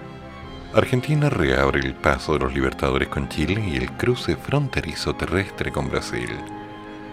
Argentina 0.75 1.31
reabre 1.31 1.81
el 1.81 1.95
paso 1.95 2.35
de 2.35 2.41
los 2.41 2.55
libertadores 2.55 3.09
con 3.09 3.29
Chile 3.29 3.63
y 3.67 3.77
el 3.77 3.91
cruce 3.93 4.37
fronterizo 4.37 5.15
terrestre 5.15 5.73
con 5.73 5.89
Brasil. 5.89 6.29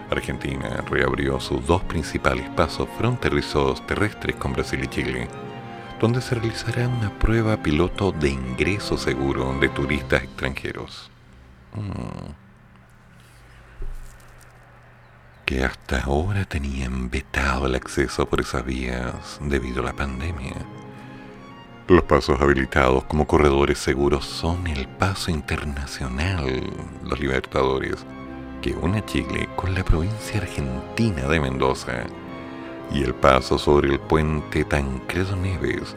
Argentina 0.09 0.83
reabrió 0.89 1.39
sus 1.39 1.65
dos 1.65 1.81
principales 1.83 2.47
pasos 2.49 2.87
fronterizos 2.97 3.85
terrestres 3.87 4.35
con 4.35 4.53
Brasil 4.53 4.83
y 4.83 4.87
Chile, 4.87 5.27
donde 5.99 6.21
se 6.21 6.35
realizará 6.35 6.87
una 6.87 7.09
prueba 7.17 7.57
piloto 7.57 8.11
de 8.11 8.29
ingreso 8.29 8.97
seguro 8.97 9.57
de 9.59 9.69
turistas 9.69 10.23
extranjeros. 10.23 11.09
Mm 11.73 12.44
que 15.45 15.63
hasta 15.63 16.01
ahora 16.01 16.45
tenían 16.45 17.09
vetado 17.09 17.67
el 17.67 17.75
acceso 17.75 18.27
por 18.27 18.41
esas 18.41 18.65
vías 18.65 19.39
debido 19.41 19.81
a 19.81 19.85
la 19.85 19.93
pandemia. 19.93 20.55
Los 21.87 22.03
pasos 22.03 22.41
habilitados 22.41 23.03
como 23.03 23.27
corredores 23.27 23.77
seguros 23.77 24.25
son 24.25 24.65
el 24.65 24.87
paso 24.87 25.29
internacional, 25.29 26.63
los 27.03 27.19
Libertadores, 27.19 28.03
que 28.61 28.71
une 28.73 29.05
Chile 29.05 29.47
con 29.55 29.75
la 29.75 29.83
provincia 29.83 30.41
argentina 30.41 31.27
de 31.27 31.39
Mendoza, 31.39 32.03
y 32.91 33.03
el 33.03 33.13
paso 33.13 33.59
sobre 33.59 33.89
el 33.89 33.99
puente 33.99 34.63
Tancredo 34.63 35.35
Neves, 35.35 35.95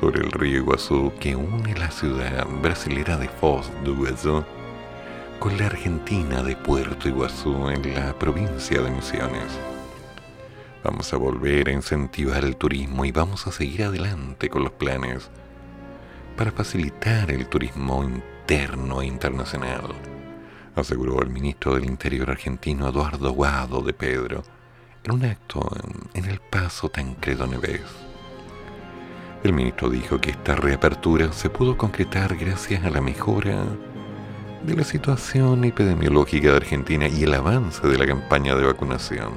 sobre 0.00 0.20
el 0.20 0.30
río 0.30 0.58
Iguazú 0.58 1.12
que 1.18 1.34
une 1.34 1.74
la 1.74 1.90
ciudad 1.90 2.46
brasilera 2.62 3.16
de 3.16 3.28
Foz 3.28 3.68
con 5.38 5.56
la 5.58 5.66
Argentina 5.66 6.42
de 6.42 6.56
Puerto 6.56 7.08
Iguazú 7.08 7.68
en 7.68 7.94
la 7.94 8.18
provincia 8.18 8.80
de 8.80 8.90
Misiones. 8.90 9.58
Vamos 10.82 11.12
a 11.12 11.16
volver 11.16 11.68
a 11.68 11.72
incentivar 11.72 12.44
el 12.44 12.56
turismo 12.56 13.04
y 13.04 13.12
vamos 13.12 13.46
a 13.46 13.52
seguir 13.52 13.84
adelante 13.84 14.48
con 14.48 14.62
los 14.62 14.72
planes 14.72 15.30
para 16.36 16.52
facilitar 16.52 17.30
el 17.30 17.48
turismo 17.48 18.04
interno 18.04 19.02
e 19.02 19.06
internacional, 19.06 19.94
aseguró 20.74 21.20
el 21.22 21.30
ministro 21.30 21.74
del 21.74 21.86
Interior 21.86 22.30
argentino 22.30 22.88
Eduardo 22.88 23.32
Guado 23.32 23.82
de 23.82 23.92
Pedro 23.92 24.42
en 25.04 25.12
un 25.12 25.24
acto 25.24 25.68
en, 26.14 26.24
el 26.24 26.40
Paso 26.40 26.88
Tancredo 26.88 27.46
Neves. 27.46 27.82
El 29.42 29.52
ministro 29.52 29.88
dijo 29.88 30.20
que 30.20 30.30
esta 30.30 30.56
reapertura 30.56 31.32
se 31.32 31.50
pudo 31.50 31.76
concretar 31.76 32.36
gracias 32.36 32.84
a 32.84 32.90
la 32.90 33.00
mejora 33.00 33.64
de 34.62 34.74
la 34.74 34.84
situación 34.84 35.64
epidemiológica 35.64 36.50
de 36.50 36.56
Argentina 36.56 37.08
y 37.08 37.24
el 37.24 37.34
avance 37.34 37.86
de 37.86 37.98
la 37.98 38.06
campaña 38.06 38.54
de 38.54 38.66
vacunación. 38.66 39.32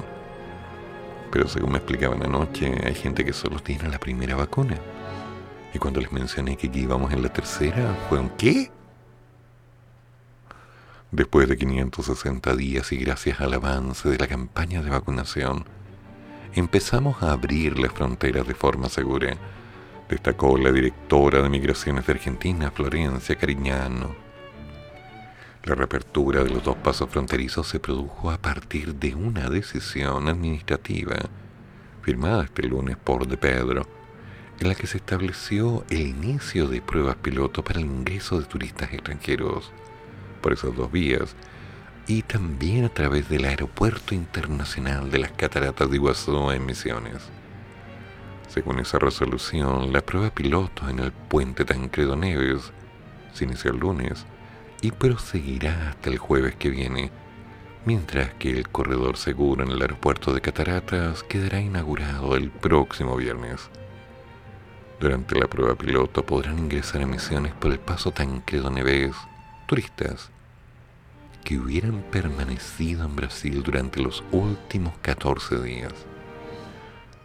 Pero 1.30 1.46
según 1.46 1.72
me 1.72 1.78
explicaban 1.78 2.22
anoche, 2.22 2.74
hay 2.84 2.94
gente 2.94 3.24
que 3.24 3.32
solo 3.32 3.60
tiene 3.60 3.88
la 3.88 3.98
primera 3.98 4.34
vacuna. 4.34 4.76
Y 5.72 5.78
cuando 5.78 6.00
les 6.00 6.10
mencioné 6.10 6.56
que 6.56 6.66
aquí 6.66 6.80
íbamos 6.80 7.12
en 7.12 7.22
la 7.22 7.32
tercera, 7.32 7.96
fue 8.08 8.18
un 8.18 8.30
¿qué? 8.30 8.70
Después 11.12 11.48
de 11.48 11.56
560 11.56 12.56
días 12.56 12.90
y 12.92 12.96
gracias 12.96 13.40
al 13.40 13.54
avance 13.54 14.08
de 14.08 14.18
la 14.18 14.26
campaña 14.26 14.82
de 14.82 14.90
vacunación, 14.90 15.64
empezamos 16.54 17.22
a 17.22 17.32
abrir 17.32 17.78
las 17.78 17.92
fronteras 17.92 18.46
de 18.46 18.54
forma 18.54 18.88
segura, 18.88 19.36
destacó 20.08 20.58
la 20.58 20.72
directora 20.72 21.42
de 21.42 21.48
Migraciones 21.48 22.06
de 22.06 22.12
Argentina, 22.12 22.70
Florencia 22.72 23.36
Cariñano. 23.36 24.29
La 25.64 25.74
reapertura 25.74 26.42
de 26.42 26.48
los 26.48 26.64
dos 26.64 26.76
pasos 26.76 27.10
fronterizos 27.10 27.68
se 27.68 27.78
produjo 27.78 28.30
a 28.30 28.38
partir 28.38 28.94
de 28.94 29.14
una 29.14 29.50
decisión 29.50 30.26
administrativa 30.28 31.16
firmada 32.02 32.44
este 32.44 32.62
lunes 32.62 32.96
por 32.96 33.28
De 33.28 33.36
Pedro, 33.36 33.86
en 34.58 34.68
la 34.68 34.74
que 34.74 34.86
se 34.86 34.96
estableció 34.96 35.84
el 35.90 36.00
inicio 36.00 36.66
de 36.66 36.80
pruebas 36.80 37.16
piloto 37.16 37.62
para 37.62 37.78
el 37.78 37.84
ingreso 37.84 38.40
de 38.40 38.46
turistas 38.46 38.90
extranjeros 38.90 39.70
por 40.40 40.54
esas 40.54 40.74
dos 40.74 40.90
vías 40.90 41.36
y 42.06 42.22
también 42.22 42.86
a 42.86 42.88
través 42.88 43.28
del 43.28 43.44
Aeropuerto 43.44 44.14
Internacional 44.14 45.10
de 45.10 45.18
las 45.18 45.32
Cataratas 45.32 45.90
de 45.90 45.96
Iguazú 45.96 46.50
en 46.52 46.64
Misiones. 46.64 47.18
Según 48.48 48.78
esa 48.80 48.98
resolución, 48.98 49.92
la 49.92 50.00
prueba 50.00 50.30
piloto 50.30 50.88
en 50.88 51.00
el 51.00 51.12
puente 51.12 51.66
Tancredo 51.66 52.16
Neves 52.16 52.72
se 53.34 53.44
inició 53.44 53.72
el 53.72 53.78
lunes 53.78 54.24
y 54.82 54.90
proseguirá 54.92 55.90
hasta 55.90 56.10
el 56.10 56.18
jueves 56.18 56.54
que 56.56 56.70
viene, 56.70 57.10
mientras 57.84 58.34
que 58.34 58.50
el 58.50 58.68
corredor 58.68 59.16
seguro 59.16 59.64
en 59.64 59.70
el 59.70 59.82
aeropuerto 59.82 60.32
de 60.32 60.40
Cataratas 60.40 61.22
quedará 61.22 61.60
inaugurado 61.60 62.36
el 62.36 62.50
próximo 62.50 63.16
viernes. 63.16 63.68
Durante 65.00 65.38
la 65.38 65.46
prueba 65.46 65.74
piloto 65.74 66.24
podrán 66.24 66.58
ingresar 66.58 67.02
a 67.02 67.06
misiones 67.06 67.52
por 67.54 67.72
el 67.72 67.78
paso 67.78 68.10
Tancredo 68.10 68.70
Neves 68.70 69.16
turistas 69.66 70.30
que 71.44 71.58
hubieran 71.58 72.02
permanecido 72.10 73.04
en 73.04 73.16
Brasil 73.16 73.62
durante 73.62 74.00
los 74.00 74.22
últimos 74.32 74.92
14 75.00 75.60
días. 75.62 75.94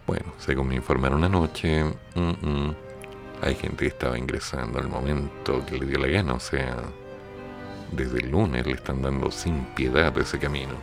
Bueno, 0.08 0.34
según 0.38 0.70
me 0.70 0.76
informaron 0.76 1.24
anoche, 1.24 1.84
mm, 1.84 2.20
mm, 2.20 2.76
hay 3.42 3.56
gente 3.56 3.78
que 3.78 3.88
estaba 3.88 4.18
ingresando 4.18 4.80
al 4.80 4.88
momento 4.88 5.66
que 5.66 5.78
le 5.78 5.88
dio 5.88 6.00
la 6.00 6.08
gana, 6.08 6.36
o 6.36 6.40
sea, 6.40 6.78
desde 7.92 8.20
el 8.20 8.32
lunes 8.32 8.66
le 8.66 8.74
están 8.74 9.02
dando 9.02 9.32
sin 9.32 9.66
piedad 9.76 10.18
ese 10.18 10.40
camino. 10.40 10.74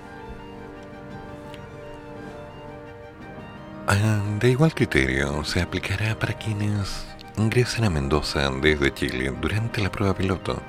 Ah, 3.86 4.22
De 4.38 4.50
igual 4.50 4.74
criterio 4.74 5.44
se 5.44 5.60
aplicará 5.60 6.18
para 6.18 6.34
quienes 6.34 7.06
ingresen 7.36 7.84
a 7.84 7.90
Mendoza 7.90 8.50
desde 8.50 8.94
Chile 8.94 9.32
durante 9.40 9.82
la 9.82 9.90
prueba 9.90 10.14
piloto, 10.14 10.60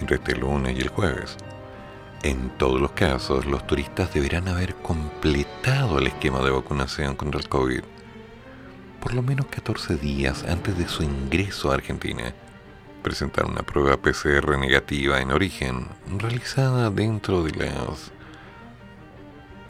entre 0.00 0.16
este 0.16 0.36
lunes 0.36 0.76
y 0.76 0.80
el 0.80 0.88
jueves. 0.88 1.36
En 2.22 2.50
todos 2.58 2.80
los 2.80 2.92
casos, 2.92 3.46
los 3.46 3.66
turistas 3.66 4.12
deberán 4.12 4.48
haber 4.48 4.74
completado 4.76 5.98
el 5.98 6.08
esquema 6.08 6.40
de 6.40 6.50
vacunación 6.50 7.16
contra 7.16 7.40
el 7.40 7.48
COVID 7.48 7.82
por 9.00 9.14
lo 9.14 9.22
menos 9.22 9.46
14 9.46 9.96
días 9.96 10.44
antes 10.44 10.76
de 10.76 10.86
su 10.86 11.02
ingreso 11.02 11.70
a 11.70 11.74
Argentina 11.74 12.34
presentar 13.00 13.46
una 13.46 13.62
prueba 13.62 13.96
PCR 13.96 14.58
negativa 14.58 15.20
en 15.20 15.30
origen, 15.30 15.86
realizada 16.18 16.90
dentro 16.90 17.42
de 17.42 17.52
las 17.52 18.12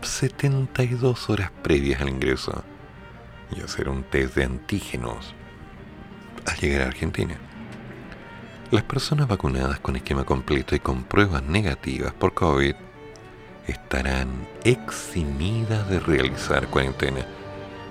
72 0.02 1.30
horas 1.30 1.50
previas 1.62 2.00
al 2.00 2.08
ingreso, 2.08 2.64
y 3.50 3.60
hacer 3.62 3.88
un 3.88 4.02
test 4.04 4.34
de 4.36 4.44
antígenos. 4.44 5.34
al 6.46 6.56
llegar 6.56 6.82
a 6.82 6.86
Argentina. 6.86 7.36
Las 8.70 8.82
personas 8.84 9.28
vacunadas 9.28 9.78
con 9.80 9.96
esquema 9.96 10.24
completo 10.24 10.74
y 10.74 10.80
con 10.80 11.04
pruebas 11.04 11.42
negativas 11.42 12.14
por 12.14 12.32
COVID 12.34 12.74
estarán 13.66 14.46
eximidas 14.64 15.88
de 15.88 16.00
realizar 16.00 16.68
cuarentena, 16.68 17.26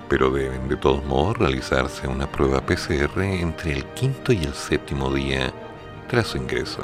pero 0.09 0.31
deben 0.31 0.67
de 0.67 0.75
todos 0.75 1.05
modos 1.05 1.37
realizarse 1.37 2.07
una 2.07 2.29
prueba 2.29 2.61
PCR 2.61 3.21
entre 3.21 3.73
el 3.73 3.85
quinto 3.93 4.33
y 4.33 4.43
el 4.43 4.53
séptimo 4.53 5.13
día 5.13 5.53
tras 6.07 6.27
su 6.27 6.37
ingreso. 6.37 6.81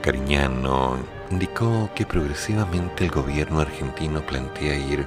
Cariñano 0.00 0.96
indicó 1.30 1.90
que 1.94 2.06
progresivamente 2.06 3.04
el 3.04 3.10
gobierno 3.10 3.60
argentino 3.60 4.20
plantea 4.22 4.76
ir 4.76 5.06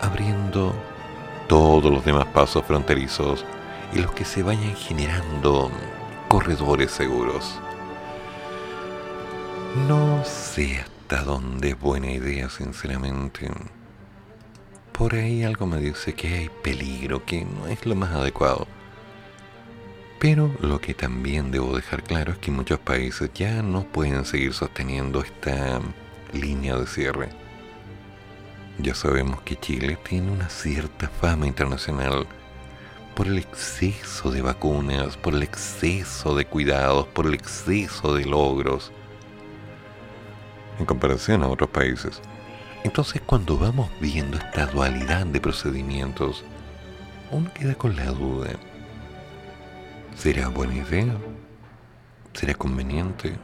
abriendo 0.00 0.72
todos 1.48 1.92
los 1.92 2.04
demás 2.04 2.26
pasos 2.26 2.64
fronterizos 2.64 3.44
y 3.92 3.98
los 3.98 4.12
que 4.12 4.24
se 4.24 4.42
vayan 4.42 4.74
generando 4.76 5.70
corredores 6.28 6.90
seguros. 6.90 7.58
No 9.88 10.24
sé 10.24 10.78
hasta 10.78 11.22
dónde 11.22 11.70
es 11.70 11.80
buena 11.80 12.10
idea, 12.10 12.48
sinceramente. 12.48 13.50
Por 14.96 15.16
ahí 15.16 15.42
algo 15.42 15.66
me 15.66 15.78
dice 15.78 16.14
que 16.14 16.28
hay 16.28 16.48
peligro, 16.62 17.24
que 17.24 17.44
no 17.44 17.66
es 17.66 17.84
lo 17.84 17.96
más 17.96 18.12
adecuado. 18.12 18.68
Pero 20.20 20.54
lo 20.60 20.80
que 20.80 20.94
también 20.94 21.50
debo 21.50 21.74
dejar 21.74 22.04
claro 22.04 22.30
es 22.30 22.38
que 22.38 22.52
muchos 22.52 22.78
países 22.78 23.28
ya 23.34 23.60
no 23.60 23.82
pueden 23.82 24.24
seguir 24.24 24.54
sosteniendo 24.54 25.20
esta 25.20 25.80
línea 26.32 26.76
de 26.76 26.86
cierre. 26.86 27.28
Ya 28.78 28.94
sabemos 28.94 29.40
que 29.40 29.56
Chile 29.56 29.98
tiene 30.08 30.30
una 30.30 30.48
cierta 30.48 31.08
fama 31.08 31.48
internacional 31.48 32.28
por 33.16 33.26
el 33.26 33.38
exceso 33.38 34.30
de 34.30 34.42
vacunas, 34.42 35.16
por 35.16 35.34
el 35.34 35.42
exceso 35.42 36.36
de 36.36 36.44
cuidados, 36.44 37.08
por 37.08 37.26
el 37.26 37.34
exceso 37.34 38.14
de 38.14 38.26
logros 38.26 38.92
en 40.78 40.86
comparación 40.86 41.42
a 41.42 41.48
otros 41.48 41.70
países. 41.70 42.22
Entonces 42.84 43.22
cuando 43.24 43.56
vamos 43.56 43.90
viendo 43.98 44.36
esta 44.36 44.66
dualidad 44.66 45.24
de 45.24 45.40
procedimientos, 45.40 46.44
uno 47.30 47.50
queda 47.54 47.74
con 47.74 47.96
la 47.96 48.04
duda. 48.04 48.50
¿Será 50.14 50.48
buena 50.48 50.74
idea? 50.74 51.16
¿Será 52.34 52.54
conveniente? 52.54 53.36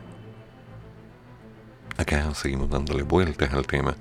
Acá 1.97 2.33
seguimos 2.35 2.69
dándole 2.69 3.03
vueltas 3.03 3.53
al 3.55 3.67
tema. 3.67 3.97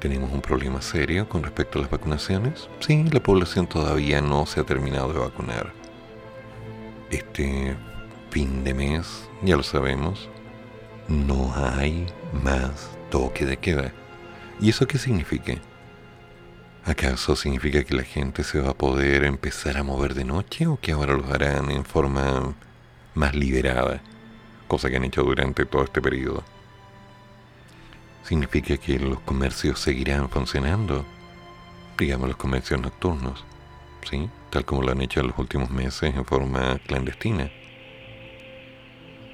¿Tenemos 0.00 0.32
un 0.32 0.40
problema 0.40 0.80
serio 0.80 1.28
con 1.28 1.42
respecto 1.42 1.78
a 1.78 1.82
las 1.82 1.90
vacunaciones? 1.90 2.68
Sí, 2.80 3.04
la 3.12 3.22
población 3.22 3.66
todavía 3.66 4.22
no 4.22 4.46
se 4.46 4.60
ha 4.60 4.64
terminado 4.64 5.12
de 5.12 5.18
vacunar. 5.20 5.72
Este 7.10 7.76
fin 8.30 8.64
de 8.64 8.72
mes, 8.72 9.28
ya 9.42 9.56
lo 9.56 9.62
sabemos, 9.62 10.30
no 11.08 11.54
hay 11.54 12.06
más 12.42 12.90
toque 13.10 13.44
de 13.44 13.58
queda. 13.58 13.92
¿Y 14.60 14.70
eso 14.70 14.86
qué 14.86 14.98
significa? 14.98 15.54
¿Acaso 16.84 17.36
significa 17.36 17.84
que 17.84 17.94
la 17.94 18.02
gente 18.02 18.42
se 18.42 18.60
va 18.60 18.70
a 18.70 18.76
poder 18.76 19.24
empezar 19.24 19.76
a 19.76 19.84
mover 19.84 20.14
de 20.14 20.24
noche 20.24 20.66
o 20.66 20.80
que 20.80 20.92
ahora 20.92 21.14
lo 21.14 21.32
harán 21.32 21.70
en 21.70 21.84
forma 21.84 22.54
más 23.14 23.34
liberada? 23.36 24.02
Cosa 24.66 24.90
que 24.90 24.96
han 24.96 25.04
hecho 25.04 25.22
durante 25.22 25.64
todo 25.64 25.84
este 25.84 26.02
periodo. 26.02 26.42
¿Significa 28.24 28.76
que 28.76 28.98
los 28.98 29.20
comercios 29.20 29.78
seguirán 29.78 30.28
funcionando? 30.28 31.04
Digamos 31.98 32.28
los 32.28 32.36
comercios 32.36 32.80
nocturnos, 32.80 33.44
¿sí? 34.08 34.28
Tal 34.50 34.64
como 34.64 34.82
lo 34.82 34.92
han 34.92 35.02
hecho 35.02 35.20
en 35.20 35.28
los 35.28 35.38
últimos 35.38 35.70
meses 35.70 36.14
en 36.14 36.24
forma 36.24 36.80
clandestina. 36.86 37.50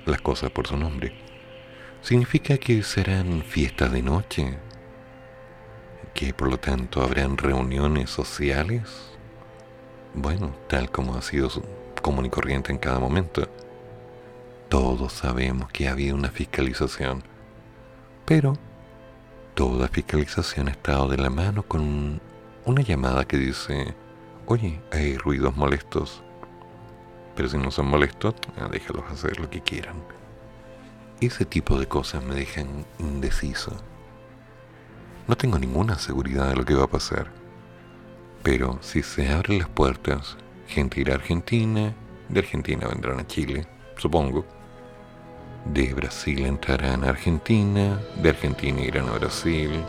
Las 0.05 0.21
cosas 0.21 0.51
por 0.51 0.67
su 0.67 0.77
nombre. 0.77 1.15
¿Significa 2.03 2.59
que 2.59 2.83
serán 2.83 3.43
fiestas 3.43 3.91
de 3.93 4.03
noche? 4.03 4.59
¿Que 6.19 6.35
por 6.35 6.51
lo 6.51 6.59
tanto 6.59 7.01
habrán 7.01 7.37
reuniones 7.37 8.11
sociales? 8.11 8.83
Bueno, 10.15 10.53
tal 10.67 10.91
como 10.91 11.15
ha 11.15 11.23
sido 11.23 11.49
común 12.03 12.27
y 12.27 12.29
corriente 12.29 12.73
en 12.73 12.79
cada 12.79 12.99
momento. 12.99 13.49
Todos 14.69 15.13
sabemos 15.13 15.71
que 15.71 15.87
ha 15.87 15.93
habido 15.93 16.17
una 16.17 16.31
fiscalización, 16.31 17.23
pero 18.27 18.55
toda 19.55 19.87
fiscalización 19.87 20.67
ha 20.67 20.73
estado 20.73 21.07
de 21.07 21.19
la 21.19 21.31
mano 21.31 21.63
con 21.63 22.21
una 22.65 22.83
llamada 22.83 23.25
que 23.25 23.37
dice, 23.37 23.95
oye, 24.47 24.81
hay 24.91 25.17
ruidos 25.17 25.57
molestos, 25.57 26.25
pero 27.37 27.49
si 27.49 27.59
no 27.59 27.71
son 27.71 27.87
molestos, 27.87 28.35
ah, 28.57 28.67
déjalos 28.69 29.05
hacer 29.09 29.39
lo 29.39 29.49
que 29.49 29.61
quieran. 29.61 30.03
Ese 31.21 31.45
tipo 31.45 31.79
de 31.79 31.87
cosas 31.87 32.25
me 32.25 32.35
dejan 32.35 32.85
indeciso. 32.99 33.77
No 35.29 35.37
tengo 35.37 35.59
ninguna 35.59 35.99
seguridad 35.99 36.49
de 36.49 36.57
lo 36.57 36.65
que 36.65 36.75
va 36.75 36.85
a 36.85 36.91
pasar. 36.91 37.31
Pero 38.43 38.79
si 38.81 39.03
se 39.03 39.29
abren 39.29 39.59
las 39.59 39.69
puertas, 39.69 40.39
gente 40.67 41.03
irá 41.03 41.13
a 41.13 41.17
Argentina, 41.17 41.95
de 42.31 42.41
Argentina 42.41 42.89
vendrán 42.89 43.21
a 43.21 43.27
Chile, 43.27 43.67
supongo. 43.99 44.47
De 45.67 45.93
Brasil 45.93 46.47
entrarán 46.47 47.05
a 47.05 47.11
Argentina, 47.11 48.01
de 48.23 48.31
Argentina 48.31 48.81
irán 48.81 49.09
a 49.09 49.19
Brasil. 49.19 49.85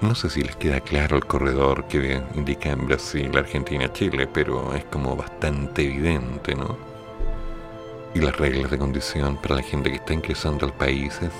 No 0.00 0.16
sé 0.16 0.28
si 0.28 0.42
les 0.42 0.56
queda 0.56 0.80
claro 0.80 1.16
el 1.16 1.24
corredor 1.24 1.86
que 1.86 2.20
indica 2.34 2.70
en 2.70 2.86
Brasil, 2.86 3.30
Argentina, 3.38 3.92
Chile, 3.92 4.26
pero 4.26 4.74
es 4.74 4.84
como 4.86 5.14
bastante 5.14 5.84
evidente, 5.84 6.56
¿no? 6.56 6.76
y 8.14 8.20
las 8.20 8.36
reglas 8.36 8.70
de 8.70 8.78
condición 8.78 9.36
para 9.36 9.56
la 9.56 9.62
gente 9.62 9.90
que 9.90 9.96
está 9.96 10.12
ingresando 10.12 10.66
al 10.66 10.72
país 10.74 11.18
es, 11.22 11.32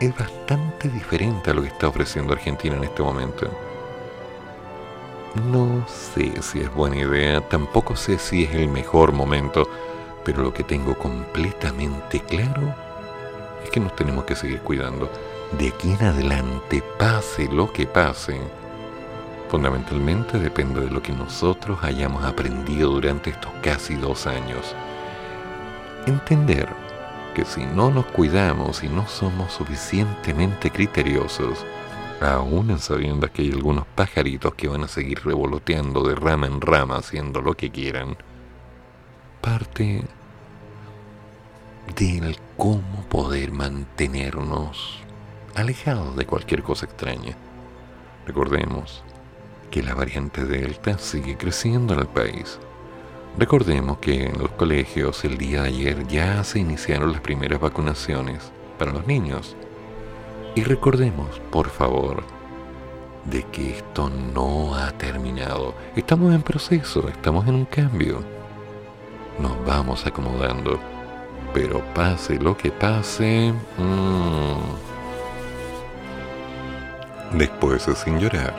es 0.00 0.16
bastante 0.16 0.88
diferente 0.88 1.50
a 1.50 1.54
lo 1.54 1.62
que 1.62 1.68
está 1.68 1.88
ofreciendo 1.88 2.32
Argentina 2.32 2.76
en 2.76 2.84
este 2.84 3.02
momento. 3.02 3.48
No 5.50 5.86
sé 5.88 6.40
si 6.42 6.60
es 6.60 6.72
buena 6.72 6.98
idea, 6.98 7.40
tampoco 7.40 7.96
sé 7.96 8.18
si 8.18 8.44
es 8.44 8.54
el 8.54 8.68
mejor 8.68 9.12
momento, 9.12 9.68
pero 10.24 10.42
lo 10.42 10.54
que 10.54 10.62
tengo 10.62 10.94
completamente 10.96 12.20
claro 12.20 12.74
es 13.64 13.70
que 13.70 13.80
nos 13.80 13.96
tenemos 13.96 14.24
que 14.24 14.36
seguir 14.36 14.60
cuidando. 14.60 15.10
De 15.58 15.68
aquí 15.68 15.92
en 15.92 16.06
adelante, 16.06 16.82
pase 16.98 17.48
lo 17.48 17.72
que 17.72 17.86
pase, 17.86 18.40
fundamentalmente 19.48 20.38
depende 20.38 20.80
de 20.80 20.90
lo 20.90 21.02
que 21.02 21.12
nosotros 21.12 21.78
hayamos 21.82 22.24
aprendido 22.24 22.90
durante 22.90 23.30
estos 23.30 23.52
casi 23.62 23.94
dos 23.94 24.26
años 24.26 24.74
entender 26.06 26.68
que 27.34 27.44
si 27.44 27.66
no 27.66 27.90
nos 27.90 28.06
cuidamos 28.06 28.82
y 28.84 28.88
no 28.88 29.06
somos 29.08 29.52
suficientemente 29.52 30.70
criteriosos, 30.70 31.64
aún 32.20 32.70
en 32.70 32.78
sabiendo 32.78 33.30
que 33.30 33.42
hay 33.42 33.50
algunos 33.50 33.86
pajaritos 33.86 34.54
que 34.54 34.68
van 34.68 34.84
a 34.84 34.88
seguir 34.88 35.20
revoloteando 35.24 36.02
de 36.02 36.14
rama 36.14 36.46
en 36.46 36.60
rama 36.60 36.96
haciendo 36.96 37.40
lo 37.42 37.54
que 37.54 37.70
quieran, 37.70 38.16
parte 39.40 40.04
del 41.96 42.38
cómo 42.56 43.04
poder 43.10 43.52
mantenernos 43.52 45.00
alejados 45.54 46.16
de 46.16 46.26
cualquier 46.26 46.62
cosa 46.62 46.86
extraña. 46.86 47.36
Recordemos 48.26 49.02
que 49.70 49.82
la 49.82 49.94
variante 49.94 50.44
Delta 50.44 50.98
sigue 50.98 51.36
creciendo 51.36 51.94
en 51.94 52.00
el 52.00 52.06
país. 52.06 52.58
Recordemos 53.36 53.98
que 53.98 54.26
en 54.26 54.38
los 54.38 54.50
colegios 54.52 55.24
el 55.24 55.36
día 55.36 55.62
de 55.62 55.68
ayer 55.68 56.06
ya 56.06 56.44
se 56.44 56.60
iniciaron 56.60 57.10
las 57.10 57.20
primeras 57.20 57.60
vacunaciones 57.60 58.52
para 58.78 58.92
los 58.92 59.06
niños. 59.06 59.56
Y 60.54 60.62
recordemos, 60.62 61.40
por 61.50 61.68
favor, 61.68 62.22
de 63.24 63.42
que 63.44 63.78
esto 63.78 64.08
no 64.08 64.76
ha 64.76 64.92
terminado. 64.92 65.74
Estamos 65.96 66.32
en 66.32 66.42
proceso, 66.42 67.08
estamos 67.08 67.48
en 67.48 67.56
un 67.56 67.64
cambio. 67.64 68.22
Nos 69.40 69.64
vamos 69.66 70.06
acomodando. 70.06 70.78
Pero 71.52 71.82
pase 71.94 72.38
lo 72.38 72.56
que 72.56 72.70
pase... 72.70 73.52
mm, 73.78 74.94
Después 77.36 77.88
es 77.88 77.98
sin 77.98 78.20
llorar. 78.20 78.54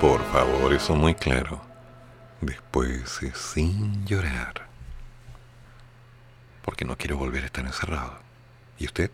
Por 0.00 0.20
favor, 0.32 0.72
eso 0.72 0.96
muy 0.96 1.14
claro. 1.14 1.67
Después 2.40 3.22
es 3.22 3.36
sin 3.36 4.06
llorar. 4.06 4.68
Porque 6.62 6.84
no 6.84 6.96
quiero 6.96 7.16
volver 7.16 7.42
a 7.42 7.46
estar 7.46 7.64
encerrado. 7.64 8.18
¿Y 8.78 8.86
usted? 8.86 9.10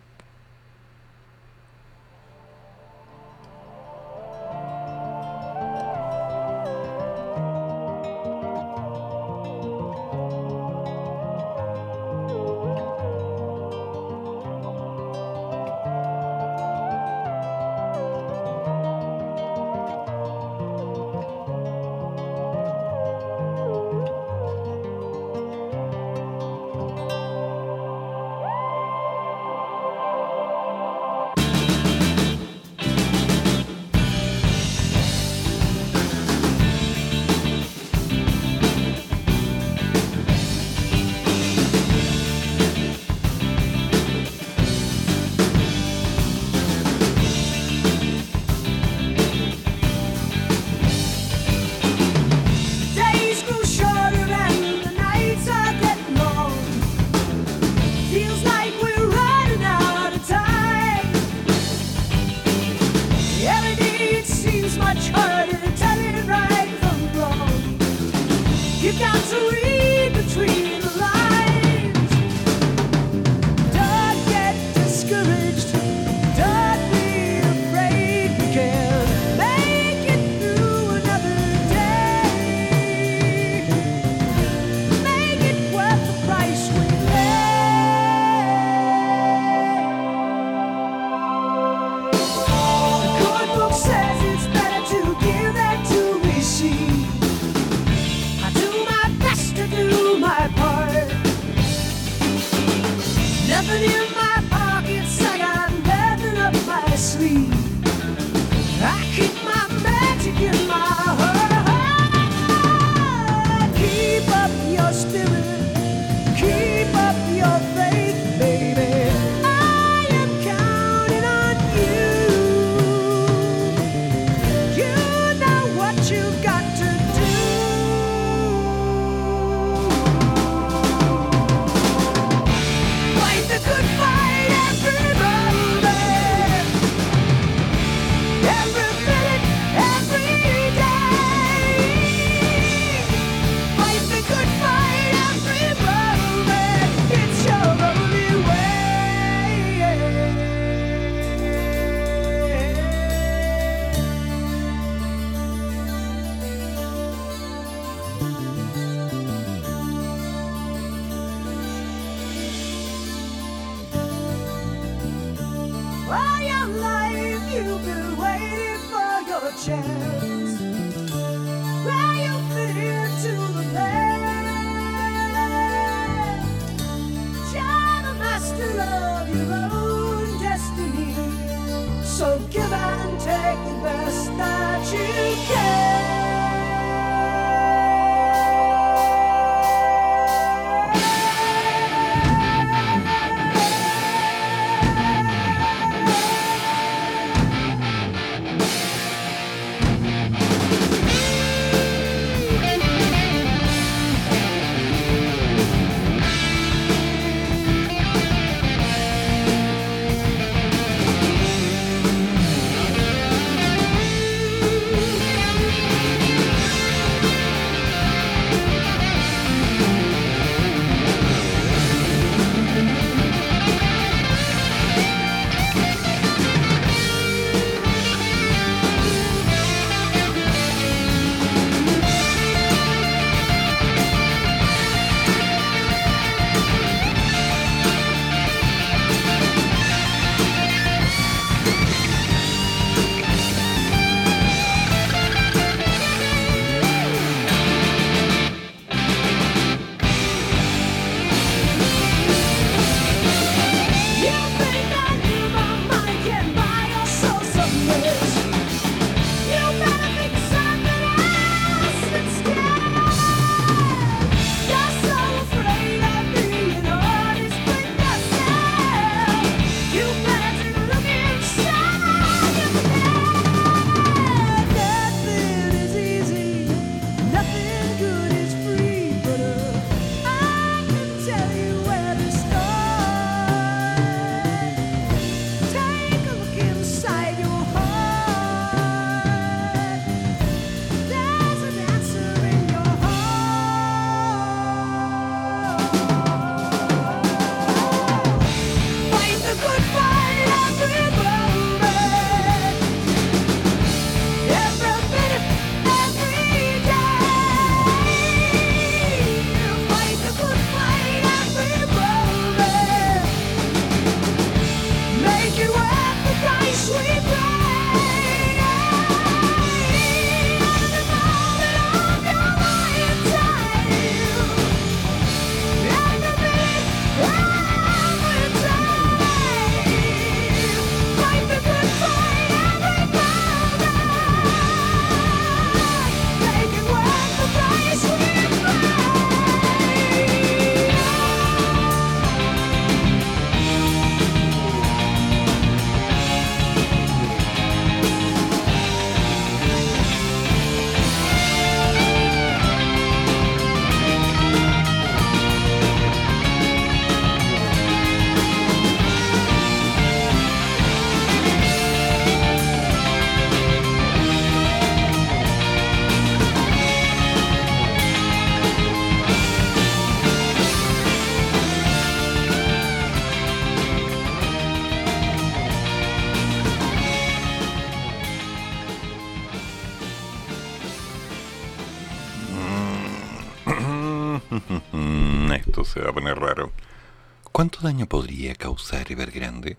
Daño 387.85 388.07
podría 388.07 388.55
causar 388.55 389.11
Evergrande? 389.11 389.77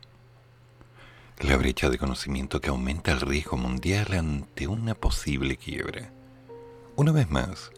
La 1.41 1.57
brecha 1.57 1.91
de 1.91 1.99
conocimiento 1.99 2.61
que 2.61 2.69
aumenta 2.69 3.11
el 3.11 3.21
riesgo 3.21 3.57
mundial 3.57 4.07
ante 4.13 4.69
una 4.69 4.95
posible 4.95 5.57
quiebra. 5.57 6.13
Una 6.95 7.11
vez 7.11 7.29
más, 7.31 7.73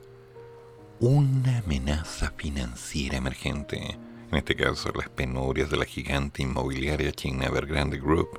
una 1.01 1.59
amenaza 1.59 2.33
financiera 2.37 3.17
emergente 3.17 3.97
en 4.31 4.37
este 4.37 4.55
caso 4.55 4.91
las 4.95 5.09
penurias 5.09 5.71
de 5.71 5.79
la 5.79 5.87
gigante 5.87 6.43
inmobiliaria 6.43 7.11
china 7.13 7.47
Evergrande 7.47 7.99
Group, 7.99 8.39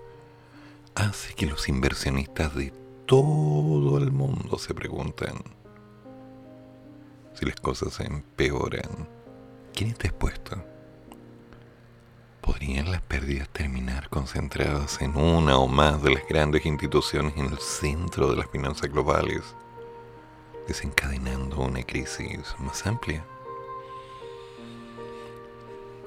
hace 0.94 1.34
que 1.34 1.48
los 1.48 1.68
inversionistas 1.68 2.54
de 2.54 2.72
todo 3.08 3.98
el 3.98 4.12
mundo 4.12 4.60
se 4.60 4.76
preguntan 4.76 5.42
si 7.34 7.48
las 7.48 7.56
cosas 7.56 7.94
se 7.94 8.04
empeoran, 8.04 9.08
¿quién 9.74 9.90
está 9.90 10.10
expuesto? 10.10 10.64
¿Podrían 12.50 12.90
las 12.90 13.04
pérdidas 13.04 13.48
terminar 13.50 14.10
concentradas 14.10 15.04
en 15.04 15.16
una 15.16 15.60
o 15.60 15.68
más 15.68 16.02
de 16.02 16.16
las 16.16 16.28
grandes 16.28 16.66
instituciones 16.66 17.38
en 17.38 17.46
el 17.46 17.60
centro 17.60 18.28
de 18.32 18.38
las 18.38 18.50
finanzas 18.50 18.92
globales, 18.92 19.44
desencadenando 20.68 21.60
una 21.60 21.84
crisis 21.84 22.56
más 22.58 22.88
amplia? 22.88 23.24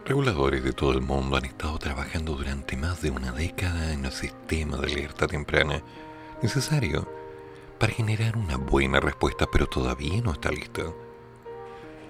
Reguladores 0.05 0.65
de 0.65 0.73
todo 0.73 0.91
el 0.91 1.01
mundo 1.01 1.37
han 1.37 1.45
estado 1.45 1.79
trabajando 1.79 2.35
durante 2.35 2.77
más 2.77 3.01
de 3.01 3.13
una 3.13 3.31
década 3.31 3.93
en 3.93 4.05
el 4.05 4.13
sistema 4.13 4.79
de 4.79 4.93
alerta 4.93 5.29
temprana 5.29 5.81
necesario 6.43 7.09
para 7.79 7.93
generar 7.93 8.37
una 8.37 8.57
buena 8.57 8.99
respuesta, 8.99 9.47
pero 9.47 9.69
todavía 9.69 10.21
no 10.21 10.33
está 10.33 10.51
listo. 10.51 11.12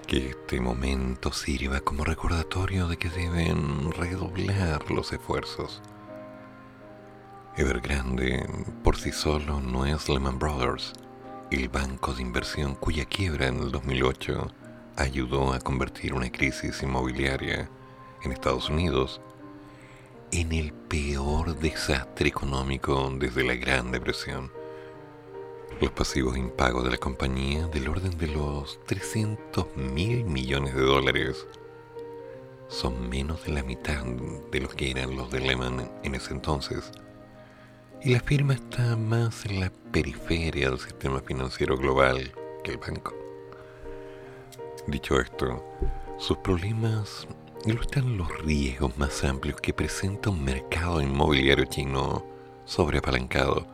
Que 0.07 0.29
este 0.29 0.59
momento 0.59 1.31
sirva 1.31 1.79
como 1.79 2.03
recordatorio 2.03 2.87
de 2.87 2.97
que 2.97 3.09
deben 3.09 3.91
redoblar 3.91 4.91
los 4.91 5.11
esfuerzos. 5.13 5.81
Evergrande 7.55 8.47
por 8.83 8.97
sí 8.97 9.11
solo 9.11 9.61
no 9.61 9.85
es 9.85 10.09
Lehman 10.09 10.39
Brothers, 10.39 10.93
el 11.51 11.69
banco 11.69 12.13
de 12.13 12.21
inversión 12.21 12.75
cuya 12.75 13.05
quiebra 13.05 13.47
en 13.47 13.59
el 13.59 13.71
2008 13.71 14.51
ayudó 14.97 15.53
a 15.53 15.59
convertir 15.59 16.13
una 16.13 16.31
crisis 16.31 16.81
inmobiliaria 16.83 17.69
en 18.23 18.31
Estados 18.31 18.69
Unidos 18.69 19.21
en 20.31 20.51
el 20.51 20.73
peor 20.73 21.55
desastre 21.59 22.27
económico 22.27 23.11
desde 23.19 23.43
la 23.43 23.53
Gran 23.55 23.91
Depresión. 23.91 24.51
Los 25.81 25.91
pasivos 25.91 26.37
impagos 26.37 26.83
de 26.85 26.91
la 26.91 26.97
compañía 26.97 27.67
del 27.67 27.87
orden 27.87 28.17
de 28.17 28.27
los 28.27 28.79
300 28.85 29.75
mil 29.75 30.23
millones 30.23 30.75
de 30.75 30.81
dólares 30.81 31.45
son 32.67 33.09
menos 33.09 33.43
de 33.43 33.51
la 33.51 33.63
mitad 33.63 34.03
de 34.03 34.59
los 34.59 34.73
que 34.73 34.91
eran 34.91 35.15
los 35.15 35.29
de 35.31 35.39
Lehman 35.41 35.91
en 36.03 36.15
ese 36.15 36.33
entonces. 36.33 36.91
Y 38.01 38.13
la 38.13 38.19
firma 38.19 38.53
está 38.53 38.95
más 38.95 39.45
en 39.45 39.59
la 39.59 39.71
periferia 39.91 40.69
del 40.69 40.79
sistema 40.79 41.19
financiero 41.21 41.77
global 41.77 42.31
que 42.63 42.71
el 42.71 42.77
banco. 42.77 43.13
Dicho 44.87 45.19
esto, 45.19 45.63
sus 46.17 46.37
problemas 46.37 47.27
ilustran 47.65 48.17
los 48.17 48.29
riesgos 48.39 48.97
más 48.97 49.23
amplios 49.23 49.59
que 49.61 49.73
presenta 49.73 50.29
un 50.29 50.43
mercado 50.43 51.01
inmobiliario 51.01 51.65
chino 51.65 52.25
sobreapalancado, 52.65 53.72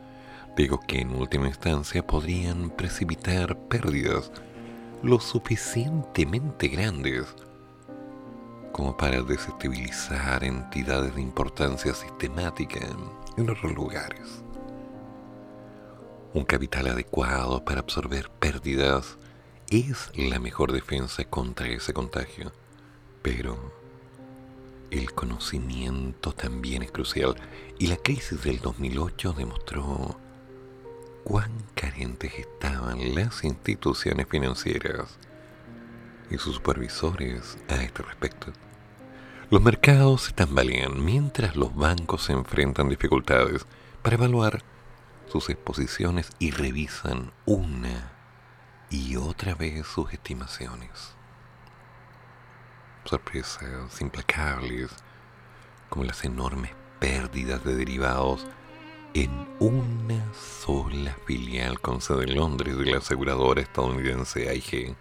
digo 0.60 0.77
que 0.86 0.99
en 0.99 1.15
última 1.15 1.48
instancia 1.48 2.06
podrían 2.06 2.69
precipitar 2.69 3.57
pérdidas 3.69 4.30
lo 5.02 5.22
suficientemente 5.22 6.68
grandes 6.68 7.27
como 8.73 8.98
para 8.98 9.22
desestabilizar 9.22 10.44
entidades 10.44 11.15
de 11.15 11.22
importancia 11.22 11.94
sistemática 11.94 12.77
en 13.38 13.49
otros 13.49 13.73
lugares. 13.73 14.44
Un 16.34 16.44
capital 16.44 16.88
adecuado 16.88 17.64
para 17.64 17.80
absorber 17.80 18.30
pérdidas 18.30 19.18
es 19.69 20.11
la 20.14 20.40
mejor 20.40 20.73
defensa 20.73 21.23
contra 21.23 21.69
ese 21.69 21.94
contagio, 21.94 22.52
pero 23.22 23.57
el 24.91 25.14
conocimiento 25.14 26.34
también 26.34 26.84
es 26.84 26.91
crucial 26.91 27.36
y 27.77 27.88
la 27.88 27.95
crisis 27.95 28.44
del 28.44 28.60
2008 28.60 29.31
demostró 29.38 30.19
cuán 31.23 31.51
carentes 31.75 32.33
estaban 32.37 33.15
las 33.15 33.43
instituciones 33.43 34.27
financieras 34.27 35.17
y 36.29 36.37
sus 36.37 36.55
supervisores 36.55 37.57
a 37.67 37.75
este 37.83 38.03
respecto. 38.03 38.53
Los 39.49 39.61
mercados 39.61 40.23
se 40.23 40.33
tambalean 40.33 41.03
mientras 41.03 41.55
los 41.55 41.75
bancos 41.75 42.25
se 42.25 42.33
enfrentan 42.33 42.89
dificultades 42.89 43.65
para 44.01 44.15
evaluar 44.15 44.63
sus 45.27 45.49
exposiciones 45.49 46.29
y 46.39 46.51
revisan 46.51 47.31
una 47.45 48.13
y 48.89 49.15
otra 49.15 49.55
vez 49.55 49.87
sus 49.87 50.11
estimaciones 50.13 51.19
sorpresas 53.09 54.01
implacables, 54.01 54.91
como 55.89 56.05
las 56.05 56.23
enormes 56.23 56.71
pérdidas 56.99 57.63
de 57.63 57.75
derivados 57.75 58.45
en 59.14 59.48
una 59.60 60.34
sola 60.34 61.18
filial 61.26 61.80
con 61.80 62.02
sede 62.02 62.23
en 62.23 62.36
Londres 62.36 62.77
de 62.77 62.86
la 62.86 62.98
aseguradora 62.98 63.61
estadounidense 63.61 64.49
AIG, 64.49 64.95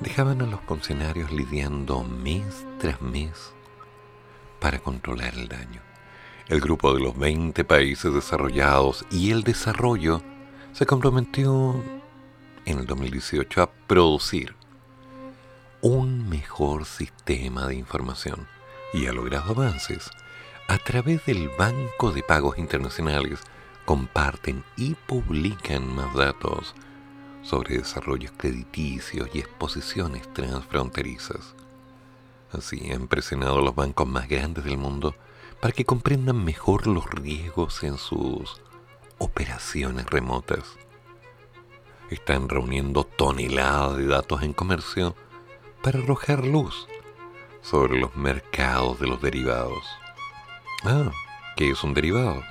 dejaban 0.00 0.42
a 0.42 0.46
los 0.46 0.60
funcionarios 0.62 1.30
lidiando 1.30 2.02
mes 2.02 2.66
tras 2.78 3.00
mes 3.00 3.52
para 4.60 4.78
controlar 4.78 5.34
el 5.34 5.48
daño. 5.48 5.82
El 6.48 6.60
grupo 6.60 6.94
de 6.94 7.00
los 7.00 7.16
20 7.16 7.64
países 7.64 8.12
desarrollados 8.12 9.04
y 9.10 9.30
el 9.30 9.42
desarrollo 9.42 10.22
se 10.72 10.86
comprometió 10.86 11.82
en 12.64 12.78
el 12.78 12.86
2018 12.86 13.62
a 13.62 13.70
producir 13.70 14.54
un 15.80 16.28
mejor 16.28 16.84
sistema 16.84 17.66
de 17.66 17.74
información 17.74 18.46
y 18.94 19.06
ha 19.06 19.12
logrado 19.12 19.50
avances. 19.50 20.10
A 20.68 20.78
través 20.78 21.26
del 21.26 21.48
Banco 21.50 22.12
de 22.12 22.22
Pagos 22.22 22.56
Internacionales 22.56 23.40
comparten 23.84 24.64
y 24.76 24.94
publican 24.94 25.94
más 25.94 26.14
datos 26.14 26.74
sobre 27.42 27.78
desarrollos 27.78 28.32
crediticios 28.36 29.28
y 29.34 29.40
exposiciones 29.40 30.32
transfronterizas. 30.32 31.54
Así 32.52 32.90
han 32.92 33.08
presionado 33.08 33.58
a 33.58 33.62
los 33.62 33.74
bancos 33.74 34.06
más 34.06 34.28
grandes 34.28 34.64
del 34.64 34.78
mundo 34.78 35.14
para 35.60 35.72
que 35.72 35.84
comprendan 35.84 36.42
mejor 36.44 36.86
los 36.86 37.06
riesgos 37.10 37.82
en 37.82 37.98
sus 37.98 38.60
operaciones 39.18 40.06
remotas. 40.06 40.64
Están 42.10 42.48
reuniendo 42.48 43.04
toneladas 43.04 43.96
de 43.96 44.06
datos 44.06 44.42
en 44.42 44.52
comercio 44.52 45.16
para 45.82 45.98
arrojar 45.98 46.44
luz 46.44 46.86
sobre 47.62 47.98
los 47.98 48.14
mercados 48.16 49.00
de 49.00 49.06
los 49.06 49.20
derivados. 49.20 50.01
Ah, 50.84 51.12
¿qué 51.56 51.70
es 51.70 51.84
un 51.84 51.94
derivado? 51.94 52.42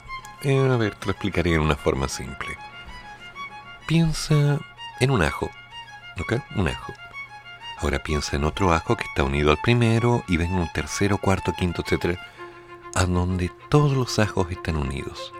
Eh, 0.43 0.57
a 0.57 0.77
ver, 0.77 0.95
te 0.95 1.07
lo 1.07 1.11
explicaré 1.11 1.53
en 1.53 1.61
una 1.61 1.75
forma 1.75 2.07
simple. 2.07 2.57
Piensa 3.87 4.57
en 5.01 5.11
un 5.11 5.21
ajo, 5.21 5.49
¿ok? 6.19 6.41
Un 6.55 6.69
ajo. 6.69 6.93
Ahora 7.79 7.99
piensa 7.99 8.37
en 8.37 8.45
otro 8.45 8.71
ajo 8.71 8.95
que 8.95 9.03
está 9.03 9.23
unido 9.23 9.51
al 9.51 9.57
primero 9.57 10.23
y 10.29 10.37
ven 10.37 10.53
un 10.53 10.71
tercero, 10.71 11.17
cuarto, 11.17 11.51
quinto, 11.51 11.81
etcétera, 11.81 12.25
a 12.95 13.05
donde 13.05 13.51
todos 13.69 13.91
los 13.93 14.17
ajos 14.17 14.49
están 14.49 14.77
unidos. 14.77 15.33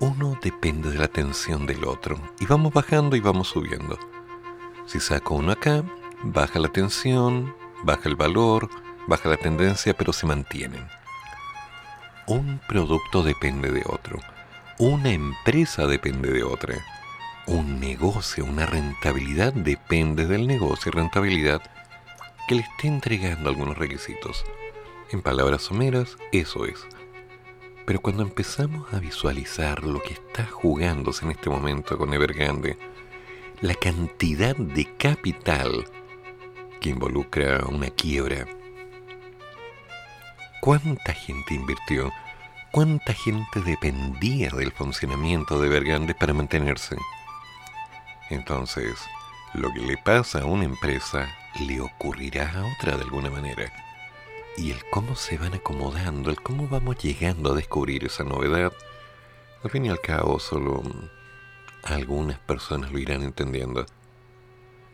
Uno 0.00 0.36
depende 0.42 0.90
de 0.90 0.98
la 0.98 1.08
tensión 1.08 1.66
del 1.66 1.84
otro 1.84 2.18
y 2.40 2.46
vamos 2.46 2.72
bajando 2.72 3.14
y 3.14 3.20
vamos 3.20 3.48
subiendo. 3.48 3.98
Si 4.86 4.98
saco 4.98 5.34
uno 5.34 5.52
acá, 5.52 5.84
baja 6.24 6.58
la 6.58 6.68
tensión, 6.68 7.54
baja 7.84 8.08
el 8.08 8.16
valor, 8.16 8.68
baja 9.08 9.28
la 9.28 9.36
tendencia, 9.36 9.94
pero 9.94 10.12
se 10.12 10.26
mantienen. 10.26 10.86
Un 12.26 12.60
producto 12.68 13.22
depende 13.22 13.72
de 13.72 13.82
otro. 13.86 14.20
Una 14.78 15.10
empresa 15.10 15.86
depende 15.86 16.30
de 16.30 16.44
otra. 16.44 16.74
Un 17.46 17.80
negocio, 17.80 18.44
una 18.44 18.66
rentabilidad 18.66 19.54
depende 19.54 20.26
del 20.26 20.46
negocio 20.46 20.92
y 20.92 20.96
rentabilidad 20.96 21.62
que 22.46 22.56
le 22.56 22.60
esté 22.60 22.86
entregando 22.86 23.48
algunos 23.48 23.78
requisitos. 23.78 24.44
En 25.10 25.22
palabras 25.22 25.62
someras, 25.62 26.18
eso 26.30 26.66
es. 26.66 26.86
Pero 27.86 28.00
cuando 28.00 28.22
empezamos 28.22 28.92
a 28.92 28.98
visualizar 28.98 29.84
lo 29.84 30.02
que 30.02 30.12
está 30.12 30.44
jugándose 30.44 31.24
en 31.24 31.30
este 31.30 31.48
momento 31.48 31.96
con 31.96 32.12
Evergrande, 32.12 32.76
la 33.62 33.74
cantidad 33.74 34.54
de 34.54 34.84
capital 34.96 35.86
que 36.80 36.90
involucra 36.90 37.64
una 37.66 37.88
quiebra. 37.88 38.46
¿Cuánta 40.60 41.12
gente 41.14 41.54
invirtió? 41.54 42.12
¿Cuánta 42.72 43.12
gente 43.14 43.60
dependía 43.60 44.50
del 44.50 44.72
funcionamiento 44.72 45.60
de 45.60 45.68
Evergrande 45.68 46.14
para 46.14 46.34
mantenerse? 46.34 46.96
Entonces, 48.28 48.98
lo 49.54 49.72
que 49.72 49.80
le 49.80 49.96
pasa 49.96 50.40
a 50.40 50.46
una 50.46 50.64
empresa 50.64 51.28
le 51.60 51.80
ocurrirá 51.80 52.52
a 52.52 52.66
otra 52.74 52.96
de 52.96 53.04
alguna 53.04 53.30
manera. 53.30 53.72
Y 54.56 54.72
el 54.72 54.80
cómo 54.90 55.14
se 55.14 55.38
van 55.38 55.54
acomodando, 55.54 56.28
el 56.28 56.42
cómo 56.42 56.66
vamos 56.66 56.98
llegando 56.98 57.52
a 57.52 57.56
descubrir 57.56 58.04
esa 58.04 58.24
novedad, 58.24 58.72
al 59.62 59.70
fin 59.70 59.86
y 59.86 59.90
al 59.90 60.00
cabo 60.00 60.40
solo 60.40 60.82
algunas 61.84 62.38
personas 62.40 62.90
lo 62.90 62.98
irán 62.98 63.22
entendiendo. 63.22 63.86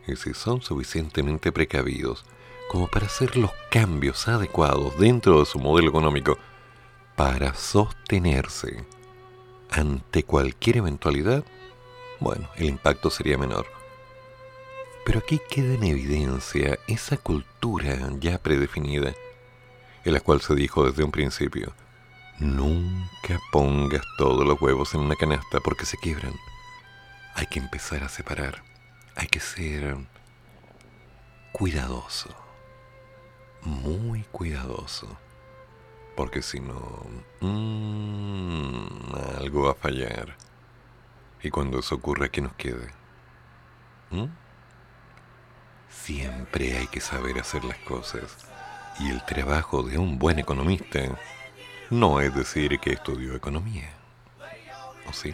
Y 0.07 0.15
si 0.15 0.35
son 0.35 0.61
suficientemente 0.61 1.51
precavidos, 1.51 2.23
como 2.69 2.87
para 2.87 3.05
hacer 3.05 3.37
los 3.37 3.51
cambios 3.69 4.27
adecuados 4.27 4.97
dentro 4.97 5.39
de 5.39 5.45
su 5.45 5.59
modelo 5.59 5.89
económico 5.89 6.37
para 7.15 7.53
sostenerse 7.53 8.85
ante 9.69 10.23
cualquier 10.23 10.77
eventualidad, 10.77 11.43
bueno, 12.19 12.49
el 12.55 12.67
impacto 12.67 13.09
sería 13.09 13.37
menor. 13.37 13.65
Pero 15.05 15.19
aquí 15.19 15.39
queda 15.49 15.75
en 15.75 15.83
evidencia 15.83 16.79
esa 16.87 17.17
cultura 17.17 17.97
ya 18.19 18.37
predefinida, 18.39 19.13
en 20.03 20.13
la 20.13 20.19
cual 20.19 20.41
se 20.41 20.55
dijo 20.55 20.85
desde 20.85 21.03
un 21.03 21.11
principio, 21.11 21.73
nunca 22.39 23.39
pongas 23.51 24.03
todos 24.17 24.45
los 24.45 24.59
huevos 24.61 24.93
en 24.93 25.01
una 25.01 25.15
canasta 25.15 25.59
porque 25.59 25.85
se 25.85 25.97
quiebran. 25.97 26.33
Hay 27.35 27.47
que 27.47 27.59
empezar 27.59 28.03
a 28.03 28.09
separar, 28.09 28.63
hay 29.15 29.27
que 29.27 29.39
ser 29.39 29.97
cuidadoso, 31.51 32.44
muy 33.65 34.23
cuidadoso, 34.31 35.07
porque 36.15 36.41
si 36.41 36.59
no, 36.59 37.05
mm, 37.41 39.15
algo 39.39 39.63
va 39.63 39.71
a 39.71 39.75
fallar. 39.75 40.35
Y 41.41 41.49
cuando 41.49 41.79
eso 41.79 41.95
ocurra, 41.95 42.29
¿qué 42.29 42.41
nos 42.41 42.53
quede? 42.53 42.89
¿Mm? 44.11 44.25
Siempre 45.89 46.77
hay 46.77 46.87
que 46.87 47.01
saber 47.01 47.39
hacer 47.39 47.63
las 47.63 47.77
cosas. 47.79 48.47
Y 48.99 49.09
el 49.09 49.23
trabajo 49.25 49.83
de 49.83 49.97
un 49.97 50.17
buen 50.17 50.39
economista 50.39 50.99
no 51.89 52.21
es 52.21 52.33
decir 52.33 52.79
que 52.79 52.93
estudió 52.93 53.35
economía. 53.35 53.91
¿O 55.07 55.13
sí? 55.13 55.33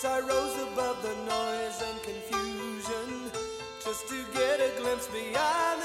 Once 0.00 0.14
I 0.14 0.20
rose 0.20 0.54
above 0.72 1.02
the 1.02 1.12
noise 1.26 1.82
and 1.82 2.00
confusion 2.04 3.32
just 3.82 4.06
to 4.06 4.24
get 4.32 4.60
a 4.60 4.80
glimpse 4.80 5.08
beyond. 5.08 5.77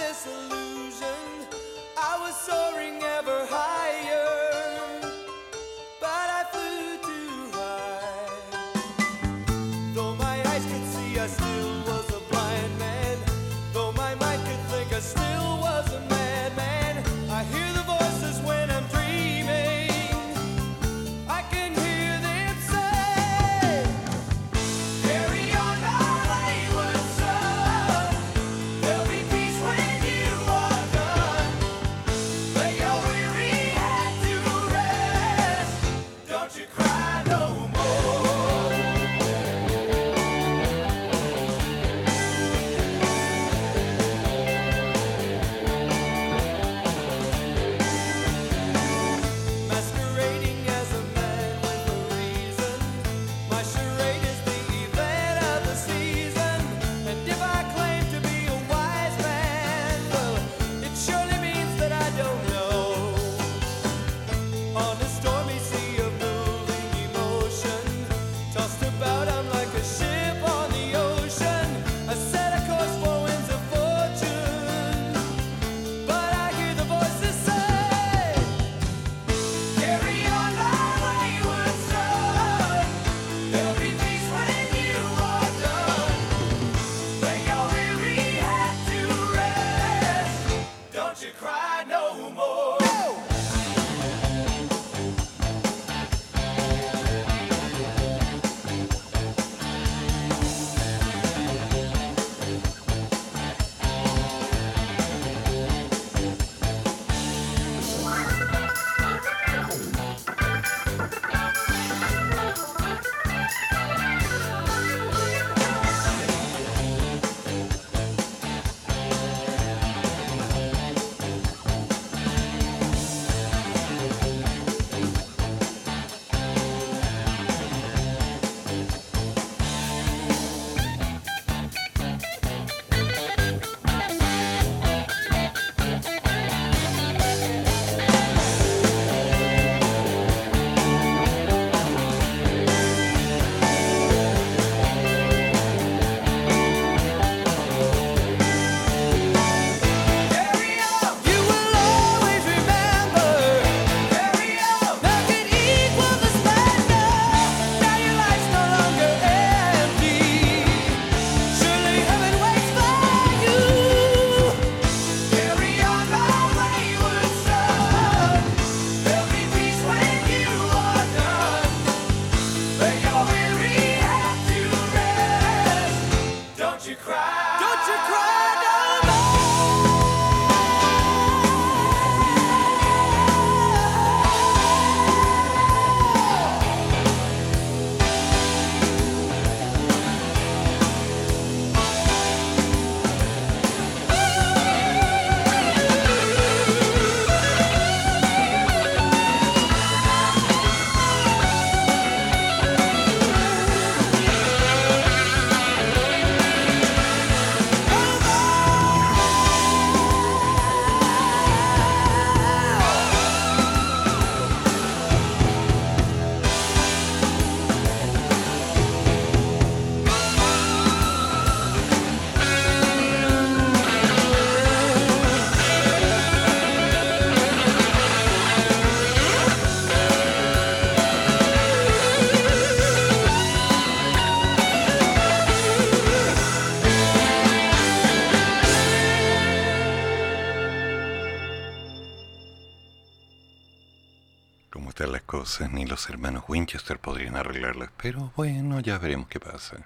Winchester 246.53 246.99
podrían 246.99 247.35
arreglarlas, 247.35 247.89
pero 247.99 248.31
bueno, 248.35 248.79
ya 248.79 248.99
veremos 248.99 249.27
qué 249.27 249.39
pasa. 249.39 249.77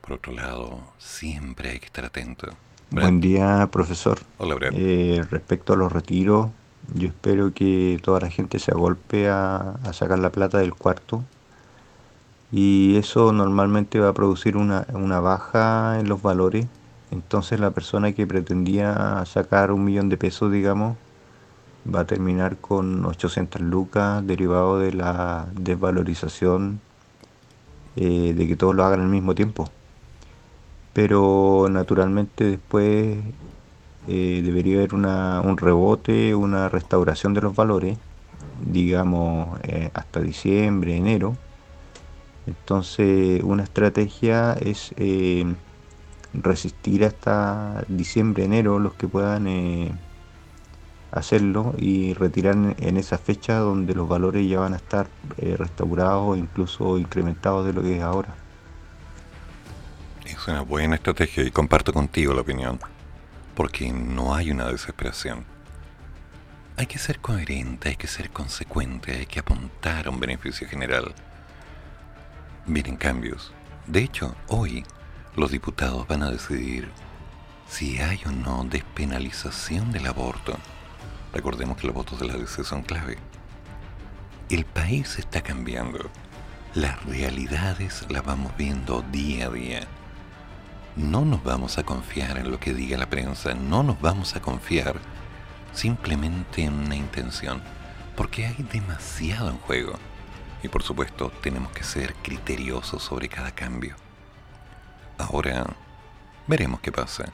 Por 0.00 0.14
otro 0.14 0.32
lado, 0.32 0.80
siempre 0.96 1.68
hay 1.68 1.78
que 1.78 1.84
estar 1.84 2.06
atento. 2.06 2.46
Brad, 2.90 3.04
Buen 3.04 3.20
día, 3.20 3.68
profesor. 3.70 4.18
Hola, 4.38 4.54
Brad. 4.54 4.72
Eh, 4.72 5.22
respecto 5.30 5.74
a 5.74 5.76
los 5.76 5.92
retiros, 5.92 6.48
yo 6.94 7.08
espero 7.08 7.52
que 7.52 8.00
toda 8.02 8.20
la 8.20 8.30
gente 8.30 8.58
se 8.58 8.70
agolpe 8.70 9.28
a, 9.28 9.72
a 9.84 9.92
sacar 9.92 10.18
la 10.20 10.30
plata 10.30 10.56
del 10.56 10.72
cuarto 10.72 11.22
y 12.50 12.96
eso 12.96 13.30
normalmente 13.34 14.00
va 14.00 14.08
a 14.08 14.14
producir 14.14 14.56
una, 14.56 14.86
una 14.94 15.20
baja 15.20 16.00
en 16.00 16.08
los 16.08 16.22
valores. 16.22 16.66
Entonces 17.10 17.60
la 17.60 17.72
persona 17.72 18.12
que 18.12 18.26
pretendía 18.26 19.22
sacar 19.26 19.70
un 19.70 19.84
millón 19.84 20.08
de 20.08 20.16
pesos, 20.16 20.50
digamos, 20.50 20.96
va 21.86 22.00
a 22.00 22.06
terminar 22.06 22.58
con 22.58 23.04
800 23.04 23.60
lucas 23.60 24.26
derivado 24.26 24.78
de 24.78 24.92
la 24.92 25.46
desvalorización 25.54 26.80
eh, 27.96 28.32
de 28.36 28.48
que 28.48 28.56
todos 28.56 28.74
lo 28.74 28.84
hagan 28.84 29.00
al 29.00 29.08
mismo 29.08 29.34
tiempo. 29.34 29.68
Pero 30.92 31.68
naturalmente 31.70 32.44
después 32.44 33.18
eh, 34.08 34.42
debería 34.44 34.78
haber 34.78 34.94
una, 34.94 35.40
un 35.40 35.56
rebote, 35.56 36.34
una 36.34 36.68
restauración 36.68 37.34
de 37.34 37.42
los 37.42 37.54
valores, 37.54 37.98
digamos 38.64 39.58
eh, 39.64 39.90
hasta 39.94 40.20
diciembre, 40.20 40.96
enero. 40.96 41.36
Entonces 42.46 43.42
una 43.42 43.62
estrategia 43.64 44.54
es 44.54 44.94
resistir 46.34 47.04
hasta 47.04 47.84
diciembre, 47.88 48.44
enero 48.44 48.78
los 48.78 48.94
que 48.94 49.06
puedan 49.06 49.46
hacerlo 51.12 51.74
y 51.78 52.14
retirar 52.14 52.54
en, 52.54 52.96
esa 52.96 53.18
fecha 53.18 53.58
donde 53.58 53.94
los 53.94 54.08
valores 54.08 54.48
ya 54.48 54.60
van 54.60 54.72
a 54.72 54.76
estar 54.76 55.06
eh, 55.36 55.56
restaurados 55.56 56.22
o 56.30 56.36
incluso 56.36 56.98
incrementados 56.98 57.66
de 57.66 57.72
lo 57.74 57.82
que 57.82 57.98
es 57.98 58.02
ahora. 58.02 58.34
Es 60.24 60.48
una 60.48 60.62
buena 60.62 60.96
estrategia 60.96 61.44
y 61.44 61.50
comparto 61.50 61.92
contigo 61.92 62.32
la 62.32 62.40
opinión, 62.40 62.80
porque 63.54 63.92
no 63.92 64.34
hay 64.34 64.50
una 64.50 64.66
desesperación. 64.66 65.44
Hay 66.78 66.86
que 66.86 66.98
ser 66.98 67.20
coherente, 67.20 67.90
hay 67.90 67.96
que 67.96 68.06
ser 68.06 68.30
consecuente, 68.30 69.12
hay 69.12 69.26
que 69.26 69.40
apuntar 69.40 70.06
a 70.06 70.10
un 70.10 70.18
beneficio 70.18 70.66
general. 70.66 71.14
Vienen 72.66 72.96
cambios. 72.96 73.52
De 73.86 74.00
hecho, 74.00 74.34
hoy 74.48 74.84
los 75.36 75.50
diputados 75.50 76.08
van 76.08 76.22
a 76.22 76.30
decidir 76.30 76.88
si 77.68 78.00
hay 78.00 78.20
o 78.26 78.30
no 78.30 78.64
despenalización 78.64 79.92
del 79.92 80.06
aborto. 80.06 80.56
Recordemos 81.32 81.78
que 81.78 81.86
los 81.86 81.96
votos 81.96 82.18
de 82.18 82.26
la 82.26 82.34
DC 82.34 82.62
son 82.64 82.82
clave. 82.82 83.16
El 84.50 84.64
país 84.66 85.18
está 85.18 85.40
cambiando. 85.40 86.10
Las 86.74 87.02
realidades 87.04 88.04
las 88.10 88.24
vamos 88.24 88.54
viendo 88.58 89.02
día 89.10 89.46
a 89.46 89.50
día. 89.50 89.80
No 90.96 91.24
nos 91.24 91.42
vamos 91.42 91.78
a 91.78 91.84
confiar 91.84 92.36
en 92.36 92.50
lo 92.50 92.60
que 92.60 92.74
diga 92.74 92.98
la 92.98 93.08
prensa, 93.08 93.54
no 93.54 93.82
nos 93.82 93.98
vamos 94.00 94.36
a 94.36 94.42
confiar 94.42 95.00
simplemente 95.72 96.64
en 96.64 96.74
una 96.74 96.96
intención, 96.96 97.62
porque 98.14 98.46
hay 98.46 98.62
demasiado 98.70 99.48
en 99.48 99.56
juego. 99.56 99.94
Y 100.62 100.68
por 100.68 100.82
supuesto, 100.82 101.32
tenemos 101.40 101.72
que 101.72 101.82
ser 101.82 102.14
criteriosos 102.16 103.02
sobre 103.02 103.30
cada 103.30 103.52
cambio. 103.52 103.96
Ahora, 105.16 105.64
veremos 106.46 106.80
qué 106.80 106.92
pasa, 106.92 107.24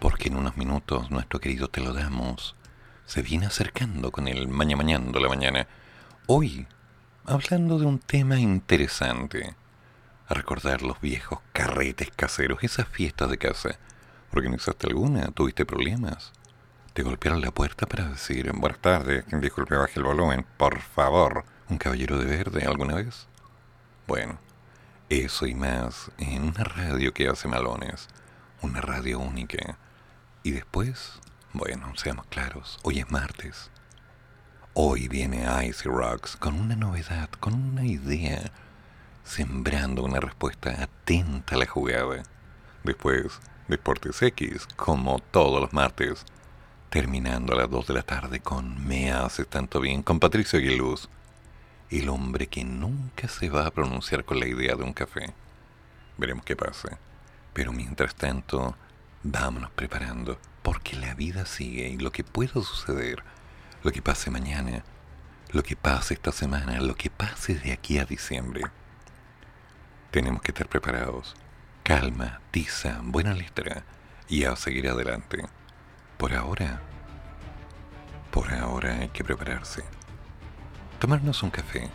porque 0.00 0.28
en 0.28 0.36
unos 0.36 0.56
minutos 0.56 1.10
nuestro 1.12 1.38
querido 1.38 1.68
Te 1.68 1.80
lo 1.80 1.92
damos 1.92 2.56
se 3.06 3.22
viene 3.22 3.46
acercando 3.46 4.10
con 4.10 4.28
el 4.28 4.48
maña 4.48 4.76
mañando 4.76 5.20
la 5.20 5.28
mañana. 5.28 5.66
Hoy, 6.26 6.66
hablando 7.24 7.78
de 7.78 7.86
un 7.86 8.00
tema 8.00 8.38
interesante. 8.38 9.54
A 10.28 10.34
recordar 10.34 10.82
los 10.82 11.00
viejos 11.00 11.38
carretes 11.52 12.10
caseros, 12.14 12.64
esas 12.64 12.88
fiestas 12.88 13.30
de 13.30 13.38
casa. 13.38 13.78
¿Organizaste 14.32 14.88
alguna? 14.88 15.28
¿Tuviste 15.28 15.64
problemas? 15.64 16.32
¿Te 16.94 17.04
golpearon 17.04 17.40
la 17.40 17.52
puerta 17.52 17.86
para 17.86 18.08
decir 18.08 18.50
buenas 18.52 18.80
tardes, 18.80 19.24
disculpe, 19.40 19.76
baje 19.76 20.00
el 20.00 20.04
volumen, 20.04 20.44
por 20.56 20.80
favor? 20.80 21.44
¿Un 21.68 21.78
caballero 21.78 22.18
de 22.18 22.24
verde 22.24 22.64
alguna 22.66 22.96
vez? 22.96 23.28
Bueno, 24.08 24.38
eso 25.08 25.46
y 25.46 25.54
más 25.54 26.10
en 26.18 26.42
una 26.42 26.64
radio 26.64 27.14
que 27.14 27.28
hace 27.28 27.46
malones, 27.46 28.08
una 28.62 28.80
radio 28.80 29.20
única. 29.20 29.78
Y 30.42 30.50
después, 30.50 31.20
bueno, 31.56 31.90
seamos 31.96 32.26
claros, 32.26 32.78
hoy 32.82 32.98
es 32.98 33.10
martes. 33.10 33.70
Hoy 34.74 35.08
viene 35.08 35.46
Icy 35.66 35.88
Rocks 35.88 36.36
con 36.36 36.60
una 36.60 36.76
novedad, 36.76 37.30
con 37.40 37.54
una 37.54 37.86
idea, 37.86 38.52
sembrando 39.24 40.04
una 40.04 40.20
respuesta 40.20 40.82
atenta 40.82 41.54
a 41.54 41.58
la 41.58 41.66
jugada. 41.66 42.24
Después, 42.84 43.40
Deportes 43.68 44.20
X, 44.20 44.66
como 44.76 45.18
todos 45.18 45.58
los 45.58 45.72
martes, 45.72 46.26
terminando 46.90 47.54
a 47.54 47.56
las 47.56 47.70
2 47.70 47.86
de 47.86 47.94
la 47.94 48.02
tarde 48.02 48.40
con 48.40 48.86
Me 48.86 49.10
haces 49.10 49.48
tanto 49.48 49.80
bien 49.80 50.02
con 50.02 50.20
Patricio 50.20 50.58
Aguiluz, 50.58 51.08
el 51.90 52.10
hombre 52.10 52.48
que 52.48 52.64
nunca 52.64 53.28
se 53.28 53.48
va 53.48 53.66
a 53.66 53.70
pronunciar 53.70 54.26
con 54.26 54.40
la 54.40 54.46
idea 54.46 54.76
de 54.76 54.82
un 54.82 54.92
café. 54.92 55.32
Veremos 56.18 56.44
qué 56.44 56.54
pasa. 56.54 56.98
Pero 57.54 57.72
mientras 57.72 58.14
tanto, 58.14 58.76
vámonos 59.22 59.70
preparando, 59.70 60.38
porque 60.66 60.96
la 60.96 61.14
vida 61.14 61.46
sigue 61.46 61.90
y 61.90 61.96
lo 61.96 62.10
que 62.10 62.24
pueda 62.24 62.54
suceder, 62.54 63.22
lo 63.84 63.92
que 63.92 64.02
pase 64.02 64.32
mañana, 64.32 64.82
lo 65.52 65.62
que 65.62 65.76
pase 65.76 66.14
esta 66.14 66.32
semana, 66.32 66.80
lo 66.80 66.96
que 66.96 67.08
pase 67.08 67.54
de 67.54 67.70
aquí 67.70 68.00
a 68.00 68.04
diciembre, 68.04 68.64
tenemos 70.10 70.42
que 70.42 70.50
estar 70.50 70.68
preparados. 70.68 71.36
Calma, 71.84 72.40
tiza, 72.50 72.98
buena 73.04 73.32
letra 73.32 73.84
y 74.28 74.42
a 74.42 74.56
seguir 74.56 74.88
adelante. 74.88 75.46
Por 76.18 76.34
ahora, 76.34 76.82
por 78.32 78.52
ahora 78.52 78.98
hay 79.02 79.08
que 79.10 79.22
prepararse. 79.22 79.84
Tomarnos 80.98 81.44
un 81.44 81.50
café, 81.50 81.88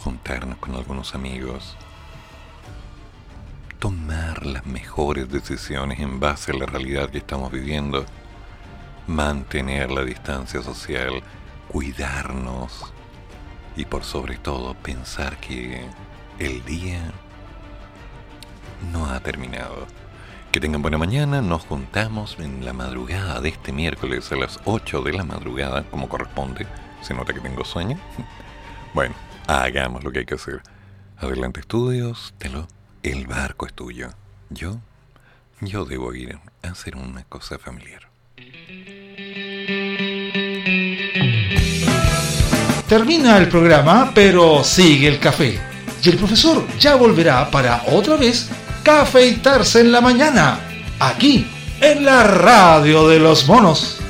juntarnos 0.00 0.58
con 0.58 0.74
algunos 0.74 1.14
amigos, 1.14 1.78
tomar 3.78 4.44
las 4.44 4.66
mejores 4.66 5.30
decisiones 5.30 6.00
en 6.00 6.20
base 6.20 6.52
a 6.52 6.56
la 6.56 6.66
realidad 6.66 7.10
que 7.10 7.18
estamos 7.18 7.52
viviendo, 7.52 8.04
mantener 9.06 9.90
la 9.90 10.04
distancia 10.04 10.62
social, 10.62 11.22
cuidarnos 11.68 12.92
y 13.76 13.84
por 13.84 14.04
sobre 14.04 14.36
todo 14.36 14.74
pensar 14.74 15.38
que 15.38 15.86
el 16.38 16.64
día 16.64 17.00
no 18.92 19.06
ha 19.06 19.20
terminado. 19.20 19.86
Que 20.50 20.60
tengan 20.60 20.82
buena 20.82 20.98
mañana, 20.98 21.42
nos 21.42 21.62
juntamos 21.66 22.36
en 22.38 22.64
la 22.64 22.72
madrugada 22.72 23.40
de 23.40 23.50
este 23.50 23.70
miércoles 23.70 24.32
a 24.32 24.36
las 24.36 24.58
8 24.64 25.02
de 25.02 25.12
la 25.12 25.24
madrugada, 25.24 25.84
como 25.84 26.08
corresponde. 26.08 26.66
Se 27.02 27.14
nota 27.14 27.32
que 27.32 27.40
tengo 27.40 27.64
sueño. 27.64 27.98
Bueno, 28.94 29.14
hagamos 29.46 30.02
lo 30.02 30.10
que 30.10 30.20
hay 30.20 30.24
que 30.24 30.34
hacer. 30.34 30.62
Adelante 31.18 31.60
estudios, 31.60 32.34
Telo, 32.38 32.66
el 33.02 33.26
barco 33.26 33.66
es 33.66 33.74
tuyo. 33.74 34.10
Yo, 34.50 34.78
yo 35.60 35.84
debo 35.84 36.14
ir 36.14 36.38
a 36.62 36.68
hacer 36.68 36.96
una 36.96 37.24
cosa 37.24 37.58
familiar. 37.58 38.08
Termina 42.88 43.36
el 43.36 43.48
programa, 43.48 44.12
pero 44.14 44.64
sigue 44.64 45.08
el 45.08 45.18
café. 45.18 45.58
Y 46.02 46.08
el 46.08 46.16
profesor 46.16 46.66
ya 46.78 46.94
volverá 46.94 47.50
para 47.50 47.82
otra 47.88 48.16
vez 48.16 48.48
cafeitarse 48.82 49.80
en 49.80 49.92
la 49.92 50.00
mañana, 50.00 50.60
aquí, 50.98 51.46
en 51.80 52.04
la 52.04 52.24
radio 52.24 53.08
de 53.08 53.18
los 53.18 53.46
monos. 53.46 54.00